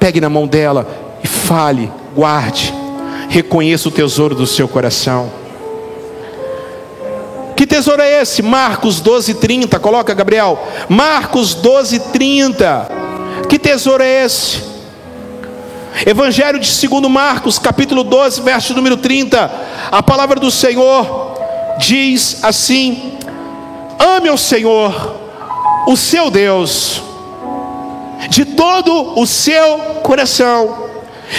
Pegue 0.00 0.20
na 0.20 0.28
mão 0.28 0.48
dela 0.48 0.86
e 1.22 1.28
fale, 1.28 1.90
guarde, 2.14 2.74
reconheça 3.28 3.88
o 3.88 3.92
tesouro 3.92 4.34
do 4.34 4.48
seu 4.48 4.66
coração. 4.66 5.30
Que 7.54 7.66
tesouro 7.66 8.02
é 8.02 8.20
esse? 8.20 8.42
Marcos 8.42 9.00
12, 9.00 9.34
30. 9.34 9.78
Coloca, 9.78 10.12
Gabriel. 10.12 10.58
Marcos 10.88 11.54
12, 11.54 12.00
30. 12.00 13.03
Que 13.48 13.58
tesouro 13.58 14.02
é 14.02 14.24
esse? 14.24 14.62
Evangelho 16.06 16.58
de 16.58 16.88
2 16.88 17.08
Marcos, 17.10 17.58
capítulo 17.58 18.02
12, 18.02 18.42
verso 18.42 18.74
número 18.74 18.96
30. 18.96 19.50
A 19.92 20.02
palavra 20.02 20.40
do 20.40 20.50
Senhor 20.50 21.38
diz 21.78 22.42
assim: 22.42 23.18
Ame 23.98 24.30
o 24.30 24.36
Senhor 24.36 25.24
o 25.86 25.96
seu 25.96 26.30
Deus, 26.30 27.02
de 28.28 28.44
todo 28.44 29.18
o 29.18 29.26
seu 29.26 29.78
coração, 30.02 30.88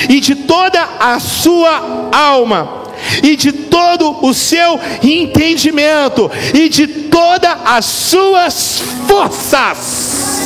e 0.09 0.19
de 0.19 0.35
toda 0.35 0.81
a 0.99 1.19
sua 1.19 2.09
alma, 2.11 2.83
e 3.23 3.35
de 3.35 3.51
todo 3.51 4.25
o 4.25 4.33
seu 4.33 4.79
entendimento, 5.03 6.29
e 6.53 6.69
de 6.69 6.87
todas 6.87 7.57
as 7.65 7.85
suas 7.85 8.81
forças. 9.07 10.44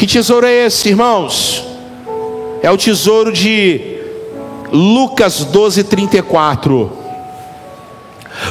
Que 0.00 0.06
tesouro 0.06 0.46
é 0.46 0.64
esse, 0.64 0.88
irmãos? 0.88 1.62
É 2.62 2.70
o 2.70 2.78
tesouro 2.78 3.30
de 3.30 3.98
Lucas 4.72 5.44
12, 5.44 5.84
34. 5.84 6.90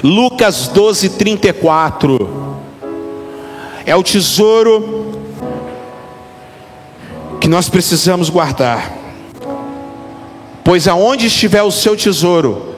Lucas 0.04 0.68
12, 0.68 1.10
34. 1.10 2.56
É 3.84 3.96
o 3.96 4.04
tesouro 4.04 5.12
que 7.42 7.48
nós 7.48 7.68
precisamos 7.68 8.30
guardar. 8.30 8.94
Pois 10.64 10.88
aonde 10.88 11.26
estiver 11.26 11.64
o 11.64 11.72
seu 11.72 11.98
tesouro, 11.98 12.76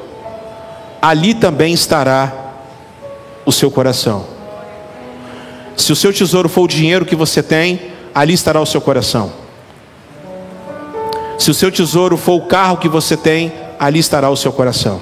ali 1.01 1.33
também 1.33 1.73
estará 1.73 2.53
o 3.45 3.51
seu 3.51 3.69
coração. 3.69 4.25
Se 5.75 5.91
o 5.91 5.95
seu 5.95 6.13
tesouro 6.13 6.47
for 6.47 6.61
o 6.61 6.67
dinheiro 6.69 7.05
que 7.05 7.17
você 7.17 7.43
tem, 7.43 7.91
ali 8.13 8.33
estará 8.33 8.59
o 8.59 8.65
seu 8.65 8.81
coração. 8.81 9.31
Se 11.37 11.49
o 11.49 11.53
seu 11.53 11.71
tesouro 11.71 12.17
for 12.17 12.33
o 12.33 12.41
carro 12.41 12.77
que 12.77 12.87
você 12.87 13.17
tem, 13.17 13.51
ali 13.79 13.99
estará 13.99 14.29
o 14.29 14.37
seu 14.37 14.51
coração. 14.51 15.01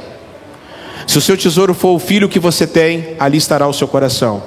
Se 1.06 1.18
o 1.18 1.22
seu 1.22 1.36
tesouro 1.36 1.74
for 1.74 1.90
o 1.90 2.00
filho 2.00 2.30
que 2.30 2.40
você 2.40 2.66
tem, 2.66 3.16
ali 3.20 3.38
estará 3.38 3.68
o 3.68 3.74
seu 3.74 3.88
coração. 3.88 4.44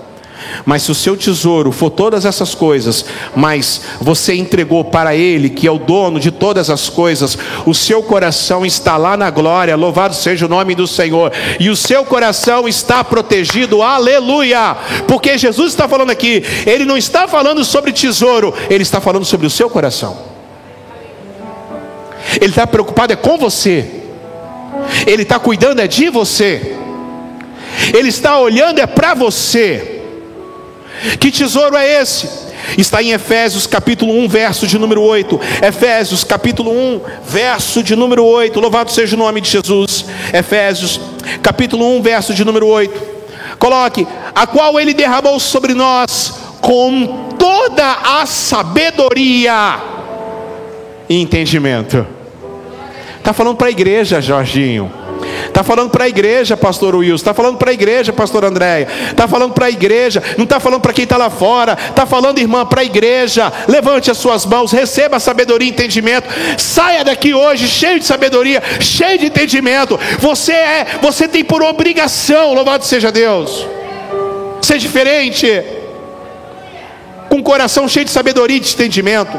Mas 0.65 0.83
se 0.83 0.93
o 0.93 0.95
seu 0.95 1.17
tesouro 1.17 1.73
for 1.73 1.91
todas 1.91 2.25
essas 2.25 2.55
coisas, 2.55 3.05
mas 3.35 3.83
você 4.01 4.35
entregou 4.35 4.85
para 4.85 5.15
Ele, 5.15 5.51
que 5.51 5.67
é 5.67 5.71
o 5.71 5.79
dono 5.79 6.21
de 6.21 6.31
todas 6.31 6.71
as 6.71 6.89
coisas, 6.89 7.37
o 7.67 7.75
seu 7.75 8.03
coração 8.03 8.65
está 8.65 8.97
lá 8.97 9.17
na 9.17 9.31
glória, 9.31 9.77
louvado 9.77 10.15
seja 10.15 10.47
o 10.47 10.49
nome 10.49 10.75
do 10.75 10.87
Senhor, 10.87 11.33
e 11.59 11.69
o 11.69 11.77
seu 11.77 12.05
coração 12.05 12.69
está 12.69 13.03
protegido, 13.03 13.83
aleluia, 13.83 14.77
porque 15.07 15.37
Jesus 15.37 15.73
está 15.73 15.89
falando 15.89 16.11
aqui, 16.11 16.45
Ele 16.67 16.85
não 16.85 16.97
está 16.97 17.27
falando 17.27 17.65
sobre 17.65 17.93
tesouro, 17.93 18.55
Ele 18.71 18.83
está 18.83 19.01
falando 19.01 19.25
sobre 19.25 19.47
o 19.47 19.51
seu 19.51 19.69
coração, 19.69 20.17
Ele 22.41 22.51
está 22.51 22.67
preocupado 22.67 23.13
é 23.13 23.17
com 23.17 23.37
você, 23.37 24.03
Ele 25.07 25.23
está 25.23 25.39
cuidando 25.39 25.81
é 25.81 25.89
de 25.89 26.09
você, 26.09 26.77
Ele 27.93 28.09
está 28.09 28.39
olhando 28.39 28.79
é 28.79 28.87
para 28.87 29.15
você. 29.15 30.02
Que 31.19 31.31
tesouro 31.31 31.77
é 31.77 32.01
esse? 32.01 32.29
Está 32.79 33.03
em 33.03 33.13
Efésios 33.13 33.67
capítulo 33.67 34.13
1, 34.13 34.29
verso 34.29 34.67
de 34.67 34.79
número 34.79 35.03
8. 35.03 35.41
Efésios 35.63 36.25
capítulo 36.25 36.71
1, 36.71 37.01
verso 37.25 37.83
de 37.83 37.97
número 37.97 38.25
8. 38.25 38.59
Louvado 38.61 38.91
seja 38.91 39.17
o 39.17 39.19
nome 39.19 39.41
de 39.41 39.51
Jesus. 39.51 40.05
Efésios 40.33 41.01
capítulo 41.43 41.97
1, 41.97 42.03
verso 42.03 42.35
de 42.35 42.45
número 42.45 42.67
8. 42.67 43.13
Coloque: 43.59 44.07
a 44.35 44.47
qual 44.47 44.79
ele 44.79 44.95
derramou 44.95 45.39
sobre 45.39 45.75
nós 45.75 46.35
com 46.61 47.35
toda 47.39 48.21
a 48.21 48.25
sabedoria 48.27 49.81
e 51.09 51.21
entendimento. 51.21 52.07
Está 53.19 53.33
falando 53.33 53.57
para 53.57 53.67
a 53.69 53.71
igreja, 53.71 54.21
Jorginho. 54.21 55.02
Está 55.47 55.63
falando 55.63 55.91
para 55.91 56.05
a 56.05 56.09
igreja, 56.09 56.57
pastor 56.57 56.95
Wilson. 56.95 57.17
Está 57.17 57.35
falando 57.35 57.59
para 57.59 57.71
a 57.71 57.75
igreja, 57.75 58.13
pastor 58.13 58.45
Andréia. 58.45 58.89
Está 59.11 59.29
falando 59.29 59.53
para 59.53 59.67
a 59.67 59.71
igreja. 59.71 60.23
Não 60.37 60.45
está 60.45 60.59
falando 60.59 60.81
para 60.81 60.93
quem 60.93 61.05
está 61.05 61.17
lá 61.17 61.31
fora. 61.31 61.77
Está 61.89 62.07
falando, 62.07 62.39
irmã, 62.39 62.65
para 62.65 62.81
a 62.81 62.85
igreja. 62.85 63.53
Levante 63.69 64.11
as 64.11 64.19
suas 64.19 64.47
mãos, 64.47 64.73
receba 64.73 65.21
sabedoria 65.21 65.69
e 65.69 65.71
entendimento. 65.71 66.29
Saia 66.57 67.05
daqui 67.05 67.35
hoje 67.35 67.69
cheio 67.69 67.99
de 67.99 68.07
sabedoria, 68.07 68.63
cheio 68.81 69.19
de 69.19 69.27
entendimento. 69.27 69.99
Você 70.19 70.53
é, 70.53 70.87
você 71.01 71.29
tem 71.29 71.45
por 71.45 71.63
obrigação, 71.63 72.55
louvado 72.55 72.85
seja 72.85 73.13
Deus, 73.13 73.67
ser 74.61 74.79
diferente. 74.79 75.47
Com 77.29 77.37
um 77.37 77.43
coração 77.43 77.89
cheio 77.89 78.05
de 78.05 78.11
sabedoria 78.11 78.57
e 78.57 78.61
de 78.61 78.73
entendimento. 78.73 79.39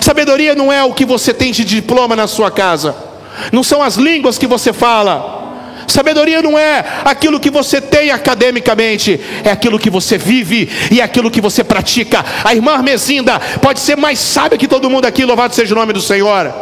Sabedoria 0.00 0.54
não 0.54 0.72
é 0.72 0.82
o 0.84 0.92
que 0.92 1.04
você 1.04 1.32
tem 1.32 1.52
de 1.52 1.64
diploma 1.64 2.14
na 2.14 2.26
sua 2.26 2.50
casa 2.50 3.13
não 3.52 3.62
são 3.62 3.82
as 3.82 3.96
línguas 3.96 4.38
que 4.38 4.46
você 4.46 4.72
fala. 4.72 5.42
Sabedoria 5.86 6.42
não 6.42 6.58
é 6.58 6.84
aquilo 7.04 7.38
que 7.38 7.50
você 7.50 7.80
tem 7.80 8.10
academicamente, 8.10 9.20
é 9.44 9.50
aquilo 9.50 9.78
que 9.78 9.90
você 9.90 10.16
vive 10.16 10.68
e 10.90 11.00
é 11.00 11.04
aquilo 11.04 11.30
que 11.30 11.40
você 11.40 11.62
pratica. 11.62 12.24
A 12.42 12.54
irmã 12.54 12.72
Armezinda 12.72 13.38
pode 13.60 13.80
ser 13.80 13.96
mais 13.96 14.18
sábia 14.18 14.58
que 14.58 14.68
todo 14.68 14.88
mundo 14.88 15.04
aqui, 15.04 15.24
louvado 15.24 15.54
seja 15.54 15.74
o 15.74 15.78
nome 15.78 15.92
do 15.92 16.00
Senhor. 16.00 16.52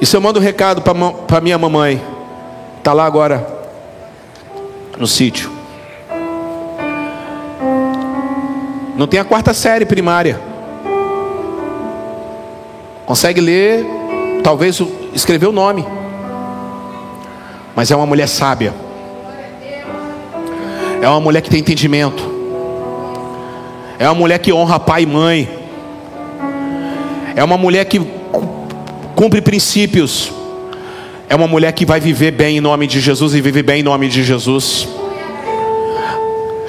Isso 0.00 0.16
eu 0.16 0.20
mando 0.20 0.38
um 0.38 0.42
recado 0.42 0.80
para 0.80 1.40
minha 1.40 1.58
mamãe, 1.58 2.00
está 2.78 2.92
lá 2.92 3.04
agora 3.04 3.44
no 4.96 5.06
sítio. 5.06 5.57
Não 8.98 9.06
tem 9.06 9.20
a 9.20 9.24
quarta 9.24 9.54
série 9.54 9.86
primária. 9.86 10.40
Consegue 13.06 13.40
ler, 13.40 13.86
talvez 14.42 14.82
escrever 15.14 15.46
o 15.46 15.52
nome. 15.52 15.86
Mas 17.76 17.92
é 17.92 17.96
uma 17.96 18.04
mulher 18.04 18.26
sábia. 18.26 18.74
É 21.00 21.08
uma 21.08 21.20
mulher 21.20 21.40
que 21.42 21.48
tem 21.48 21.60
entendimento. 21.60 22.24
É 24.00 24.08
uma 24.08 24.16
mulher 24.16 24.40
que 24.40 24.52
honra 24.52 24.80
pai 24.80 25.04
e 25.04 25.06
mãe. 25.06 25.48
É 27.36 27.44
uma 27.44 27.56
mulher 27.56 27.84
que 27.84 28.04
cumpre 29.14 29.40
princípios. 29.40 30.32
É 31.28 31.36
uma 31.36 31.46
mulher 31.46 31.70
que 31.70 31.86
vai 31.86 32.00
viver 32.00 32.32
bem 32.32 32.56
em 32.56 32.60
nome 32.60 32.88
de 32.88 32.98
Jesus 32.98 33.32
e 33.32 33.40
vive 33.40 33.62
bem 33.62 33.78
em 33.78 33.84
nome 33.84 34.08
de 34.08 34.24
Jesus. 34.24 34.88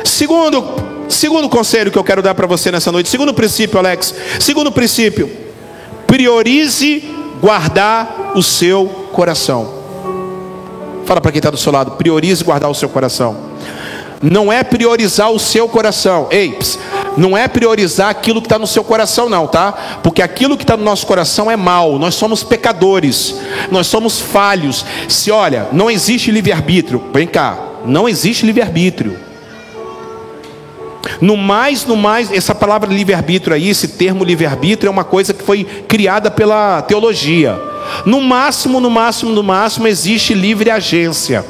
Segundo, 0.03 0.98
Segundo 1.09 1.49
conselho 1.49 1.91
que 1.91 1.97
eu 1.97 2.03
quero 2.03 2.21
dar 2.21 2.35
para 2.35 2.45
você 2.45 2.71
nessa 2.71 2.91
noite. 2.91 3.09
Segundo 3.09 3.33
princípio, 3.33 3.79
Alex. 3.79 4.13
Segundo 4.39 4.71
princípio. 4.71 5.29
Priorize 6.05 7.03
guardar 7.41 8.33
o 8.35 8.43
seu 8.43 8.85
coração. 9.11 9.73
Fala 11.05 11.19
para 11.19 11.31
quem 11.31 11.39
está 11.39 11.49
do 11.49 11.57
seu 11.57 11.71
lado. 11.71 11.91
Priorize 11.91 12.43
guardar 12.43 12.69
o 12.69 12.75
seu 12.75 12.87
coração. 12.87 13.49
Não 14.21 14.51
é 14.51 14.63
priorizar 14.63 15.31
o 15.31 15.39
seu 15.39 15.67
coração. 15.67 16.27
Ei, 16.29 16.57
não 17.17 17.35
é 17.37 17.47
priorizar 17.47 18.09
aquilo 18.09 18.41
que 18.41 18.45
está 18.45 18.59
no 18.59 18.67
seu 18.67 18.83
coração, 18.83 19.29
não, 19.29 19.47
tá? 19.47 19.71
Porque 20.03 20.21
aquilo 20.21 20.57
que 20.57 20.63
está 20.63 20.77
no 20.77 20.83
nosso 20.83 21.07
coração 21.07 21.49
é 21.49 21.55
mal. 21.55 21.97
Nós 21.97 22.15
somos 22.15 22.43
pecadores. 22.43 23.35
Nós 23.71 23.87
somos 23.87 24.19
falhos. 24.19 24.85
Se 25.07 25.31
olha, 25.31 25.67
não 25.71 25.89
existe 25.89 26.29
livre-arbítrio. 26.29 27.01
Vem 27.11 27.27
cá. 27.27 27.57
Não 27.85 28.07
existe 28.07 28.45
livre-arbítrio. 28.45 29.28
No 31.21 31.35
mais, 31.35 31.85
no 31.85 31.95
mais, 31.95 32.31
essa 32.31 32.53
palavra 32.53 32.91
livre-arbítrio 32.91 33.55
aí, 33.55 33.69
esse 33.69 33.87
termo 33.89 34.23
livre-arbítrio 34.23 34.87
é 34.87 34.91
uma 34.91 35.03
coisa 35.03 35.33
que 35.33 35.43
foi 35.43 35.63
criada 35.87 36.29
pela 36.29 36.81
teologia. 36.81 37.59
No 38.05 38.21
máximo, 38.21 38.79
no 38.79 38.89
máximo, 38.89 39.31
no 39.31 39.43
máximo, 39.43 39.87
existe 39.87 40.33
livre 40.33 40.69
agência. 40.69 41.45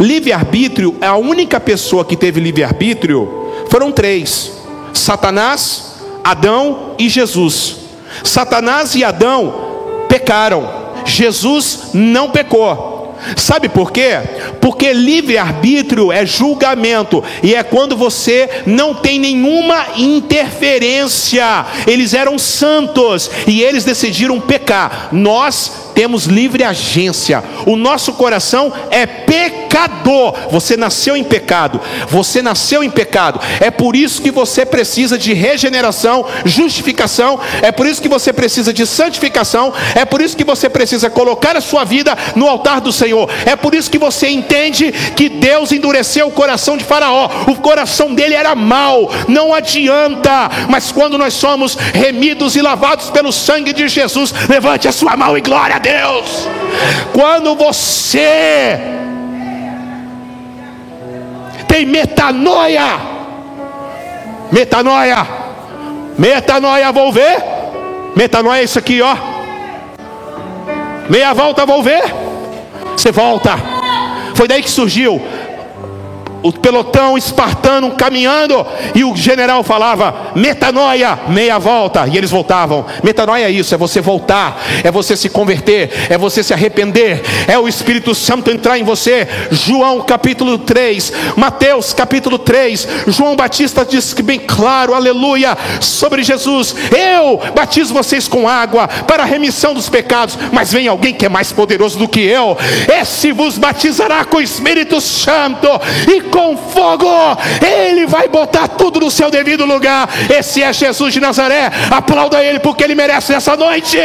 Livre-arbítrio, 0.00 0.96
a 1.00 1.16
única 1.16 1.60
pessoa 1.60 2.04
que 2.04 2.16
teve 2.16 2.40
livre-arbítrio 2.40 3.52
foram 3.68 3.92
três: 3.92 4.52
Satanás, 4.92 5.96
Adão 6.22 6.94
e 6.98 7.08
Jesus. 7.08 7.76
Satanás 8.22 8.94
e 8.94 9.04
Adão 9.04 10.06
pecaram, 10.08 10.70
Jesus 11.04 11.90
não 11.92 12.30
pecou. 12.30 12.93
Sabe 13.36 13.68
por 13.68 13.92
quê? 13.92 14.18
Porque 14.60 14.92
livre-arbítrio 14.92 16.12
é 16.12 16.24
julgamento, 16.26 17.22
e 17.42 17.54
é 17.54 17.62
quando 17.62 17.96
você 17.96 18.48
não 18.66 18.94
tem 18.94 19.18
nenhuma 19.18 19.86
interferência. 19.96 21.66
Eles 21.86 22.14
eram 22.14 22.38
santos 22.38 23.30
e 23.46 23.62
eles 23.62 23.84
decidiram 23.84 24.40
pecar. 24.40 25.08
Nós 25.12 25.83
temos 25.94 26.24
livre 26.24 26.64
agência. 26.64 27.42
O 27.66 27.76
nosso 27.76 28.12
coração 28.14 28.72
é 28.90 29.06
pecador. 29.06 30.34
Você 30.50 30.76
nasceu 30.76 31.16
em 31.16 31.24
pecado. 31.24 31.80
Você 32.08 32.42
nasceu 32.42 32.82
em 32.82 32.90
pecado. 32.90 33.40
É 33.60 33.70
por 33.70 33.94
isso 33.94 34.20
que 34.20 34.30
você 34.30 34.66
precisa 34.66 35.16
de 35.16 35.32
regeneração, 35.32 36.26
justificação. 36.44 37.38
É 37.62 37.70
por 37.70 37.86
isso 37.86 38.02
que 38.02 38.08
você 38.08 38.32
precisa 38.32 38.72
de 38.72 38.86
santificação. 38.86 39.72
É 39.94 40.04
por 40.04 40.20
isso 40.20 40.36
que 40.36 40.44
você 40.44 40.68
precisa 40.68 41.08
colocar 41.08 41.56
a 41.56 41.60
sua 41.60 41.84
vida 41.84 42.16
no 42.34 42.48
altar 42.48 42.80
do 42.80 42.92
Senhor. 42.92 43.30
É 43.46 43.54
por 43.54 43.74
isso 43.74 43.90
que 43.90 43.98
você 43.98 44.28
entende 44.28 44.92
que 45.14 45.28
Deus 45.28 45.70
endureceu 45.70 46.26
o 46.26 46.32
coração 46.32 46.76
de 46.76 46.84
Faraó. 46.84 47.30
O 47.46 47.56
coração 47.56 48.14
dele 48.14 48.34
era 48.34 48.54
mau. 48.54 49.10
Não 49.28 49.54
adianta. 49.54 50.50
Mas 50.68 50.90
quando 50.90 51.16
nós 51.16 51.34
somos 51.34 51.74
remidos 51.74 52.56
e 52.56 52.62
lavados 52.62 53.10
pelo 53.10 53.32
sangue 53.32 53.72
de 53.72 53.86
Jesus, 53.88 54.34
levante 54.48 54.88
a 54.88 54.92
sua 54.92 55.16
mão 55.16 55.38
e 55.38 55.40
glória 55.40 55.76
a 55.76 55.83
Deus. 55.84 56.48
Quando 57.12 57.54
você 57.54 58.78
tem 61.68 61.84
metanoia, 61.84 62.98
metanoia, 64.50 65.26
metanoia, 66.18 66.90
vou 66.90 67.12
ver. 67.12 67.36
Metanoia 68.16 68.60
é 68.60 68.64
isso 68.64 68.78
aqui, 68.78 69.02
ó. 69.02 69.14
Meia 71.10 71.34
volta, 71.34 71.66
vou 71.66 71.82
ver. 71.82 72.02
Você 72.96 73.12
volta. 73.12 73.58
Foi 74.34 74.48
daí 74.48 74.62
que 74.62 74.70
surgiu 74.70 75.20
o 76.44 76.52
pelotão 76.52 77.16
espartano 77.16 77.92
caminhando, 77.92 78.66
e 78.94 79.02
o 79.02 79.16
general 79.16 79.64
falava: 79.64 80.32
metanoia, 80.36 81.18
meia 81.28 81.58
volta, 81.58 82.06
e 82.06 82.18
eles 82.18 82.30
voltavam. 82.30 82.84
Metanoia 83.02 83.46
é 83.46 83.50
isso, 83.50 83.74
é 83.74 83.78
você 83.78 83.98
voltar, 83.98 84.62
é 84.84 84.90
você 84.90 85.16
se 85.16 85.30
converter, 85.30 85.90
é 86.10 86.18
você 86.18 86.42
se 86.42 86.52
arrepender, 86.52 87.22
é 87.48 87.58
o 87.58 87.66
Espírito 87.66 88.14
Santo 88.14 88.50
entrar 88.50 88.78
em 88.78 88.84
você. 88.84 89.26
João 89.50 90.02
capítulo 90.02 90.58
3, 90.58 91.12
Mateus 91.34 91.94
capítulo 91.94 92.38
3, 92.38 92.88
João 93.06 93.34
Batista 93.34 93.82
diz 93.82 94.12
que 94.12 94.22
bem 94.22 94.38
claro, 94.38 94.92
aleluia, 94.92 95.56
sobre 95.80 96.22
Jesus: 96.22 96.76
eu 96.94 97.40
batizo 97.54 97.94
vocês 97.94 98.28
com 98.28 98.46
água 98.46 98.86
para 98.86 99.22
a 99.22 99.26
remissão 99.26 99.72
dos 99.72 99.88
pecados, 99.88 100.38
mas 100.52 100.70
vem 100.70 100.88
alguém 100.88 101.14
que 101.14 101.24
é 101.24 101.30
mais 101.30 101.52
poderoso 101.52 101.98
do 101.98 102.06
que 102.06 102.20
eu, 102.20 102.54
esse 103.00 103.32
vos 103.32 103.56
batizará 103.56 104.26
com 104.26 104.36
o 104.36 104.42
Espírito 104.42 105.00
Santo 105.00 105.68
e 106.06 106.33
com 106.34 106.56
fogo, 106.56 107.06
Ele 107.64 108.06
vai 108.06 108.26
botar 108.26 108.66
tudo 108.66 108.98
no 108.98 109.10
seu 109.10 109.30
devido 109.30 109.64
lugar. 109.64 110.08
Esse 110.28 110.64
é 110.64 110.72
Jesus 110.72 111.14
de 111.14 111.20
Nazaré. 111.20 111.70
Aplauda 111.88 112.42
Ele 112.42 112.58
porque 112.58 112.82
Ele 112.82 112.96
merece 112.96 113.32
nessa 113.32 113.56
noite. 113.56 113.96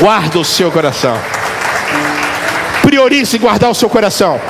Guarda 0.00 0.38
o 0.38 0.44
seu 0.46 0.70
coração. 0.70 1.14
Priorize 2.80 3.36
guardar 3.36 3.70
o 3.70 3.74
seu 3.74 3.90
coração. 3.90 4.40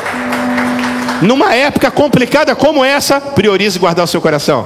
Numa 1.21 1.53
época 1.57 1.91
complicada 1.91 2.55
como 2.55 2.85
essa, 2.85 3.21
priorize 3.21 3.81
guardar 3.81 4.05
o 4.05 4.09
seu 4.09 4.21
coração. 4.21 4.65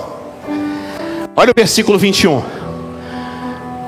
Olha 1.35 1.53
o 1.53 1.55
versículo 1.57 1.99
21. 1.99 2.43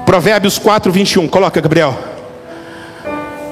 Provérbios 0.07 0.59
4, 0.59 0.91
21. 0.91 1.29
Coloca, 1.29 1.61
Gabriel. 1.61 1.97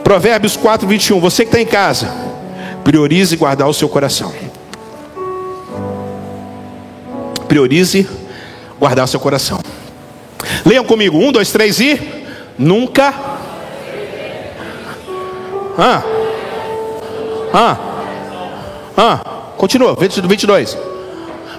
Provérbios 0.02 0.56
4, 0.56 0.88
21. 0.88 1.20
Você 1.20 1.44
que 1.44 1.48
está 1.48 1.60
em 1.60 1.66
casa. 1.66 2.08
Priorize 2.84 3.36
guardar 3.36 3.68
o 3.68 3.74
seu 3.74 3.88
coração. 3.88 4.32
Priorize 7.48 8.06
guardar 8.78 9.06
o 9.06 9.08
seu 9.08 9.18
coração. 9.18 9.58
Leiam 10.64 10.84
comigo. 10.84 11.18
Um, 11.18 11.32
dois, 11.32 11.50
três 11.50 11.80
e. 11.80 11.98
Nunca. 12.58 13.14
Ah. 15.78 16.02
Ah. 17.52 17.78
Ah. 18.96 19.20
Continua. 19.56 19.96
22. 19.96 20.76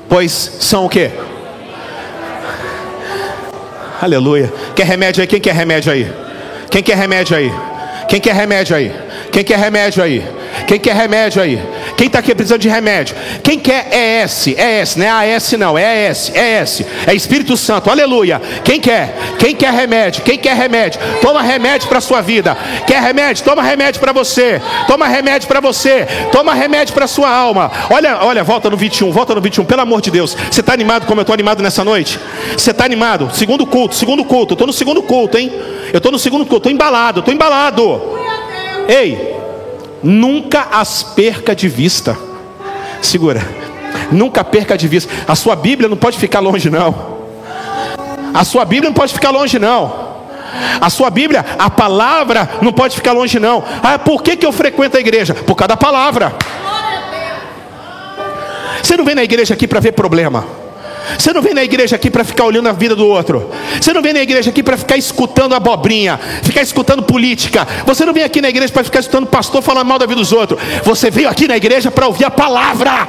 Pois 0.08 0.32
são 0.32 0.86
o 0.86 0.90
que? 0.90 1.10
Aleluia. 4.02 4.54
Quer 4.76 4.86
remédio 4.86 5.22
aí? 5.22 5.28
Quem 5.28 5.42
quer 5.42 5.56
remédio 5.56 5.92
aí? 5.92 6.12
Quem 6.70 6.84
quer 6.84 6.98
remédio 6.98 7.36
aí? 7.36 7.52
Quem 8.08 8.20
quer 8.22 8.36
remédio 8.36 8.76
aí? 8.76 8.94
Quem 9.32 9.44
quer 9.44 9.58
remédio 9.58 10.04
aí? 10.04 10.24
Quem 10.68 10.80
quer 10.80 10.96
remédio 10.96 11.42
aí? 11.42 11.62
Quem 11.98 12.08
está 12.08 12.20
aqui 12.20 12.34
precisando 12.34 12.62
de 12.62 12.70
remédio? 12.70 13.16
Quem 13.44 13.60
quer 13.60 13.88
ES? 13.92 14.48
ES, 14.48 14.96
não 14.96 15.06
é 15.06 15.36
AS 15.36 15.52
não, 15.54 15.78
é 15.78 16.10
ES, 16.10 16.32
ES. 16.34 16.86
É 17.08 17.14
Espírito 17.14 17.56
Santo, 17.56 17.90
aleluia. 17.90 18.42
Quem 18.64 18.80
quer? 18.80 19.16
Quem 19.38 19.56
quer 19.56 19.72
remédio? 19.72 20.24
Quem 20.24 20.38
quer 20.38 20.56
remédio? 20.56 21.00
Toma 21.22 21.42
remédio 21.42 21.88
para 21.88 22.02
sua 22.02 22.22
vida. 22.22 22.58
Quer 22.88 23.02
remédio? 23.02 23.44
Toma 23.44 23.62
remédio 23.62 24.00
para 24.00 24.12
você. 24.12 24.62
Toma 24.88 25.08
remédio 25.08 25.48
para 25.48 25.60
você. 25.60 26.08
Toma 26.32 26.54
remédio 26.54 26.94
para 26.94 27.08
sua 27.08 27.30
alma. 27.30 27.72
Olha, 27.90 28.20
olha, 28.24 28.44
volta 28.44 28.70
no 28.70 28.78
21, 28.78 29.12
volta 29.12 29.36
no 29.36 29.42
21, 29.42 29.66
pelo 29.66 29.82
amor 29.82 30.02
de 30.02 30.12
Deus. 30.12 30.36
Você 30.52 30.62
está 30.62 30.74
animado 30.74 31.06
como 31.06 31.20
eu 31.20 31.24
estou 31.24 31.34
animado 31.34 31.62
nessa 31.62 31.84
noite? 31.84 32.20
Você 32.58 32.72
está 32.72 32.86
animado? 32.86 33.30
Segundo 33.34 33.66
culto, 33.66 33.96
segundo 33.96 34.24
culto. 34.24 34.54
Eu 34.54 34.56
estou 34.56 34.68
no 34.68 34.74
segundo 34.74 35.04
culto, 35.04 35.38
hein? 35.38 35.52
Eu 35.92 35.98
estou 35.98 36.12
no 36.12 36.20
segundo 36.20 36.46
culto, 36.46 36.58
estou 36.58 36.72
embalado, 36.72 37.20
estou 37.20 37.34
embalado. 37.34 38.02
Ei, 38.88 39.36
nunca 40.06 40.68
as 40.72 41.02
perca 41.02 41.56
de 41.56 41.68
vista. 41.68 42.16
Segura, 43.02 43.42
nunca 44.12 44.44
perca 44.44 44.78
de 44.78 44.88
vista. 44.88 45.12
A 45.28 45.36
sua 45.36 45.56
Bíblia 45.56 45.90
não 45.90 45.98
pode 45.98 46.18
ficar 46.18 46.40
longe, 46.40 46.70
não. 46.70 47.16
A 48.34 48.44
sua 48.44 48.64
Bíblia 48.64 48.90
não 48.90 48.94
pode 48.94 49.14
ficar 49.14 49.32
longe, 49.32 49.58
não. 49.58 50.06
A 50.80 50.90
sua 50.90 51.10
Bíblia, 51.10 51.44
a 51.58 51.70
palavra 51.70 52.50
não 52.62 52.72
pode 52.72 52.96
ficar 52.96 53.14
longe, 53.14 53.40
não. 53.40 53.64
Ah, 53.82 53.98
por 53.98 54.22
que, 54.22 54.38
que 54.38 54.46
eu 54.46 54.52
frequento 54.52 54.96
a 54.96 55.00
igreja? 55.00 55.34
Por 55.34 55.56
causa 55.56 55.70
da 55.70 55.78
palavra. 55.78 56.34
Você 58.82 58.96
não 58.96 59.04
vem 59.04 59.16
na 59.16 59.24
igreja 59.24 59.56
aqui 59.56 59.68
para 59.68 59.80
ver 59.80 59.94
problema. 59.94 60.46
Você 61.18 61.34
não 61.34 61.42
vem 61.42 61.54
na 61.54 61.64
igreja 61.64 61.96
aqui 61.96 62.10
para 62.10 62.24
ficar 62.24 62.46
olhando 62.46 62.70
a 62.70 62.72
vida 62.72 62.96
do 62.96 63.08
outro. 63.08 63.50
Você 63.80 63.94
não 63.94 64.02
vem 64.02 64.14
na 64.14 64.22
igreja 64.22 64.50
aqui 64.50 64.64
para 64.64 64.78
ficar 64.78 64.98
escutando 64.98 65.54
abobrinha, 65.56 66.20
ficar 66.44 66.62
escutando 66.62 67.04
política. 67.04 67.68
Você 67.86 68.06
não 68.06 68.14
vem 68.14 68.24
aqui 68.24 68.42
na 68.42 68.50
igreja 68.50 68.72
para 68.72 68.84
ficar 68.84 69.00
escutando 69.00 69.28
pastor 69.28 69.62
falar 69.62 69.84
mal 69.84 70.00
da 70.00 70.06
vida 70.06 70.20
dos 70.20 70.32
outros. 70.32 70.60
Você 70.84 71.10
veio 71.10 71.30
aqui 71.30 71.48
na 71.48 71.58
igreja 71.58 71.92
para 71.92 72.08
ouvir 72.08 72.26
a 72.26 72.32
palavra. 72.32 73.08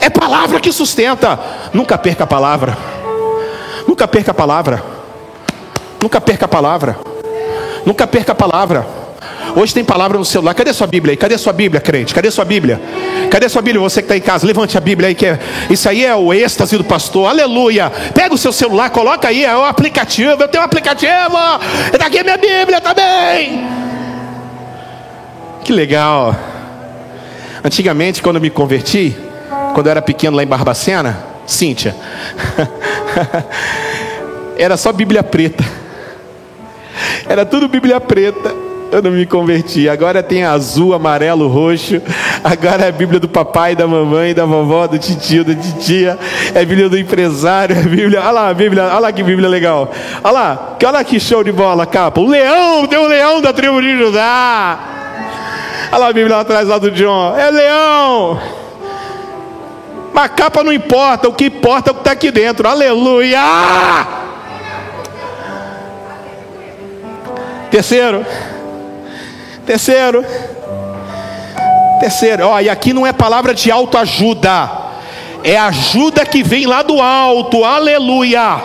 É 0.00 0.10
palavra 0.10 0.60
que 0.60 0.72
sustenta. 0.72 1.38
Nunca 1.72 1.96
perca 1.96 2.24
a 2.24 2.26
palavra. 2.26 2.76
Nunca 3.86 4.08
perca 4.08 4.30
a 4.30 4.34
palavra. 4.34 4.82
Nunca 6.00 6.20
perca 6.20 6.44
a 6.46 6.48
palavra. 6.48 6.98
Nunca 7.86 8.06
perca 8.06 8.32
a 8.32 8.34
palavra. 8.34 9.01
Hoje 9.54 9.74
tem 9.74 9.84
palavra 9.84 10.16
no 10.16 10.24
celular. 10.24 10.54
Cadê 10.54 10.72
sua 10.72 10.86
Bíblia 10.86 11.12
aí? 11.12 11.16
Cadê 11.16 11.36
sua 11.36 11.52
Bíblia, 11.52 11.80
crente? 11.80 12.14
Cadê 12.14 12.30
sua 12.30 12.44
Bíblia? 12.44 12.80
Cadê 13.30 13.48
sua 13.48 13.60
Bíblia? 13.60 13.82
Você 13.82 14.00
que 14.00 14.06
está 14.06 14.16
em 14.16 14.20
casa, 14.20 14.46
levante 14.46 14.78
a 14.78 14.80
Bíblia 14.80 15.08
aí, 15.08 15.14
que 15.14 15.26
é, 15.26 15.38
isso 15.68 15.88
aí 15.88 16.04
é 16.04 16.14
o 16.14 16.32
êxtase 16.32 16.76
do 16.78 16.84
pastor. 16.84 17.28
Aleluia. 17.28 17.90
Pega 18.14 18.34
o 18.34 18.38
seu 18.38 18.52
celular, 18.52 18.90
coloca 18.90 19.28
aí, 19.28 19.44
é 19.44 19.54
o 19.54 19.64
aplicativo. 19.64 20.42
Eu 20.42 20.48
tenho 20.48 20.62
um 20.62 20.66
aplicativo. 20.66 21.12
Está 21.92 22.06
aqui 22.06 22.18
a 22.18 22.24
minha 22.24 22.36
Bíblia 22.36 22.80
também. 22.80 23.66
Que 25.64 25.72
legal. 25.72 26.34
Antigamente, 27.62 28.22
quando 28.22 28.36
eu 28.36 28.42
me 28.42 28.50
converti, 28.50 29.16
quando 29.74 29.86
eu 29.86 29.90
era 29.90 30.02
pequeno 30.02 30.36
lá 30.36 30.42
em 30.42 30.46
Barbacena, 30.46 31.26
Cíntia, 31.46 31.94
era 34.56 34.76
só 34.76 34.92
Bíblia 34.92 35.22
preta. 35.22 35.64
Era 37.28 37.44
tudo 37.44 37.68
Bíblia 37.68 38.00
preta 38.00 38.61
eu 38.92 39.00
não 39.00 39.10
me 39.10 39.24
converti. 39.24 39.88
Agora 39.88 40.22
tem 40.22 40.44
azul, 40.44 40.92
amarelo, 40.92 41.48
roxo. 41.48 42.00
Agora 42.44 42.84
é 42.84 42.88
a 42.88 42.92
Bíblia 42.92 43.18
do 43.18 43.26
papai, 43.26 43.74
da 43.74 43.86
mamãe, 43.86 44.34
da 44.34 44.44
vovó, 44.44 44.86
do 44.86 44.98
tio, 44.98 45.42
da 45.42 45.54
titia. 45.54 46.18
É 46.54 46.60
a 46.60 46.64
Bíblia 46.64 46.90
do 46.90 46.98
empresário. 46.98 47.74
É 47.74 47.80
a 47.80 47.82
Bíblia. 47.82 48.20
Olha 48.20 48.30
lá, 48.30 48.48
a 48.50 48.54
Bíblia. 48.54 48.84
Olha 48.84 48.98
lá 48.98 49.12
que 49.12 49.22
Bíblia 49.22 49.48
legal. 49.48 49.90
Olha 50.22 50.32
lá, 50.32 50.76
olha 50.84 51.04
que 51.04 51.18
show 51.18 51.42
de 51.42 51.50
bola, 51.50 51.86
capa. 51.86 52.20
O 52.20 52.28
leão, 52.28 52.86
tem 52.86 52.98
um 52.98 53.06
leão 53.06 53.40
da 53.40 53.50
tribo 53.50 53.80
de 53.80 53.96
Judá. 53.96 54.78
Olha 55.90 55.98
lá 55.98 56.08
a 56.08 56.12
Bíblia 56.12 56.36
lá 56.36 56.42
atrás 56.42 56.68
lá 56.68 56.76
do 56.76 56.90
John. 56.90 57.34
É 57.34 57.50
leão. 57.50 58.38
Mas 60.12 60.24
a 60.24 60.28
capa 60.28 60.62
não 60.62 60.72
importa, 60.72 61.28
o 61.28 61.32
que 61.32 61.46
importa 61.46 61.88
é 61.88 61.92
o 61.92 61.94
que 61.94 62.00
está 62.00 62.12
aqui 62.12 62.30
dentro. 62.30 62.68
Aleluia! 62.68 63.40
Terceiro. 67.70 68.26
Terceiro. 69.66 70.24
Terceiro, 72.00 72.48
ó, 72.48 72.60
e 72.60 72.68
aqui 72.68 72.92
não 72.92 73.06
é 73.06 73.12
palavra 73.12 73.54
de 73.54 73.70
autoajuda, 73.70 74.68
é 75.44 75.56
ajuda 75.56 76.26
que 76.26 76.42
vem 76.42 76.66
lá 76.66 76.82
do 76.82 77.00
alto, 77.00 77.64
aleluia. 77.64 78.60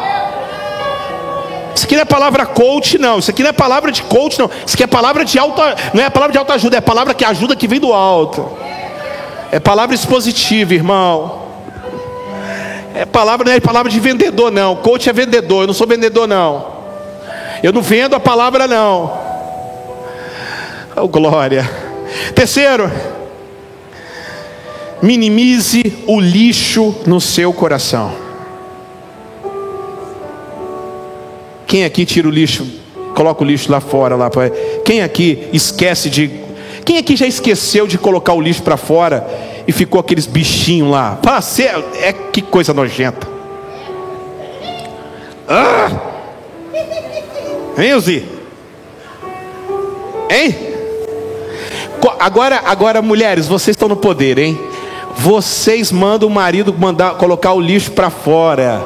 Isso 1.75 1.85
aqui 1.85 1.93
não 1.93 2.01
é 2.01 2.05
palavra 2.05 2.47
coach, 2.47 2.97
não. 2.97 3.19
Isso 3.19 3.29
aqui 3.29 3.43
não 3.43 3.51
é 3.51 3.53
palavra 3.53 3.91
de 3.91 4.01
coach, 4.01 4.39
não. 4.39 4.49
Isso 4.65 4.73
aqui 4.73 4.83
é 4.83 4.87
palavra 4.87 5.23
de 5.23 5.37
alta, 5.37 5.75
não 5.93 6.03
é 6.03 6.09
palavra 6.09 6.31
de 6.31 6.39
autoajuda, 6.39 6.77
é 6.77 6.81
palavra 6.81 7.13
que 7.13 7.23
ajuda 7.23 7.55
que 7.55 7.67
vem 7.67 7.79
do 7.79 7.93
alto. 7.93 8.57
É 9.51 9.59
palavra 9.59 9.93
expositiva, 9.93 10.73
irmão. 10.73 11.43
É 12.95 13.05
palavra, 13.05 13.45
não 13.45 13.53
é 13.55 13.59
palavra 13.59 13.91
de 13.91 13.99
vendedor, 13.99 14.51
não. 14.51 14.77
Coach 14.77 15.07
é 15.07 15.13
vendedor, 15.13 15.61
eu 15.61 15.67
não 15.67 15.73
sou 15.75 15.85
vendedor, 15.85 16.27
não. 16.27 16.65
Eu 17.61 17.71
não 17.71 17.83
vendo 17.83 18.15
a 18.15 18.19
palavra, 18.19 18.67
não. 18.67 19.26
Oh, 20.99 21.07
glória. 21.07 21.69
Terceiro, 22.33 22.91
minimize 24.99 25.93
o 26.07 26.19
lixo 26.19 26.95
no 27.05 27.21
seu 27.21 27.53
coração. 27.53 28.11
Quem 31.67 31.85
aqui 31.85 32.03
tira 32.03 32.27
o 32.27 32.31
lixo, 32.31 32.65
coloca 33.13 33.43
o 33.43 33.45
lixo 33.45 33.71
lá 33.71 33.79
fora, 33.79 34.15
lá 34.15 34.31
Quem 34.83 35.03
aqui 35.03 35.47
esquece 35.53 36.09
de 36.09 36.31
Quem 36.83 36.97
aqui 36.97 37.15
já 37.15 37.27
esqueceu 37.27 37.85
de 37.85 37.99
colocar 37.99 38.33
o 38.33 38.41
lixo 38.41 38.63
para 38.63 38.77
fora 38.77 39.27
e 39.67 39.71
ficou 39.71 40.01
aqueles 40.01 40.25
bichinhos 40.25 40.89
lá? 40.89 41.19
Fala, 41.21 41.41
é 42.01 42.11
que 42.11 42.41
coisa 42.41 42.73
nojenta. 42.73 43.27
Ah! 45.47 45.91
Hein, 47.77 47.93
Uzi? 47.93 48.25
Hein? 50.31 50.76
Agora, 52.19 52.61
agora, 52.65 53.01
mulheres, 53.01 53.47
vocês 53.47 53.73
estão 53.75 53.87
no 53.87 53.95
poder, 53.95 54.37
hein? 54.37 54.59
Vocês 55.15 55.91
mandam 55.91 56.27
o 56.27 56.31
marido 56.31 56.73
mandar 56.77 57.15
colocar 57.15 57.53
o 57.53 57.59
lixo 57.59 57.91
para 57.91 58.09
fora. 58.09 58.81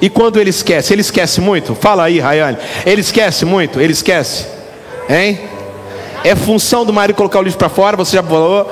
E 0.00 0.10
quando 0.10 0.38
ele 0.38 0.50
esquece, 0.50 0.92
ele 0.92 1.00
esquece 1.00 1.40
muito? 1.40 1.74
Fala 1.74 2.04
aí, 2.04 2.20
Rayane. 2.20 2.58
Ele 2.84 3.00
esquece 3.00 3.44
muito? 3.44 3.80
Ele 3.80 3.92
esquece? 3.92 4.46
Hein? 5.08 5.40
É 6.22 6.34
função 6.34 6.84
do 6.84 6.92
marido 6.92 7.16
colocar 7.16 7.38
o 7.38 7.42
lixo 7.42 7.58
para 7.58 7.68
fora, 7.68 7.96
você 7.96 8.16
já 8.16 8.22
falou. 8.22 8.70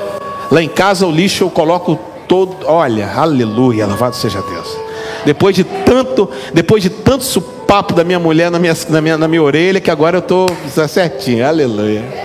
Lá 0.51 0.63
em 0.63 0.69
casa 0.69 1.07
o 1.07 1.11
lixo 1.11 1.45
eu 1.45 1.51
coloco 1.51 1.99
todo. 2.29 2.57
Olha, 2.67 3.11
aleluia, 3.15 3.87
louvado 3.87 4.15
seja 4.17 4.43
Deus. 4.43 4.77
Depois 5.25 5.57
de 5.57 5.65
tanto, 5.65 6.29
depois 6.53 6.83
de 6.83 6.91
tanto 6.91 7.25
papo 7.67 7.95
da 7.95 8.05
minha 8.05 8.19
mulher 8.19 8.51
na 8.51 8.59
minha, 8.59 8.77
na 8.89 9.01
minha, 9.01 9.19
na 9.19 9.27
minha 9.27 9.43
orelha, 9.43 9.81
que 9.81 9.91
agora 9.91 10.19
eu 10.19 10.21
estou 10.21 10.49
certinho, 10.87 11.47
aleluia. 11.47 12.24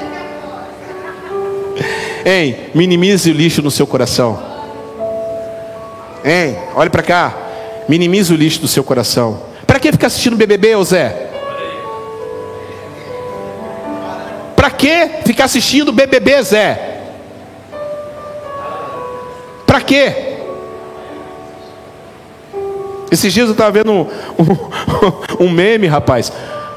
Hein, 2.31 2.69
minimize 2.75 3.31
o 3.31 3.33
lixo 3.33 3.59
no 3.59 3.71
seu 3.71 3.87
coração. 3.87 4.39
Hein, 6.23 6.59
olhe 6.75 6.91
para 6.91 7.01
cá. 7.01 7.35
Minimize 7.87 8.31
o 8.31 8.37
lixo 8.37 8.61
do 8.61 8.67
seu 8.67 8.83
coração. 8.83 9.41
Para 9.65 9.79
que 9.79 9.91
ficar 9.91 10.05
assistindo 10.05 10.37
BBB, 10.37 10.75
Zé? 10.83 11.31
Para 14.55 14.69
que 14.69 15.09
ficar 15.25 15.45
assistindo 15.45 15.91
BBB, 15.91 16.43
Zé? 16.43 16.99
Para 19.65 19.81
quê? 19.81 20.13
Esses 23.09 23.33
dias 23.33 23.47
eu 23.47 23.53
estava 23.53 23.71
vendo 23.71 23.91
um, 23.91 24.01
um, 25.41 25.45
um, 25.45 25.49
meme, 25.49 25.87
rapaz. 25.87 26.31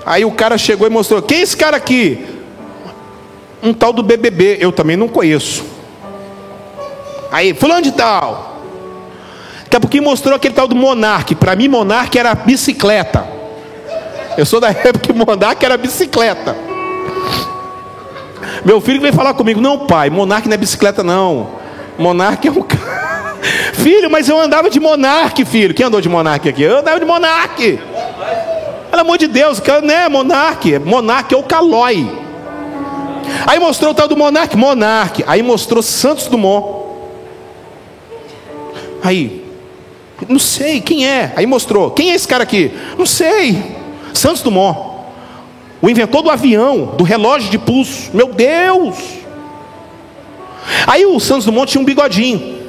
Aí 0.07 0.25
o 0.25 0.33
cara 0.33 0.57
chegou 0.57 0.87
e 0.87 0.91
mostrou: 0.91 1.21
Quem 1.21 1.41
é 1.41 1.43
esse 1.43 1.59
cara 1.59 1.77
aqui? 1.77 2.32
Um 3.63 3.73
tal 3.73 3.93
do 3.93 4.03
BBB. 4.03 4.59
Eu 4.61 4.73
também 4.73 4.97
não 4.97 5.09
conheço. 5.09 5.65
Aí, 7.31 7.55
fulano 7.55 7.83
de 7.83 7.93
tal. 7.93 8.61
Daqui 9.63 9.77
a 9.77 9.81
pouquinho 9.81 10.05
mostrou 10.05 10.35
aquele 10.35 10.55
tal 10.55 10.69
do 10.69 10.75
Monark. 10.75 11.35
Para 11.35 11.57
mim, 11.57 11.69
Monark 11.69 12.19
era 12.19 12.35
bicicleta. 12.35 13.27
Eu 14.37 14.45
sou 14.45 14.61
da 14.61 14.69
época 14.71 14.99
que 14.99 15.13
Monark 15.13 15.65
era 15.65 15.77
bicicleta. 15.77 16.57
Meu 18.65 18.81
filho 18.81 19.01
veio 19.01 19.15
falar 19.15 19.35
comigo: 19.35 19.61
Não, 19.61 19.87
pai, 19.87 20.11
Monark 20.11 20.47
não 20.47 20.55
é 20.55 20.59
bicicleta, 20.59 21.03
não. 21.03 21.53
Monark 21.99 22.47
é 22.47 22.51
um. 22.51 22.65
Filho, 23.73 24.11
mas 24.11 24.29
eu 24.29 24.39
andava 24.39 24.71
de 24.71 24.79
monarque, 24.79 25.45
filho. 25.45 25.75
Quem 25.75 25.87
andou 25.87 26.01
de 26.01 26.09
monarque 26.09 26.49
aqui? 26.49 26.63
Eu 26.63 26.79
andava 26.79 27.01
de 27.01 27.07
monarque. 27.07 27.81
Pelo 28.89 29.01
amor 29.01 29.19
de 29.19 29.27
Deus, 29.27 29.61
não 29.83 29.93
é 29.93 30.09
monarque. 30.09 30.79
Monarque 30.79 31.35
é 31.35 31.39
o 31.39 31.43
calói. 31.43 32.09
Aí 33.47 33.59
mostrou 33.59 33.93
o 33.93 33.95
tal 33.95 34.09
do 34.09 34.17
monarque, 34.17 34.57
monarque. 34.57 35.25
Aí 35.27 35.43
mostrou 35.43 35.83
Santos 35.83 36.27
Dumont. 36.27 36.83
Aí, 39.03 39.45
não 40.29 40.39
sei 40.39 40.81
quem 40.81 41.07
é. 41.07 41.33
Aí 41.37 41.47
mostrou, 41.47 41.91
quem 41.91 42.13
é 42.13 42.15
esse 42.15 42.29
cara 42.29 42.45
aqui? 42.45 42.71
Não 42.97 43.07
sei. 43.07 43.77
Santos 44.15 44.43
Dumont, 44.43 44.79
o 45.81 45.91
inventor 45.91 46.23
do 46.23 46.31
avião, 46.31 46.95
do 46.97 47.03
relógio 47.03 47.51
de 47.51 47.59
pulso. 47.59 48.11
Meu 48.15 48.29
Deus! 48.29 48.97
Aí 50.87 51.05
o 51.05 51.19
Santos 51.19 51.45
Dumont 51.45 51.71
tinha 51.71 51.83
um 51.83 51.85
bigodinho. 51.85 52.62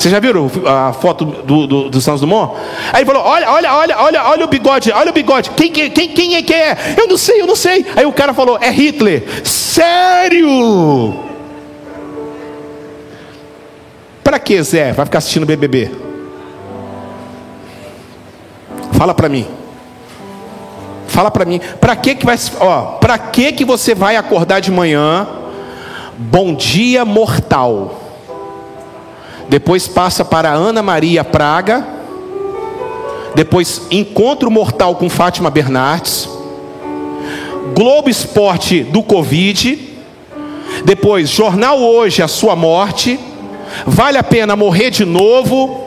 Vocês 0.00 0.12
já 0.12 0.18
viram 0.18 0.50
a 0.64 0.94
foto 0.94 1.26
do, 1.26 1.66
do, 1.66 1.90
do 1.90 2.00
Santos 2.00 2.22
Dumont? 2.22 2.54
Aí 2.90 3.00
ele 3.00 3.04
falou: 3.04 3.22
olha, 3.22 3.50
olha, 3.52 3.74
olha, 3.74 3.98
olha, 3.98 4.24
olha 4.30 4.44
o 4.46 4.48
bigode, 4.48 4.90
olha 4.90 5.10
o 5.10 5.12
bigode. 5.12 5.50
Quem, 5.50 5.70
quem, 5.70 5.90
quem 5.90 6.36
é 6.36 6.42
que 6.42 6.54
é? 6.54 6.74
Eu 6.96 7.06
não 7.06 7.18
sei, 7.18 7.42
eu 7.42 7.46
não 7.46 7.54
sei. 7.54 7.84
Aí 7.94 8.06
o 8.06 8.12
cara 8.12 8.32
falou: 8.32 8.58
é 8.62 8.70
Hitler. 8.70 9.22
Sério? 9.44 11.14
Para 14.24 14.38
que 14.38 14.62
Zé? 14.62 14.90
Vai 14.94 15.04
ficar 15.04 15.18
assistindo 15.18 15.44
BBB? 15.44 15.90
Fala 18.92 19.12
para 19.12 19.28
mim. 19.28 19.46
Fala 21.08 21.30
para 21.30 21.44
mim. 21.44 21.60
Para 21.78 21.94
que 21.94 22.14
que 22.14 22.24
vai, 22.24 22.38
ó, 22.58 22.92
para 22.92 23.18
que 23.18 23.52
que 23.52 23.66
você 23.66 23.94
vai 23.94 24.16
acordar 24.16 24.60
de 24.60 24.70
manhã? 24.70 25.28
Bom 26.16 26.54
dia 26.54 27.04
mortal 27.04 28.09
depois 29.50 29.86
passa 29.88 30.24
para 30.24 30.52
Ana 30.52 30.82
Maria 30.82 31.22
Praga, 31.24 31.86
depois 33.34 33.82
Encontro 33.90 34.50
Mortal 34.50 34.94
com 34.94 35.10
Fátima 35.10 35.50
Bernardes, 35.50 36.28
Globo 37.74 38.08
Esporte 38.08 38.84
do 38.84 39.02
Covid, 39.02 39.78
depois 40.84 41.28
Jornal 41.28 41.80
Hoje, 41.80 42.22
a 42.22 42.28
sua 42.28 42.56
morte, 42.56 43.18
Vale 43.86 44.18
a 44.18 44.22
pena 44.22 44.56
morrer 44.56 44.90
de 44.90 45.04
novo, 45.04 45.84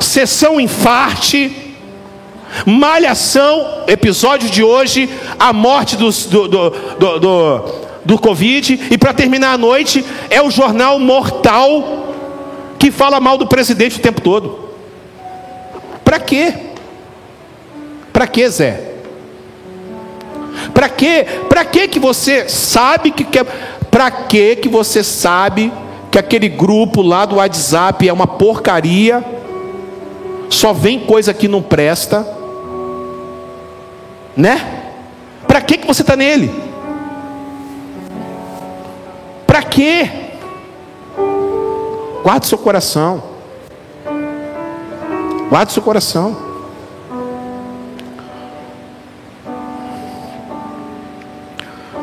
Sessão 0.00 0.60
Infarte, 0.60 1.50
Malhação, 2.66 3.84
episódio 3.86 4.50
de 4.50 4.62
hoje, 4.62 5.08
a 5.38 5.52
morte 5.52 5.96
do, 5.96 6.10
do, 6.10 6.48
do, 6.48 6.70
do, 7.18 7.64
do 8.04 8.18
Covid, 8.18 8.88
e 8.90 8.98
para 8.98 9.14
terminar 9.14 9.54
a 9.54 9.58
noite, 9.58 10.04
é 10.28 10.42
o 10.42 10.50
Jornal 10.50 10.98
Mortal 10.98 12.11
que 12.82 12.90
fala 12.90 13.20
mal 13.20 13.38
do 13.38 13.46
presidente 13.46 14.00
o 14.00 14.02
tempo 14.02 14.20
todo. 14.20 14.70
Para 16.04 16.18
quê? 16.18 16.52
Para 18.12 18.26
quê, 18.26 18.48
Zé? 18.48 18.94
Para 20.74 20.88
quê? 20.88 21.24
Para 21.48 21.64
quê 21.64 21.86
que 21.86 22.00
você 22.00 22.48
sabe 22.48 23.12
que 23.12 23.22
quer? 23.22 23.44
Para 23.88 24.10
quê 24.10 24.56
que 24.56 24.68
você 24.68 25.04
sabe 25.04 25.72
que 26.10 26.18
aquele 26.18 26.48
grupo 26.48 27.02
lá 27.02 27.24
do 27.24 27.36
WhatsApp 27.36 28.08
é 28.08 28.12
uma 28.12 28.26
porcaria? 28.26 29.24
Só 30.50 30.72
vem 30.72 30.98
coisa 30.98 31.32
que 31.32 31.46
não 31.46 31.62
presta, 31.62 32.26
né? 34.36 34.90
Para 35.46 35.60
que 35.60 35.78
que 35.78 35.86
você 35.86 36.02
está 36.02 36.16
nele? 36.16 36.50
Para 39.46 39.62
quê? 39.62 40.31
Guarde 42.22 42.46
seu 42.46 42.56
coração. 42.56 43.22
Guarde 45.48 45.72
seu 45.72 45.82
coração. 45.82 46.36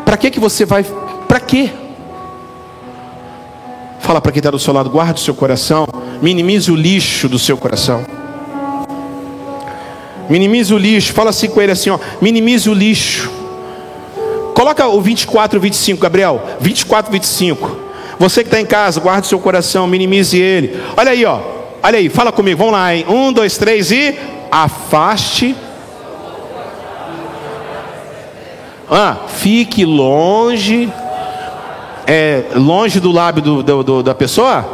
Para 0.04 0.18
que 0.18 0.30
que 0.30 0.40
você 0.40 0.66
vai? 0.66 0.84
Para 1.28 1.40
quê? 1.40 1.72
Fala 4.00 4.20
para 4.20 4.32
quem 4.32 4.40
está 4.40 4.52
do 4.52 4.60
seu 4.60 4.74
lado, 4.74 4.90
guarde 4.90 5.20
seu 5.20 5.34
coração. 5.34 5.88
Minimize 6.22 6.70
o 6.72 6.76
lixo 6.76 7.30
do 7.30 7.40
seu 7.40 7.58
coração. 7.58 8.06
Minimize 10.30 10.74
o 10.74 10.78
lixo. 10.78 11.14
Fala 11.14 11.30
assim 11.30 11.50
com 11.50 11.62
ele 11.62 11.72
assim, 11.72 11.90
ó. 11.90 12.00
Minimize 12.22 12.70
o 12.70 12.74
lixo. 12.74 13.32
Coloca 14.54 14.86
o 14.88 15.00
24, 15.00 15.60
25, 15.60 16.02
Gabriel. 16.02 16.42
24, 16.60 17.12
25. 17.12 17.89
Você 18.20 18.44
que 18.44 18.48
está 18.48 18.60
em 18.60 18.66
casa, 18.66 19.00
guarde 19.00 19.28
seu 19.28 19.40
coração, 19.40 19.88
minimize 19.88 20.38
ele. 20.38 20.78
Olha 20.98 21.12
aí, 21.12 21.24
ó. 21.24 21.40
Olha 21.82 21.98
aí, 21.98 22.10
fala 22.10 22.34
comigo. 22.34 22.58
Vamos 22.58 22.74
lá, 22.74 22.94
hein? 22.94 23.06
Um, 23.08 23.32
dois, 23.32 23.58
três 23.58 23.92
e 23.92 24.14
afaste. 24.52 25.56
Ah, 28.92 29.16
fique 29.28 29.86
longe. 29.86 30.92
É, 32.06 32.44
longe 32.56 33.00
do 33.00 33.12
lábio 33.12 33.42
do, 33.42 33.64
do, 33.64 33.84
do, 33.84 34.04
da 34.04 34.14
pessoa? 34.14 34.68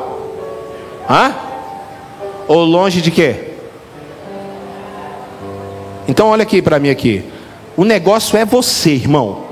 Hã? 1.07 1.35
Ou 2.47 2.63
longe 2.63 3.01
de 3.01 3.11
quê? 3.11 3.51
Então 6.07 6.29
olha 6.29 6.43
aqui 6.43 6.61
para 6.61 6.79
mim 6.79 6.89
aqui. 6.89 7.23
O 7.77 7.83
negócio 7.83 8.37
é 8.37 8.45
você, 8.45 8.91
irmão. 8.91 9.43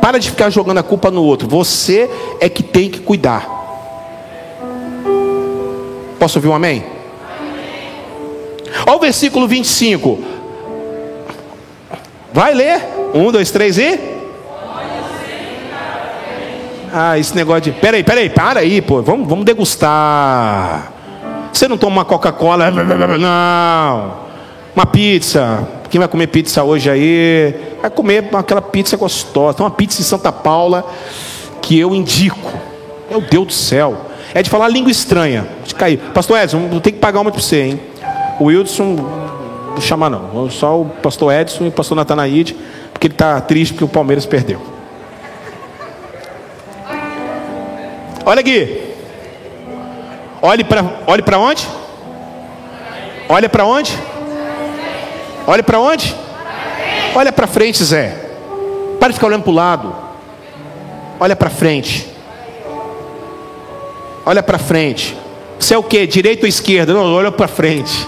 Para 0.00 0.18
de 0.18 0.30
ficar 0.30 0.50
jogando 0.50 0.78
a 0.78 0.82
culpa 0.82 1.10
no 1.10 1.22
outro. 1.22 1.48
Você 1.48 2.10
é 2.44 2.48
que 2.50 2.62
tem 2.62 2.90
que 2.90 3.00
cuidar. 3.00 3.48
Posso 6.18 6.38
ouvir 6.38 6.48
um 6.48 6.54
amém? 6.54 6.84
Olha 8.86 8.96
o 8.96 9.00
versículo 9.00 9.48
25. 9.48 10.22
Vai 12.34 12.52
ler. 12.52 12.82
Um, 13.14 13.32
dois, 13.32 13.50
três 13.50 13.78
e. 13.78 13.98
Ah, 16.92 17.18
esse 17.18 17.34
negócio 17.34 17.62
de. 17.62 17.72
Peraí, 17.72 18.04
peraí, 18.04 18.28
para 18.28 18.60
aí, 18.60 18.82
pô. 18.82 19.00
Vamos, 19.00 19.26
vamos 19.26 19.46
degustar. 19.46 20.92
Você 21.50 21.66
não 21.66 21.78
toma 21.78 21.96
uma 21.96 22.04
Coca-Cola? 22.04 22.70
Não. 22.70 24.16
Uma 24.76 24.84
pizza. 24.84 25.66
Quem 25.88 25.98
vai 25.98 26.08
comer 26.08 26.26
pizza 26.26 26.62
hoje 26.62 26.90
aí? 26.90 27.54
Vai 27.80 27.90
comer 27.90 28.28
aquela 28.34 28.60
pizza 28.60 28.98
gostosa. 28.98 29.56
Tem 29.56 29.64
uma 29.64 29.72
pizza 29.72 30.02
em 30.02 30.04
Santa 30.04 30.30
Paula 30.30 30.84
que 31.64 31.78
eu 31.78 31.94
indico. 31.94 32.52
Meu 33.10 33.22
Deus 33.22 33.46
do 33.46 33.52
céu. 33.52 33.96
É 34.34 34.42
de 34.42 34.50
falar 34.50 34.68
língua 34.68 34.90
estranha. 34.90 35.46
De 35.64 35.74
cair. 35.74 35.98
Pastor 36.12 36.38
Edson, 36.38 36.68
vou 36.68 36.80
ter 36.80 36.92
que 36.92 36.98
pagar 36.98 37.20
uma 37.20 37.32
para 37.32 37.40
você, 37.40 37.62
hein? 37.62 37.80
O 38.38 38.44
Wilson, 38.44 38.96
não 39.74 39.80
chamar 39.80 40.10
não. 40.10 40.50
Só 40.50 40.82
o 40.82 40.84
pastor 40.84 41.32
Edson 41.32 41.64
e 41.64 41.68
o 41.68 41.72
pastor 41.72 41.96
Natanaide, 41.96 42.54
porque 42.92 43.06
ele 43.06 43.14
está 43.14 43.40
triste 43.40 43.72
porque 43.72 43.84
o 43.84 43.88
Palmeiras 43.88 44.26
perdeu. 44.26 44.60
Olha 48.26 48.40
aqui. 48.40 48.82
Olhe 50.42 50.64
para 50.64 50.84
olhe 51.06 51.22
para 51.22 51.38
onde? 51.38 51.66
Olha 53.28 53.48
para 53.48 53.64
onde? 53.64 53.98
Olha 55.46 55.62
para 55.62 55.80
onde? 55.80 56.14
Olha 57.14 57.32
para 57.32 57.46
frente, 57.46 57.82
Zé. 57.82 58.16
Para 59.00 59.08
de 59.08 59.14
ficar 59.14 59.28
olhando 59.28 59.42
para 59.42 59.50
o 59.50 59.54
lado. 59.54 60.03
Olha 61.18 61.36
para 61.36 61.50
frente. 61.50 62.08
Olha 64.26 64.42
para 64.42 64.58
frente. 64.58 65.16
Você 65.58 65.74
é 65.74 65.78
o 65.78 65.82
que? 65.82 66.06
Direita 66.06 66.42
ou 66.42 66.48
esquerda? 66.48 66.92
Não, 66.92 67.14
olha 67.14 67.30
para 67.30 67.48
frente. 67.48 68.06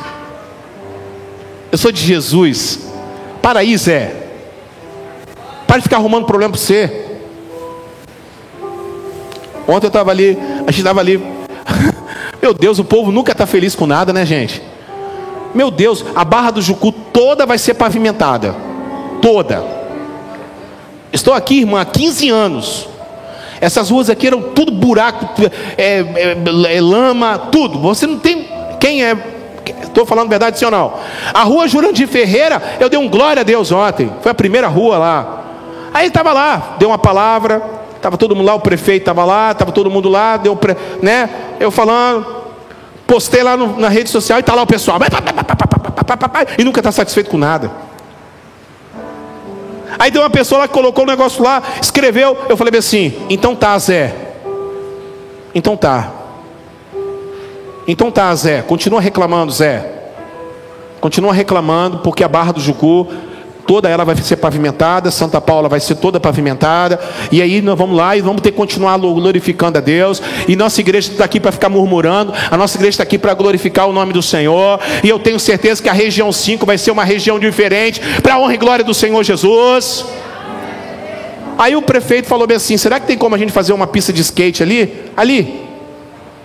Eu 1.71 1.79
sou 1.79 1.93
de 1.93 2.01
Jesus. 2.01 2.81
Para 3.43 3.61
aí, 3.61 3.77
Zé. 3.77 4.15
Para 5.67 5.79
de 5.79 5.83
ficar 5.83 5.97
arrumando 5.97 6.27
problema 6.27 6.53
para 6.53 6.61
você. 6.61 7.07
Ontem 9.69 9.87
eu 9.87 9.89
estava 9.89 10.11
ali, 10.11 10.39
a 10.61 10.71
gente 10.71 10.79
estava 10.79 11.01
ali. 11.01 11.21
Meu 12.41 12.55
Deus, 12.55 12.79
o 12.79 12.85
povo 12.85 13.11
nunca 13.11 13.33
está 13.33 13.47
feliz 13.47 13.75
com 13.75 13.87
nada, 13.87 14.13
né, 14.13 14.25
gente? 14.25 14.63
Meu 15.55 15.71
Deus, 15.71 16.05
a 16.15 16.25
barra 16.25 16.53
do 16.53 16.63
Jucu 16.63 16.93
toda 16.93 17.47
vai 17.47 17.59
ser 17.59 17.75
pavimentada. 17.75 18.55
Toda. 19.21 19.65
Estou 21.13 21.35
aqui, 21.35 21.61
irmã, 21.61 21.81
há 21.81 21.85
15 21.85 22.29
anos. 22.31 22.96
Essas 23.61 23.91
ruas 23.91 24.11
aqui 24.11 24.27
eram 24.27 24.43
tudo 24.43 24.73
buraco, 24.73 25.43
é, 25.77 25.99
é, 25.99 26.77
é, 26.77 26.81
lama, 26.81 27.39
tudo. 27.51 27.79
Você 27.81 28.07
não 28.07 28.19
tem. 28.19 28.49
Quem 28.79 29.05
é? 29.05 29.17
Estou 29.83 30.07
falando 30.07 30.29
verdade, 30.29 30.59
sim 30.59 30.65
ou 30.65 30.71
não? 30.71 30.95
A 31.33 31.43
rua 31.43 31.67
Jurandir 31.67 32.07
Ferreira, 32.07 32.63
eu 32.79 32.89
dei 32.89 32.99
um 32.99 33.09
glória 33.09 33.41
a 33.41 33.45
Deus 33.45 33.73
ontem. 33.73 34.11
Foi 34.23 34.31
a 34.31 34.35
primeira 34.35 34.69
rua 34.69 34.99
lá. 34.99 35.43
Aí 35.93 36.09
estava 36.09 36.33
lá, 36.33 36.77
deu 36.79 36.91
uma 36.91 36.99
palavra, 36.99 37.63
estava 37.97 38.17
todo 38.17 38.37
mundo 38.37 38.47
lá, 38.47 38.55
o 38.55 38.61
prefeito 38.61 39.03
estava 39.03 39.25
lá, 39.25 39.53
estava 39.53 39.73
todo 39.73 39.91
mundo 39.91 40.09
lá, 40.09 40.37
deu, 40.37 40.59
né? 41.03 41.29
Eu 41.59 41.71
falando, 41.71 42.27
postei 43.07 43.43
lá 43.43 43.57
no, 43.57 43.79
na 43.79 43.89
rede 43.89 44.11
social 44.11 44.39
e 44.39 44.41
está 44.41 44.55
lá 44.55 44.63
o 44.63 44.67
pessoal. 44.67 44.99
E 46.59 46.65
nunca 46.65 46.81
está 46.81 46.93
satisfeito 46.93 47.31
com 47.31 47.39
nada. 47.39 47.86
Aí 49.99 50.11
tem 50.11 50.21
uma 50.21 50.31
pessoa 50.31 50.61
lá 50.61 50.69
que 50.69 50.75
colocou 50.75 51.05
o 51.05 51.07
um 51.07 51.11
negócio 51.11 51.43
lá, 51.43 51.63
escreveu. 51.81 52.37
Eu 52.49 52.57
falei 52.57 52.79
assim: 52.79 53.15
então 53.29 53.55
tá, 53.55 53.79
Zé. 53.79 54.15
Então 55.55 55.77
tá. 55.77 56.13
Então 57.87 58.11
tá, 58.11 58.35
Zé. 58.35 58.63
Continua 58.63 59.01
reclamando, 59.01 59.53
Zé. 59.53 59.93
Continua 61.01 61.33
reclamando, 61.33 61.99
porque 61.99 62.25
a 62.25 62.29
barra 62.29 62.53
do 62.53 62.61
Jucu 62.61 63.09
toda 63.67 63.89
ela 63.89 64.05
vai 64.05 64.17
ser 64.17 64.37
pavimentada, 64.37 65.11
Santa 65.11 65.41
Paula 65.41 65.69
vai 65.69 65.81
ser 65.81 65.97
toda 65.97 66.21
pavimentada, 66.21 66.99
e 67.33 67.43
aí 67.43 67.61
nós 67.61 67.77
vamos 67.77 67.97
lá 67.97 68.17
e 68.17 68.21
vamos 68.21 68.41
ter 68.41 68.51
que 68.51 68.57
continuar 68.57 68.97
glorificando 68.99 69.79
a 69.79 69.81
Deus, 69.81 70.23
e 70.47 70.55
nossa 70.57 70.81
igreja 70.81 71.11
está 71.11 71.25
aqui 71.25 71.41
para 71.41 71.53
ficar 71.53 71.69
murmurando, 71.69 72.33
a 72.51 72.57
nossa 72.57 72.77
igreja 72.77 72.95
está 72.95 73.03
aqui 73.03 73.19
para 73.19 73.35
glorificar 73.35 73.89
o 73.89 73.93
nome 73.93 74.13
do 74.13 74.23
Senhor, 74.23 74.81
e 75.03 75.09
eu 75.09 75.19
tenho 75.19 75.41
certeza 75.41 75.83
que 75.83 75.89
a 75.89 75.93
região 75.93 76.33
5 76.33 76.65
vai 76.65 76.79
ser 76.79 76.91
uma 76.91 77.05
região 77.05 77.39
diferente, 77.39 78.01
para 78.23 78.35
a 78.35 78.39
honra 78.39 78.55
e 78.55 78.57
glória 78.57 78.85
do 78.85 78.95
Senhor 78.95 79.23
Jesus. 79.23 80.05
Aí 81.59 81.75
o 81.75 81.83
prefeito 81.83 82.29
falou 82.29 82.47
bem 82.47 82.57
assim: 82.57 82.77
será 82.77 83.01
que 83.01 83.07
tem 83.07 83.17
como 83.17 83.35
a 83.35 83.39
gente 83.39 83.53
fazer 83.53 83.73
uma 83.73 83.87
pista 83.87 84.13
de 84.13 84.21
skate 84.21 84.63
ali? 84.63 85.05
Ali, 85.17 85.67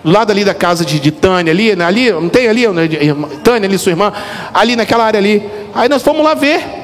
do 0.03 0.11
lado 0.11 0.31
ali 0.31 0.43
da 0.43 0.53
casa 0.53 0.85
de, 0.85 0.99
de 0.99 1.11
Tânia, 1.11 1.51
ali, 1.51 1.71
ali, 1.71 2.11
não 2.11 2.29
tem 2.29 2.47
ali, 2.47 2.63
Tânia 3.43 3.67
ali, 3.67 3.77
sua 3.77 3.91
irmã, 3.91 4.13
ali 4.53 4.75
naquela 4.75 5.03
área 5.03 5.19
ali. 5.19 5.43
Aí 5.73 5.89
nós 5.89 6.01
fomos 6.01 6.23
lá 6.23 6.33
ver. 6.33 6.80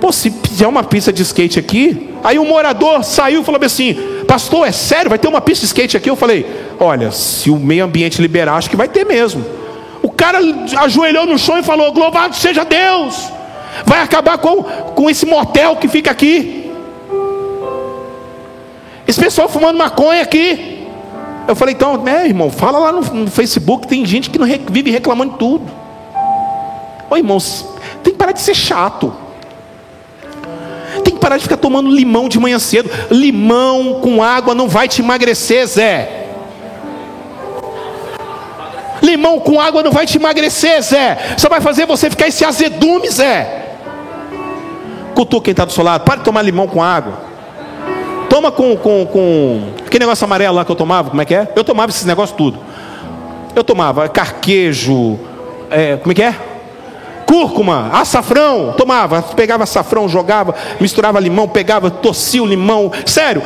Pô, 0.00 0.12
se 0.12 0.30
fizer 0.30 0.66
uma 0.66 0.82
pista 0.82 1.12
de 1.12 1.22
skate 1.22 1.58
aqui, 1.58 2.14
aí 2.22 2.38
um 2.38 2.46
morador 2.46 3.02
saiu 3.04 3.42
e 3.42 3.44
falou 3.44 3.60
assim: 3.64 3.96
Pastor, 4.26 4.66
é 4.66 4.72
sério? 4.72 5.08
Vai 5.08 5.18
ter 5.18 5.28
uma 5.28 5.40
pista 5.40 5.60
de 5.60 5.66
skate 5.66 5.96
aqui? 5.96 6.10
Eu 6.10 6.16
falei: 6.16 6.46
Olha, 6.78 7.10
se 7.10 7.50
o 7.50 7.56
meio 7.56 7.84
ambiente 7.84 8.20
liberar, 8.20 8.56
acho 8.56 8.70
que 8.70 8.76
vai 8.76 8.88
ter 8.88 9.04
mesmo. 9.04 9.44
O 10.02 10.10
cara 10.10 10.38
ajoelhou 10.78 11.26
no 11.26 11.38
chão 11.38 11.58
e 11.58 11.62
falou: 11.62 11.92
Louvado 11.92 12.34
seja 12.34 12.64
Deus, 12.64 13.30
vai 13.84 14.00
acabar 14.00 14.38
com, 14.38 14.62
com 14.62 15.08
esse 15.08 15.26
motel 15.26 15.76
que 15.76 15.88
fica 15.88 16.10
aqui. 16.10 16.70
Esse 19.06 19.20
pessoal 19.20 19.48
fumando 19.48 19.76
maconha 19.76 20.22
aqui. 20.22 20.86
Eu 21.46 21.54
falei: 21.54 21.74
Então, 21.74 22.06
é, 22.06 22.26
irmão, 22.26 22.50
fala 22.50 22.78
lá 22.78 22.92
no, 22.92 23.00
no 23.00 23.30
Facebook. 23.30 23.86
Tem 23.86 24.04
gente 24.04 24.30
que 24.30 24.38
não 24.38 24.46
vive 24.70 24.90
reclamando 24.90 25.32
de 25.32 25.38
tudo. 25.38 25.64
Ô 27.10 27.16
irmãos, 27.16 27.66
tem 28.02 28.12
que 28.12 28.18
parar 28.18 28.32
de 28.32 28.40
ser 28.40 28.54
chato 28.54 29.23
parar 31.12 31.38
de 31.38 31.44
ficar 31.44 31.56
tomando 31.56 31.90
limão 31.90 32.28
de 32.28 32.38
manhã 32.38 32.58
cedo. 32.58 32.90
Limão 33.10 34.00
com 34.00 34.22
água 34.22 34.54
não 34.54 34.68
vai 34.68 34.86
te 34.86 35.00
emagrecer, 35.00 35.66
Zé. 35.66 36.26
Limão 39.02 39.40
com 39.40 39.60
água 39.60 39.82
não 39.82 39.90
vai 39.90 40.06
te 40.06 40.18
emagrecer, 40.18 40.82
Zé. 40.82 41.34
Só 41.38 41.48
vai 41.48 41.60
fazer 41.60 41.86
você 41.86 42.10
ficar 42.10 42.28
esse 42.28 42.44
azedume, 42.44 43.08
Zé. 43.10 43.76
Cutuca 45.14 45.44
quem 45.44 45.52
está 45.52 45.64
do 45.64 45.72
seu 45.72 45.82
lado. 45.82 46.04
Para 46.04 46.16
de 46.16 46.24
tomar 46.24 46.42
limão 46.42 46.66
com 46.66 46.82
água. 46.82 47.20
Toma 48.28 48.52
com, 48.52 48.76
com, 48.76 49.06
com. 49.06 49.62
Aquele 49.86 50.04
negócio 50.04 50.24
amarelo 50.24 50.56
lá 50.56 50.64
que 50.64 50.70
eu 50.70 50.76
tomava, 50.76 51.10
como 51.10 51.22
é 51.22 51.24
que 51.24 51.34
é? 51.34 51.52
Eu 51.54 51.64
tomava 51.64 51.90
esses 51.90 52.04
negócios 52.04 52.36
tudo. 52.36 52.58
Eu 53.54 53.64
tomava 53.64 54.08
carquejo. 54.08 55.18
É, 55.70 55.96
como 55.96 56.12
é 56.12 56.14
que 56.14 56.22
é? 56.22 56.34
Cúrcuma, 57.26 57.90
açafrão, 57.92 58.74
tomava, 58.76 59.22
pegava 59.22 59.64
açafrão, 59.64 60.08
jogava, 60.08 60.54
misturava 60.80 61.20
limão, 61.20 61.48
pegava, 61.48 61.90
torcia 61.90 62.42
o 62.42 62.46
limão, 62.46 62.92
sério, 63.06 63.42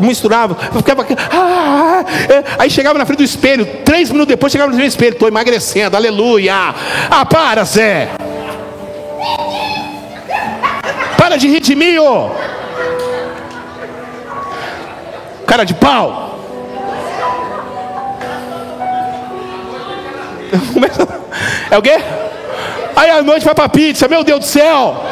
misturava, 0.00 0.56
ficava 0.76 1.06
ah, 1.30 2.04
é. 2.28 2.44
aí 2.58 2.70
chegava 2.70 2.98
na 2.98 3.06
frente 3.06 3.18
do 3.18 3.24
espelho, 3.24 3.66
três 3.84 4.10
minutos 4.10 4.28
depois 4.28 4.52
chegava 4.52 4.70
na 4.70 4.76
frente 4.76 4.88
do 4.88 4.92
espelho, 4.92 5.12
estou 5.12 5.28
emagrecendo, 5.28 5.96
aleluia, 5.96 6.74
ah 7.10 7.26
para 7.26 7.64
Zé, 7.64 8.08
para 11.16 11.36
de 11.36 11.48
rir 11.48 11.60
de 11.60 11.74
mim, 11.74 11.98
ó. 11.98 12.30
cara 15.46 15.64
de 15.64 15.74
pau, 15.74 16.40
é 21.70 21.78
o 21.78 21.82
quê? 21.82 21.98
Aí 22.94 23.10
à 23.10 23.22
noite 23.22 23.44
vai 23.44 23.54
para 23.54 23.68
pizza, 23.68 24.08
meu 24.08 24.22
Deus 24.22 24.40
do 24.40 24.46
céu. 24.46 25.04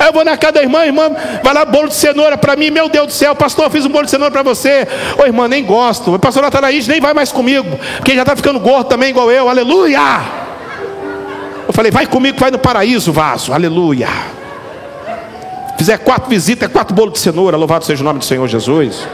Aí 0.00 0.08
eu 0.08 0.12
vou 0.14 0.24
na 0.24 0.36
casa 0.36 0.54
da 0.54 0.62
irmã, 0.62 0.84
irmã, 0.86 1.10
vai 1.42 1.52
lá, 1.52 1.62
bolo 1.66 1.88
de 1.88 1.94
cenoura 1.94 2.38
para 2.38 2.56
mim, 2.56 2.70
meu 2.70 2.88
Deus 2.88 3.08
do 3.08 3.12
céu, 3.12 3.34
pastor, 3.34 3.66
eu 3.66 3.70
fiz 3.70 3.84
um 3.84 3.90
bolo 3.90 4.06
de 4.06 4.10
cenoura 4.10 4.32
para 4.32 4.42
você. 4.42 4.88
Ô 5.22 5.26
irmã, 5.26 5.46
nem 5.46 5.62
gosto. 5.62 6.14
O 6.14 6.18
pastor 6.18 6.42
Natanaís 6.42 6.88
nem 6.88 7.00
vai 7.00 7.12
mais 7.12 7.30
comigo, 7.30 7.78
porque 7.96 8.14
já 8.14 8.22
está 8.22 8.34
ficando 8.34 8.58
gordo 8.58 8.88
também, 8.88 9.10
igual 9.10 9.30
eu, 9.30 9.48
aleluia. 9.48 10.00
Eu 11.68 11.72
falei, 11.72 11.90
vai 11.92 12.06
comigo, 12.06 12.38
vai 12.38 12.50
no 12.50 12.58
paraíso, 12.58 13.12
vaso, 13.12 13.52
aleluia. 13.52 14.08
Fizer 15.76 15.98
quatro 15.98 16.28
visitas, 16.28 16.68
é 16.68 16.72
quatro 16.72 16.94
bolos 16.94 17.14
de 17.14 17.20
cenoura, 17.20 17.56
louvado 17.56 17.84
seja 17.84 18.02
o 18.02 18.04
nome 18.04 18.20
do 18.20 18.24
Senhor 18.24 18.48
Jesus. 18.48 19.06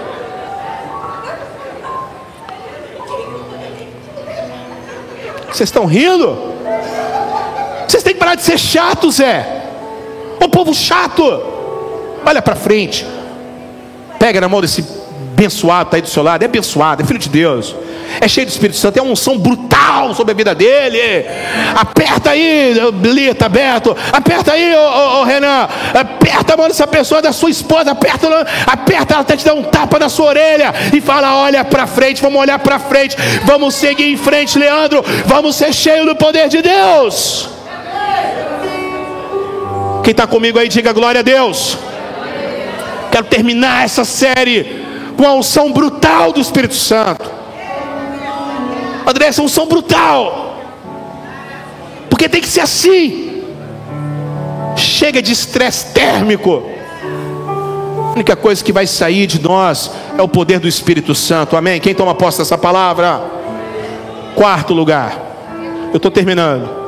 Vocês 5.48 5.68
estão 5.68 5.84
rindo? 5.84 6.55
Parar 8.26 8.34
de 8.34 8.42
ser 8.42 8.58
chato, 8.58 9.08
Zé. 9.08 9.46
O 10.40 10.48
povo 10.48 10.74
chato. 10.74 11.22
Olha 12.26 12.42
para 12.42 12.56
frente. 12.56 13.06
Pega 14.18 14.40
na 14.40 14.48
mão 14.48 14.60
desse 14.60 14.84
abençoado, 15.32 15.84
está 15.84 15.96
aí 15.96 16.02
do 16.02 16.08
seu 16.08 16.24
lado. 16.24 16.42
É 16.42 16.46
abençoado, 16.46 17.04
é 17.04 17.06
filho 17.06 17.20
de 17.20 17.28
Deus. 17.28 17.72
É 18.20 18.26
cheio 18.26 18.44
do 18.44 18.50
Espírito 18.50 18.78
Santo, 18.78 18.98
é 18.98 19.02
uma 19.02 19.12
unção 19.12 19.38
brutal 19.38 20.12
sobre 20.12 20.32
a 20.32 20.34
vida 20.34 20.56
dele. 20.56 21.24
Aperta 21.76 22.30
aí, 22.30 22.74
Lita, 23.00 23.48
Beto. 23.48 23.96
Aperta 24.12 24.54
aí, 24.54 24.74
ô, 24.74 25.22
Renan. 25.22 25.68
Aperta 25.94 26.54
a 26.54 26.56
mão 26.56 26.66
dessa 26.66 26.88
pessoa, 26.88 27.22
da 27.22 27.32
sua 27.32 27.50
esposa. 27.50 27.92
Aperta, 27.92 28.26
aperta 28.66 29.14
ela 29.14 29.22
até 29.22 29.36
te 29.36 29.44
dar 29.44 29.54
um 29.54 29.62
tapa 29.62 30.00
na 30.00 30.08
sua 30.08 30.30
orelha. 30.30 30.74
E 30.92 31.00
fala: 31.00 31.32
olha 31.36 31.64
para 31.64 31.86
frente, 31.86 32.20
vamos 32.20 32.40
olhar 32.40 32.58
para 32.58 32.80
frente. 32.80 33.16
Vamos 33.44 33.76
seguir 33.76 34.10
em 34.12 34.16
frente, 34.16 34.58
Leandro. 34.58 35.04
Vamos 35.26 35.54
ser 35.54 35.72
cheios 35.72 36.06
do 36.06 36.16
poder 36.16 36.48
de 36.48 36.60
Deus. 36.60 37.54
Quem 40.06 40.12
está 40.12 40.24
comigo 40.24 40.56
aí, 40.56 40.68
diga 40.68 40.92
glória 40.92 41.18
a 41.18 41.22
Deus. 41.22 41.76
Quero 43.10 43.26
terminar 43.26 43.84
essa 43.84 44.04
série 44.04 44.86
com 45.16 45.26
a 45.26 45.32
unção 45.32 45.72
brutal 45.72 46.32
do 46.32 46.38
Espírito 46.38 46.76
Santo. 46.76 47.28
André, 49.04 49.26
essa 49.26 49.42
unção 49.42 49.66
brutal. 49.66 50.60
Porque 52.08 52.28
tem 52.28 52.40
que 52.40 52.46
ser 52.46 52.60
assim. 52.60 53.42
Chega 54.76 55.20
de 55.20 55.32
estresse 55.32 55.86
térmico. 55.86 56.62
A 57.48 58.12
única 58.12 58.36
coisa 58.36 58.62
que 58.62 58.72
vai 58.72 58.86
sair 58.86 59.26
de 59.26 59.42
nós 59.42 59.90
é 60.16 60.22
o 60.22 60.28
poder 60.28 60.60
do 60.60 60.68
Espírito 60.68 61.16
Santo. 61.16 61.56
Amém? 61.56 61.80
Quem 61.80 61.96
toma 61.96 62.14
posse 62.14 62.38
dessa 62.38 62.56
palavra? 62.56 63.20
Quarto 64.36 64.72
lugar. 64.72 65.18
Eu 65.90 65.96
estou 65.96 66.12
terminando. 66.12 66.85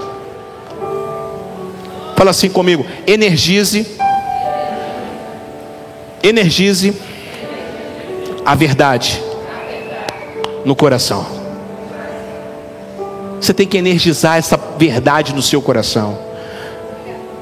Fala 2.18 2.32
assim 2.32 2.48
comigo: 2.50 2.84
energize, 3.06 3.86
energize 6.20 6.92
a 8.44 8.56
verdade 8.56 9.22
no 10.64 10.74
coração. 10.74 11.24
Você 13.40 13.54
tem 13.54 13.68
que 13.68 13.78
energizar 13.78 14.36
essa 14.36 14.58
verdade 14.76 15.32
no 15.32 15.40
seu 15.40 15.62
coração. 15.62 16.18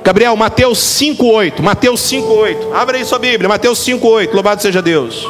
Gabriel, 0.05 0.37
Mateus 0.37 0.79
5,8. 0.79 1.63
Mateus 1.63 2.03
5,8. 2.03 2.75
Abre 2.75 2.99
aí 2.99 3.05
sua 3.07 3.19
Bíblia, 3.19 3.49
Mateus 3.49 3.79
5,8. 3.79 4.35
Louvado 4.35 4.61
seja 4.61 4.83
Deus. 4.83 5.27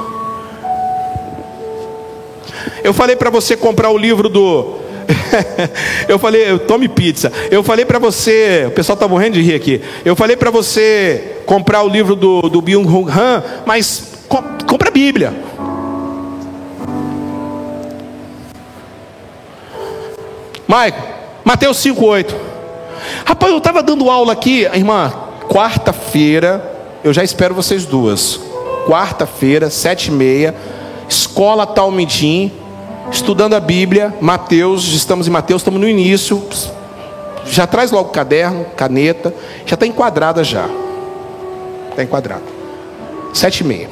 Eu 2.82 2.92
falei 2.92 3.14
para 3.14 3.30
você 3.30 3.56
comprar 3.56 3.90
o 3.90 3.96
livro 3.96 4.28
do. 4.28 4.85
eu 6.08 6.18
falei, 6.18 6.58
tome 6.60 6.88
pizza. 6.88 7.32
Eu 7.50 7.62
falei 7.62 7.84
para 7.84 7.98
você, 7.98 8.64
o 8.66 8.70
pessoal 8.70 8.94
está 8.94 9.08
morrendo 9.08 9.34
de 9.34 9.42
rir 9.42 9.54
aqui. 9.54 9.80
Eu 10.04 10.16
falei 10.16 10.36
para 10.36 10.50
você 10.50 11.38
comprar 11.46 11.82
o 11.82 11.88
livro 11.88 12.14
do, 12.14 12.42
do 12.42 12.60
Byung-Hun 12.60 13.08
Han, 13.08 13.42
mas 13.64 14.24
com, 14.28 14.42
compra 14.66 14.88
a 14.88 14.92
Bíblia. 14.92 15.32
Maico, 20.66 21.00
Mateus 21.44 21.78
5,8. 21.78 22.34
Rapaz, 23.24 23.52
eu 23.52 23.58
estava 23.58 23.82
dando 23.82 24.10
aula 24.10 24.32
aqui, 24.32 24.62
irmã, 24.62 25.12
quarta-feira, 25.48 26.72
eu 27.04 27.12
já 27.12 27.22
espero 27.22 27.54
vocês 27.54 27.84
duas. 27.86 28.40
Quarta-feira, 28.86 29.70
sete 29.70 30.08
e 30.08 30.10
meia, 30.10 30.54
escola 31.08 31.66
Talmidim, 31.66 32.50
estudando 33.10 33.54
a 33.54 33.60
Bíblia, 33.60 34.14
Mateus, 34.20 34.92
estamos 34.92 35.26
em 35.26 35.30
Mateus, 35.30 35.62
estamos 35.62 35.80
no 35.80 35.88
início. 35.88 36.42
Já 37.46 37.66
traz 37.66 37.90
logo 37.90 38.10
caderno, 38.10 38.66
caneta, 38.76 39.32
já 39.64 39.74
está 39.74 39.86
enquadrada 39.86 40.42
já. 40.42 40.68
Está 41.90 42.02
enquadrada. 42.02 42.42
Sete 43.32 43.60
e 43.60 43.64
meia. 43.64 43.88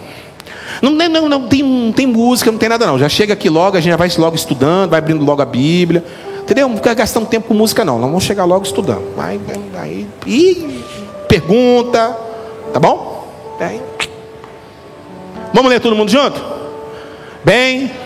Não, 0.82 0.90
não, 0.90 1.28
não, 1.28 1.48
tem, 1.48 1.62
não 1.62 1.92
tem 1.92 2.06
música, 2.06 2.50
não 2.50 2.58
tem 2.58 2.68
nada 2.68 2.86
não. 2.86 2.98
Já 2.98 3.08
chega 3.08 3.32
aqui 3.32 3.48
logo, 3.48 3.76
a 3.76 3.80
gente 3.80 3.90
já 3.90 3.96
vai 3.96 4.10
logo 4.18 4.36
estudando, 4.36 4.90
vai 4.90 4.98
abrindo 4.98 5.24
logo 5.24 5.40
a 5.40 5.46
Bíblia. 5.46 6.04
Entendeu? 6.42 6.68
Não 6.68 6.76
fica 6.76 6.92
gastando 6.92 7.26
tempo 7.26 7.48
com 7.48 7.54
música 7.54 7.84
não. 7.84 7.98
Nós 7.98 8.08
vamos 8.08 8.24
chegar 8.24 8.44
logo 8.44 8.64
estudando. 8.64 9.14
Vai, 9.16 9.40
vai. 9.72 10.06
E 10.26 10.82
pergunta. 11.26 12.14
Tá 12.72 12.80
bom? 12.80 13.26
Bem. 13.58 13.80
Vamos 15.54 15.70
ler 15.70 15.80
todo 15.80 15.96
mundo 15.96 16.10
junto? 16.10 16.42
Bem. 17.44 18.03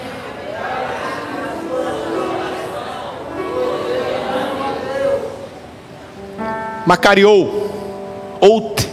Macariou. 6.88 8.38
Out. 8.40 8.88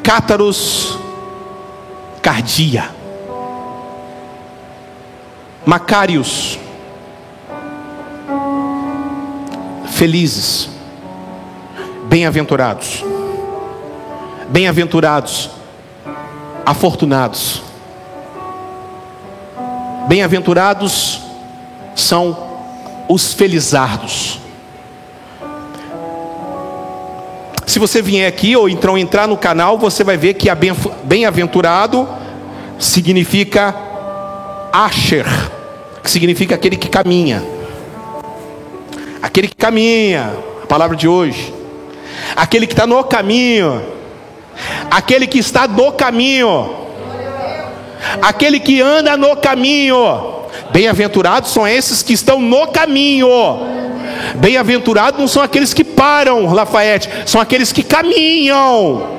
Cátaros. 0.00 0.96
Cardia. 2.22 2.88
Macários. 5.64 6.56
Felizes. 9.90 10.68
Bem-aventurados. 12.04 13.02
Bem-aventurados. 14.48 15.50
Afortunados. 16.64 17.60
Bem-aventurados 20.06 21.22
são 21.96 22.38
os 23.08 23.34
felizardos. 23.34 24.45
Se 27.76 27.78
você 27.78 28.00
vier 28.00 28.26
aqui 28.26 28.56
ou 28.56 28.70
então 28.70 28.96
entrar 28.96 29.28
no 29.28 29.36
canal, 29.36 29.76
você 29.76 30.02
vai 30.02 30.16
ver 30.16 30.32
que 30.32 30.48
bem-aventurado 31.04 32.08
significa 32.78 33.76
Asher, 34.72 35.26
que 36.02 36.10
significa 36.10 36.54
aquele 36.54 36.78
que 36.78 36.88
caminha. 36.88 37.44
Aquele 39.20 39.46
que 39.46 39.56
caminha, 39.56 40.32
a 40.62 40.66
palavra 40.66 40.96
de 40.96 41.06
hoje. 41.06 41.52
Aquele 42.34 42.66
que 42.66 42.72
está 42.72 42.86
no 42.86 43.04
caminho. 43.04 43.82
Aquele 44.90 45.26
que 45.26 45.38
está 45.38 45.68
no 45.68 45.92
caminho. 45.92 46.70
Aquele 48.22 48.58
que 48.58 48.80
anda 48.80 49.18
no 49.18 49.36
caminho. 49.36 50.46
Bem-aventurados 50.72 51.50
são 51.50 51.68
esses 51.68 52.02
que 52.02 52.14
estão 52.14 52.40
no 52.40 52.68
caminho. 52.68 53.28
Bem-aventurados 54.34 55.18
não 55.20 55.28
são 55.28 55.42
aqueles 55.42 55.72
que 55.72 55.84
param, 55.84 56.52
Lafayette, 56.52 57.08
são 57.24 57.40
aqueles 57.40 57.72
que 57.72 57.82
caminham. 57.82 59.16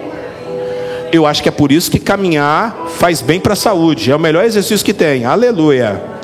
Eu 1.11 1.25
acho 1.25 1.41
que 1.41 1.49
é 1.49 1.51
por 1.51 1.71
isso 1.71 1.89
que 1.89 1.99
caminhar 1.99 2.75
faz 2.97 3.21
bem 3.21 3.39
para 3.39 3.53
a 3.53 3.55
saúde, 3.55 4.11
é 4.11 4.15
o 4.15 4.19
melhor 4.19 4.43
exercício 4.43 4.85
que 4.85 4.93
tem. 4.93 5.25
Aleluia. 5.25 6.17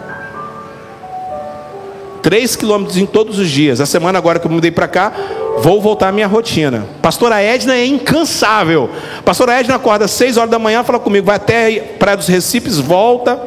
Três 2.22 2.56
quilômetros 2.56 2.98
em 2.98 3.06
todos 3.06 3.38
os 3.38 3.50
dias. 3.50 3.82
A 3.82 3.86
semana 3.86 4.18
agora 4.18 4.40
que 4.40 4.48
eu 4.48 4.52
mudei 4.52 4.72
para 4.72 4.88
cá, 4.88 5.12
vou 5.60 5.82
voltar 5.82 6.08
à 6.08 6.12
minha 6.12 6.28
rotina. 6.28 6.86
Pastora 7.02 7.42
Edna 7.42 7.76
é 7.76 7.86
incansável. 7.86 8.90
Pastora 9.26 9.60
Edna 9.60 9.76
acorda 9.76 10.06
às 10.06 10.12
seis 10.12 10.38
horas 10.38 10.50
da 10.50 10.58
manhã, 10.58 10.84
fala 10.84 11.00
comigo, 11.00 11.26
vai 11.26 11.36
até 11.36 11.80
Praia 12.00 12.16
dos 12.16 12.28
Recipes, 12.28 12.80
volta. 12.80 13.38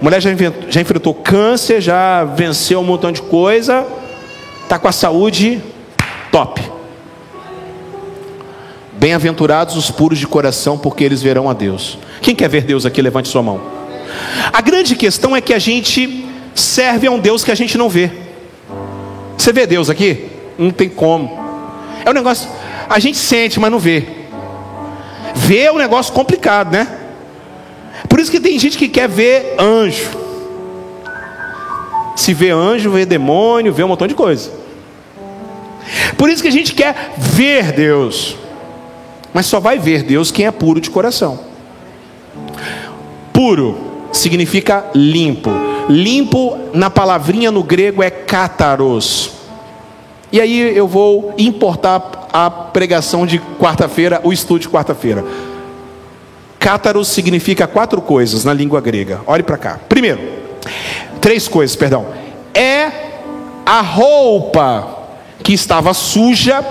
mulher 0.00 0.20
já, 0.20 0.30
já 0.68 0.80
enfrentou 0.80 1.14
câncer, 1.14 1.80
já 1.80 2.24
venceu 2.24 2.78
um 2.78 2.84
montão 2.84 3.10
de 3.10 3.22
coisa, 3.22 3.84
está 4.64 4.78
com 4.78 4.88
a 4.88 4.92
saúde 4.92 5.62
top. 6.32 6.60
Bem-aventurados 8.92 9.76
os 9.76 9.90
puros 9.90 10.18
de 10.18 10.26
coração, 10.26 10.76
porque 10.76 11.04
eles 11.04 11.22
verão 11.22 11.48
a 11.48 11.52
Deus. 11.52 11.98
Quem 12.20 12.34
quer 12.34 12.48
ver 12.48 12.62
Deus 12.62 12.84
aqui, 12.86 13.00
levante 13.00 13.28
sua 13.28 13.42
mão. 13.42 13.60
A 14.52 14.60
grande 14.60 14.96
questão 14.96 15.36
é 15.36 15.40
que 15.40 15.52
a 15.52 15.58
gente 15.58 16.26
serve 16.54 17.06
a 17.06 17.10
um 17.10 17.18
Deus 17.18 17.44
que 17.44 17.50
a 17.50 17.54
gente 17.54 17.76
não 17.76 17.88
vê. 17.88 18.10
Você 19.36 19.52
vê 19.52 19.66
Deus 19.66 19.90
aqui? 19.90 20.30
Não 20.58 20.70
tem 20.70 20.88
como. 20.88 21.38
É 22.04 22.10
um 22.10 22.14
negócio, 22.14 22.48
a 22.88 22.98
gente 22.98 23.18
sente, 23.18 23.60
mas 23.60 23.70
não 23.70 23.78
vê. 23.78 24.04
Ver 25.34 25.64
é 25.64 25.72
um 25.72 25.78
negócio 25.78 26.12
complicado, 26.12 26.72
né? 26.72 26.86
Por 28.08 28.20
isso 28.20 28.30
que 28.30 28.40
tem 28.40 28.58
gente 28.58 28.78
que 28.78 28.88
quer 28.88 29.08
ver 29.08 29.56
anjo. 29.58 30.08
Se 32.14 32.32
vê 32.32 32.50
anjo, 32.50 32.90
vê 32.90 33.04
demônio, 33.04 33.72
vê 33.72 33.82
um 33.82 33.88
montão 33.88 34.06
de 34.06 34.14
coisa. 34.14 34.50
Por 36.16 36.30
isso 36.30 36.42
que 36.42 36.48
a 36.48 36.52
gente 36.52 36.74
quer 36.74 37.12
ver 37.16 37.72
Deus. 37.72 38.36
Mas 39.32 39.46
só 39.46 39.58
vai 39.58 39.78
ver 39.78 40.02
Deus 40.02 40.30
quem 40.30 40.46
é 40.46 40.50
puro 40.50 40.80
de 40.80 40.90
coração. 40.90 41.40
Puro 43.32 43.76
significa 44.12 44.84
limpo. 44.94 45.50
Limpo 45.88 46.56
na 46.72 46.88
palavrinha 46.88 47.50
no 47.50 47.62
grego 47.62 48.02
é 48.02 48.10
cátaros. 48.10 49.32
E 50.30 50.40
aí 50.40 50.76
eu 50.76 50.86
vou 50.88 51.34
importar 51.36 52.28
a 52.32 52.50
pregação 52.50 53.26
de 53.26 53.38
quarta-feira, 53.58 54.20
o 54.24 54.32
estudo 54.32 54.60
de 54.60 54.68
quarta-feira. 54.68 55.24
Cátaros 56.58 57.08
significa 57.08 57.66
quatro 57.66 58.00
coisas 58.00 58.44
na 58.44 58.52
língua 58.52 58.80
grega. 58.80 59.20
Olhe 59.26 59.42
para 59.42 59.58
cá. 59.58 59.78
Primeiro, 59.88 60.43
três 61.24 61.48
coisas, 61.48 61.74
perdão. 61.74 62.04
É 62.52 62.90
a 63.64 63.80
roupa 63.80 65.06
que 65.42 65.54
estava 65.54 65.94
suja 65.94 66.62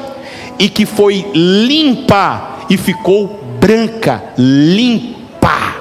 e 0.60 0.70
que 0.70 0.86
foi 0.86 1.26
limpa 1.34 2.60
e 2.70 2.78
ficou 2.78 3.43
branca, 3.60 4.24
limpa. 4.38 5.74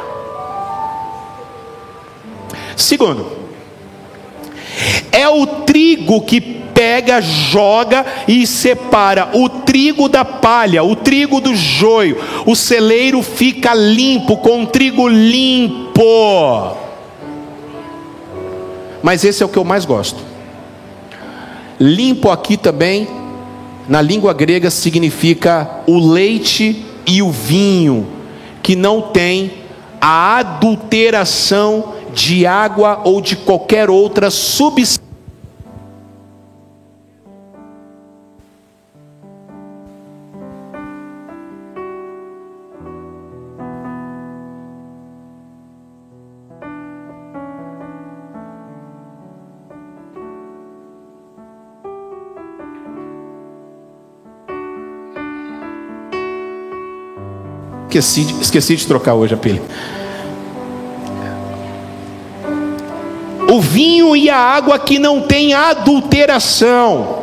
Segundo, 2.74 3.30
é 5.12 5.28
o 5.28 5.46
trigo 5.46 6.22
que 6.22 6.40
pega, 6.40 7.20
joga 7.20 8.06
e 8.26 8.46
separa 8.46 9.32
o 9.34 9.50
trigo 9.50 10.08
da 10.08 10.24
palha, 10.24 10.82
o 10.82 10.96
trigo 10.96 11.42
do 11.42 11.54
joio. 11.54 12.18
O 12.46 12.56
celeiro 12.56 13.22
fica 13.22 13.74
limpo, 13.74 14.38
com 14.38 14.62
o 14.62 14.66
trigo 14.66 15.06
limpo. 15.06 16.80
Mas 19.02 19.24
esse 19.24 19.42
é 19.42 19.46
o 19.46 19.48
que 19.48 19.58
eu 19.58 19.64
mais 19.64 19.84
gosto. 19.84 20.22
Limpo 21.80 22.30
aqui 22.30 22.56
também, 22.56 23.08
na 23.88 24.00
língua 24.00 24.32
grega, 24.32 24.70
significa 24.70 25.68
o 25.86 25.98
leite 25.98 26.84
e 27.06 27.20
o 27.22 27.30
vinho, 27.30 28.06
que 28.62 28.76
não 28.76 29.02
tem 29.02 29.52
a 30.00 30.38
adulteração 30.38 31.94
de 32.14 32.46
água 32.46 33.00
ou 33.04 33.20
de 33.20 33.34
qualquer 33.34 33.90
outra 33.90 34.30
substância. 34.30 35.01
Esqueci, 57.98 58.36
esqueci 58.40 58.76
de 58.76 58.86
trocar 58.86 59.14
hoje 59.14 59.34
a 59.34 59.36
pilha. 59.36 59.62
o 63.52 63.60
vinho 63.60 64.16
e 64.16 64.30
a 64.30 64.38
água 64.38 64.78
que 64.78 64.98
não 64.98 65.20
tem 65.20 65.52
adulteração, 65.52 67.18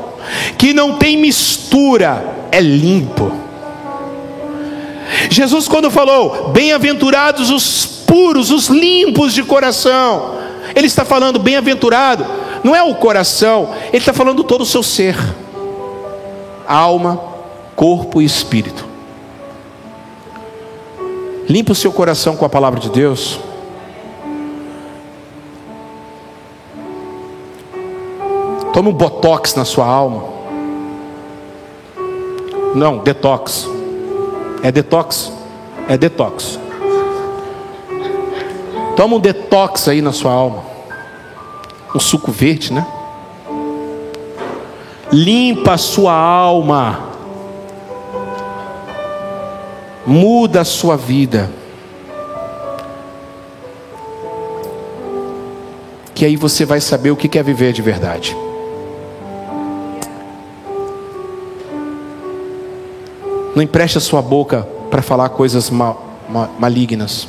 que 0.59 0.73
não 0.73 0.93
tem 0.97 1.17
mistura. 1.17 2.37
é 2.51 2.61
limpo. 2.61 3.31
Jesus, 5.29 5.67
quando 5.67 5.89
falou, 5.89 6.49
bem-aventurados 6.49 7.49
os 7.49 7.85
puros, 8.05 8.51
os 8.51 8.67
limpos 8.67 9.33
de 9.33 9.43
coração, 9.43 10.35
Ele 10.75 10.85
está 10.85 11.03
falando 11.03 11.39
bem-aventurado, 11.39 12.25
não 12.63 12.75
é 12.75 12.83
o 12.83 12.93
coração, 12.95 13.69
Ele 13.87 13.97
está 13.97 14.13
falando 14.13 14.43
todo 14.43 14.61
o 14.61 14.65
seu 14.65 14.83
ser, 14.83 15.15
alma, 16.67 17.19
corpo 17.75 18.21
e 18.21 18.25
espírito. 18.25 18.88
Limpa 21.49 21.71
o 21.71 21.75
seu 21.75 21.91
coração 21.91 22.35
com 22.35 22.45
a 22.45 22.49
palavra 22.49 22.79
de 22.79 22.91
Deus. 22.91 23.39
Tome 28.71 28.89
um 28.89 28.93
botox 28.93 29.55
na 29.55 29.65
sua 29.65 29.87
alma. 29.87 30.25
Não, 32.75 32.99
detox. 32.99 33.67
É 34.61 34.71
detox. 34.71 35.33
É 35.87 35.97
detox. 35.97 36.59
Toma 38.95 39.15
um 39.15 39.19
detox 39.19 39.87
aí 39.87 40.03
na 40.03 40.11
sua 40.11 40.31
alma. 40.31 40.63
Um 41.95 41.99
suco 41.99 42.31
verde, 42.31 42.71
né? 42.71 42.85
Limpa 45.11 45.73
a 45.73 45.77
sua 45.79 46.13
alma. 46.13 47.08
Muda 50.09 50.61
a 50.61 50.65
sua 50.65 50.97
vida. 50.97 51.51
Que 56.15 56.25
aí 56.25 56.35
você 56.35 56.65
vai 56.65 56.81
saber 56.81 57.11
o 57.11 57.15
que 57.15 57.37
é 57.37 57.43
viver 57.43 57.71
de 57.73 57.83
verdade. 57.83 58.35
Não 63.55 63.61
empreste 63.61 63.99
a 63.99 64.01
sua 64.01 64.19
boca 64.19 64.67
para 64.89 65.03
falar 65.03 65.29
coisas 65.29 65.69
mal, 65.69 66.03
mal, 66.27 66.49
malignas. 66.57 67.27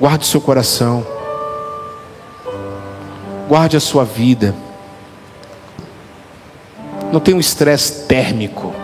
Guarde 0.00 0.24
o 0.24 0.28
seu 0.28 0.40
coração. 0.40 1.06
Guarde 3.48 3.76
a 3.76 3.80
sua 3.80 4.04
vida. 4.04 4.52
Não 7.12 7.20
tem 7.20 7.34
um 7.34 7.40
estresse 7.40 8.08
térmico. 8.08 8.81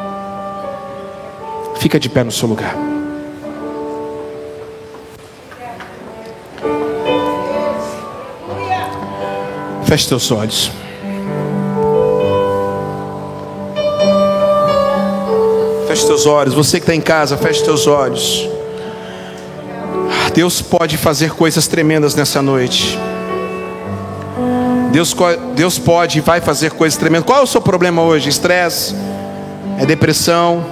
Fica 1.79 1.99
de 1.99 2.09
pé 2.09 2.25
no 2.25 2.33
seu 2.33 2.49
lugar. 2.49 2.75
Feche 9.85 10.09
teus 10.09 10.31
olhos. 10.31 10.71
Feche 15.87 16.07
teus 16.07 16.27
olhos. 16.27 16.53
Você 16.53 16.79
que 16.79 16.83
está 16.83 16.95
em 16.95 17.01
casa, 17.01 17.39
feche 17.39 17.65
teus 17.65 17.87
olhos. 17.87 18.47
Deus 20.35 20.61
pode 20.61 20.99
fazer 20.99 21.31
coisas 21.33 21.67
tremendas 21.67 22.15
nessa 22.15 22.43
noite. 22.43 22.99
Deus, 24.93 25.17
Deus 25.55 25.79
pode 25.79 26.19
e 26.19 26.21
vai 26.21 26.41
fazer 26.41 26.73
coisas 26.73 26.99
tremendas. 26.99 27.27
Qual 27.27 27.39
é 27.39 27.43
o 27.43 27.47
seu 27.47 27.61
problema 27.61 28.03
hoje? 28.03 28.29
Estresse? 28.29 28.95
É 29.79 29.87
depressão? 29.87 30.65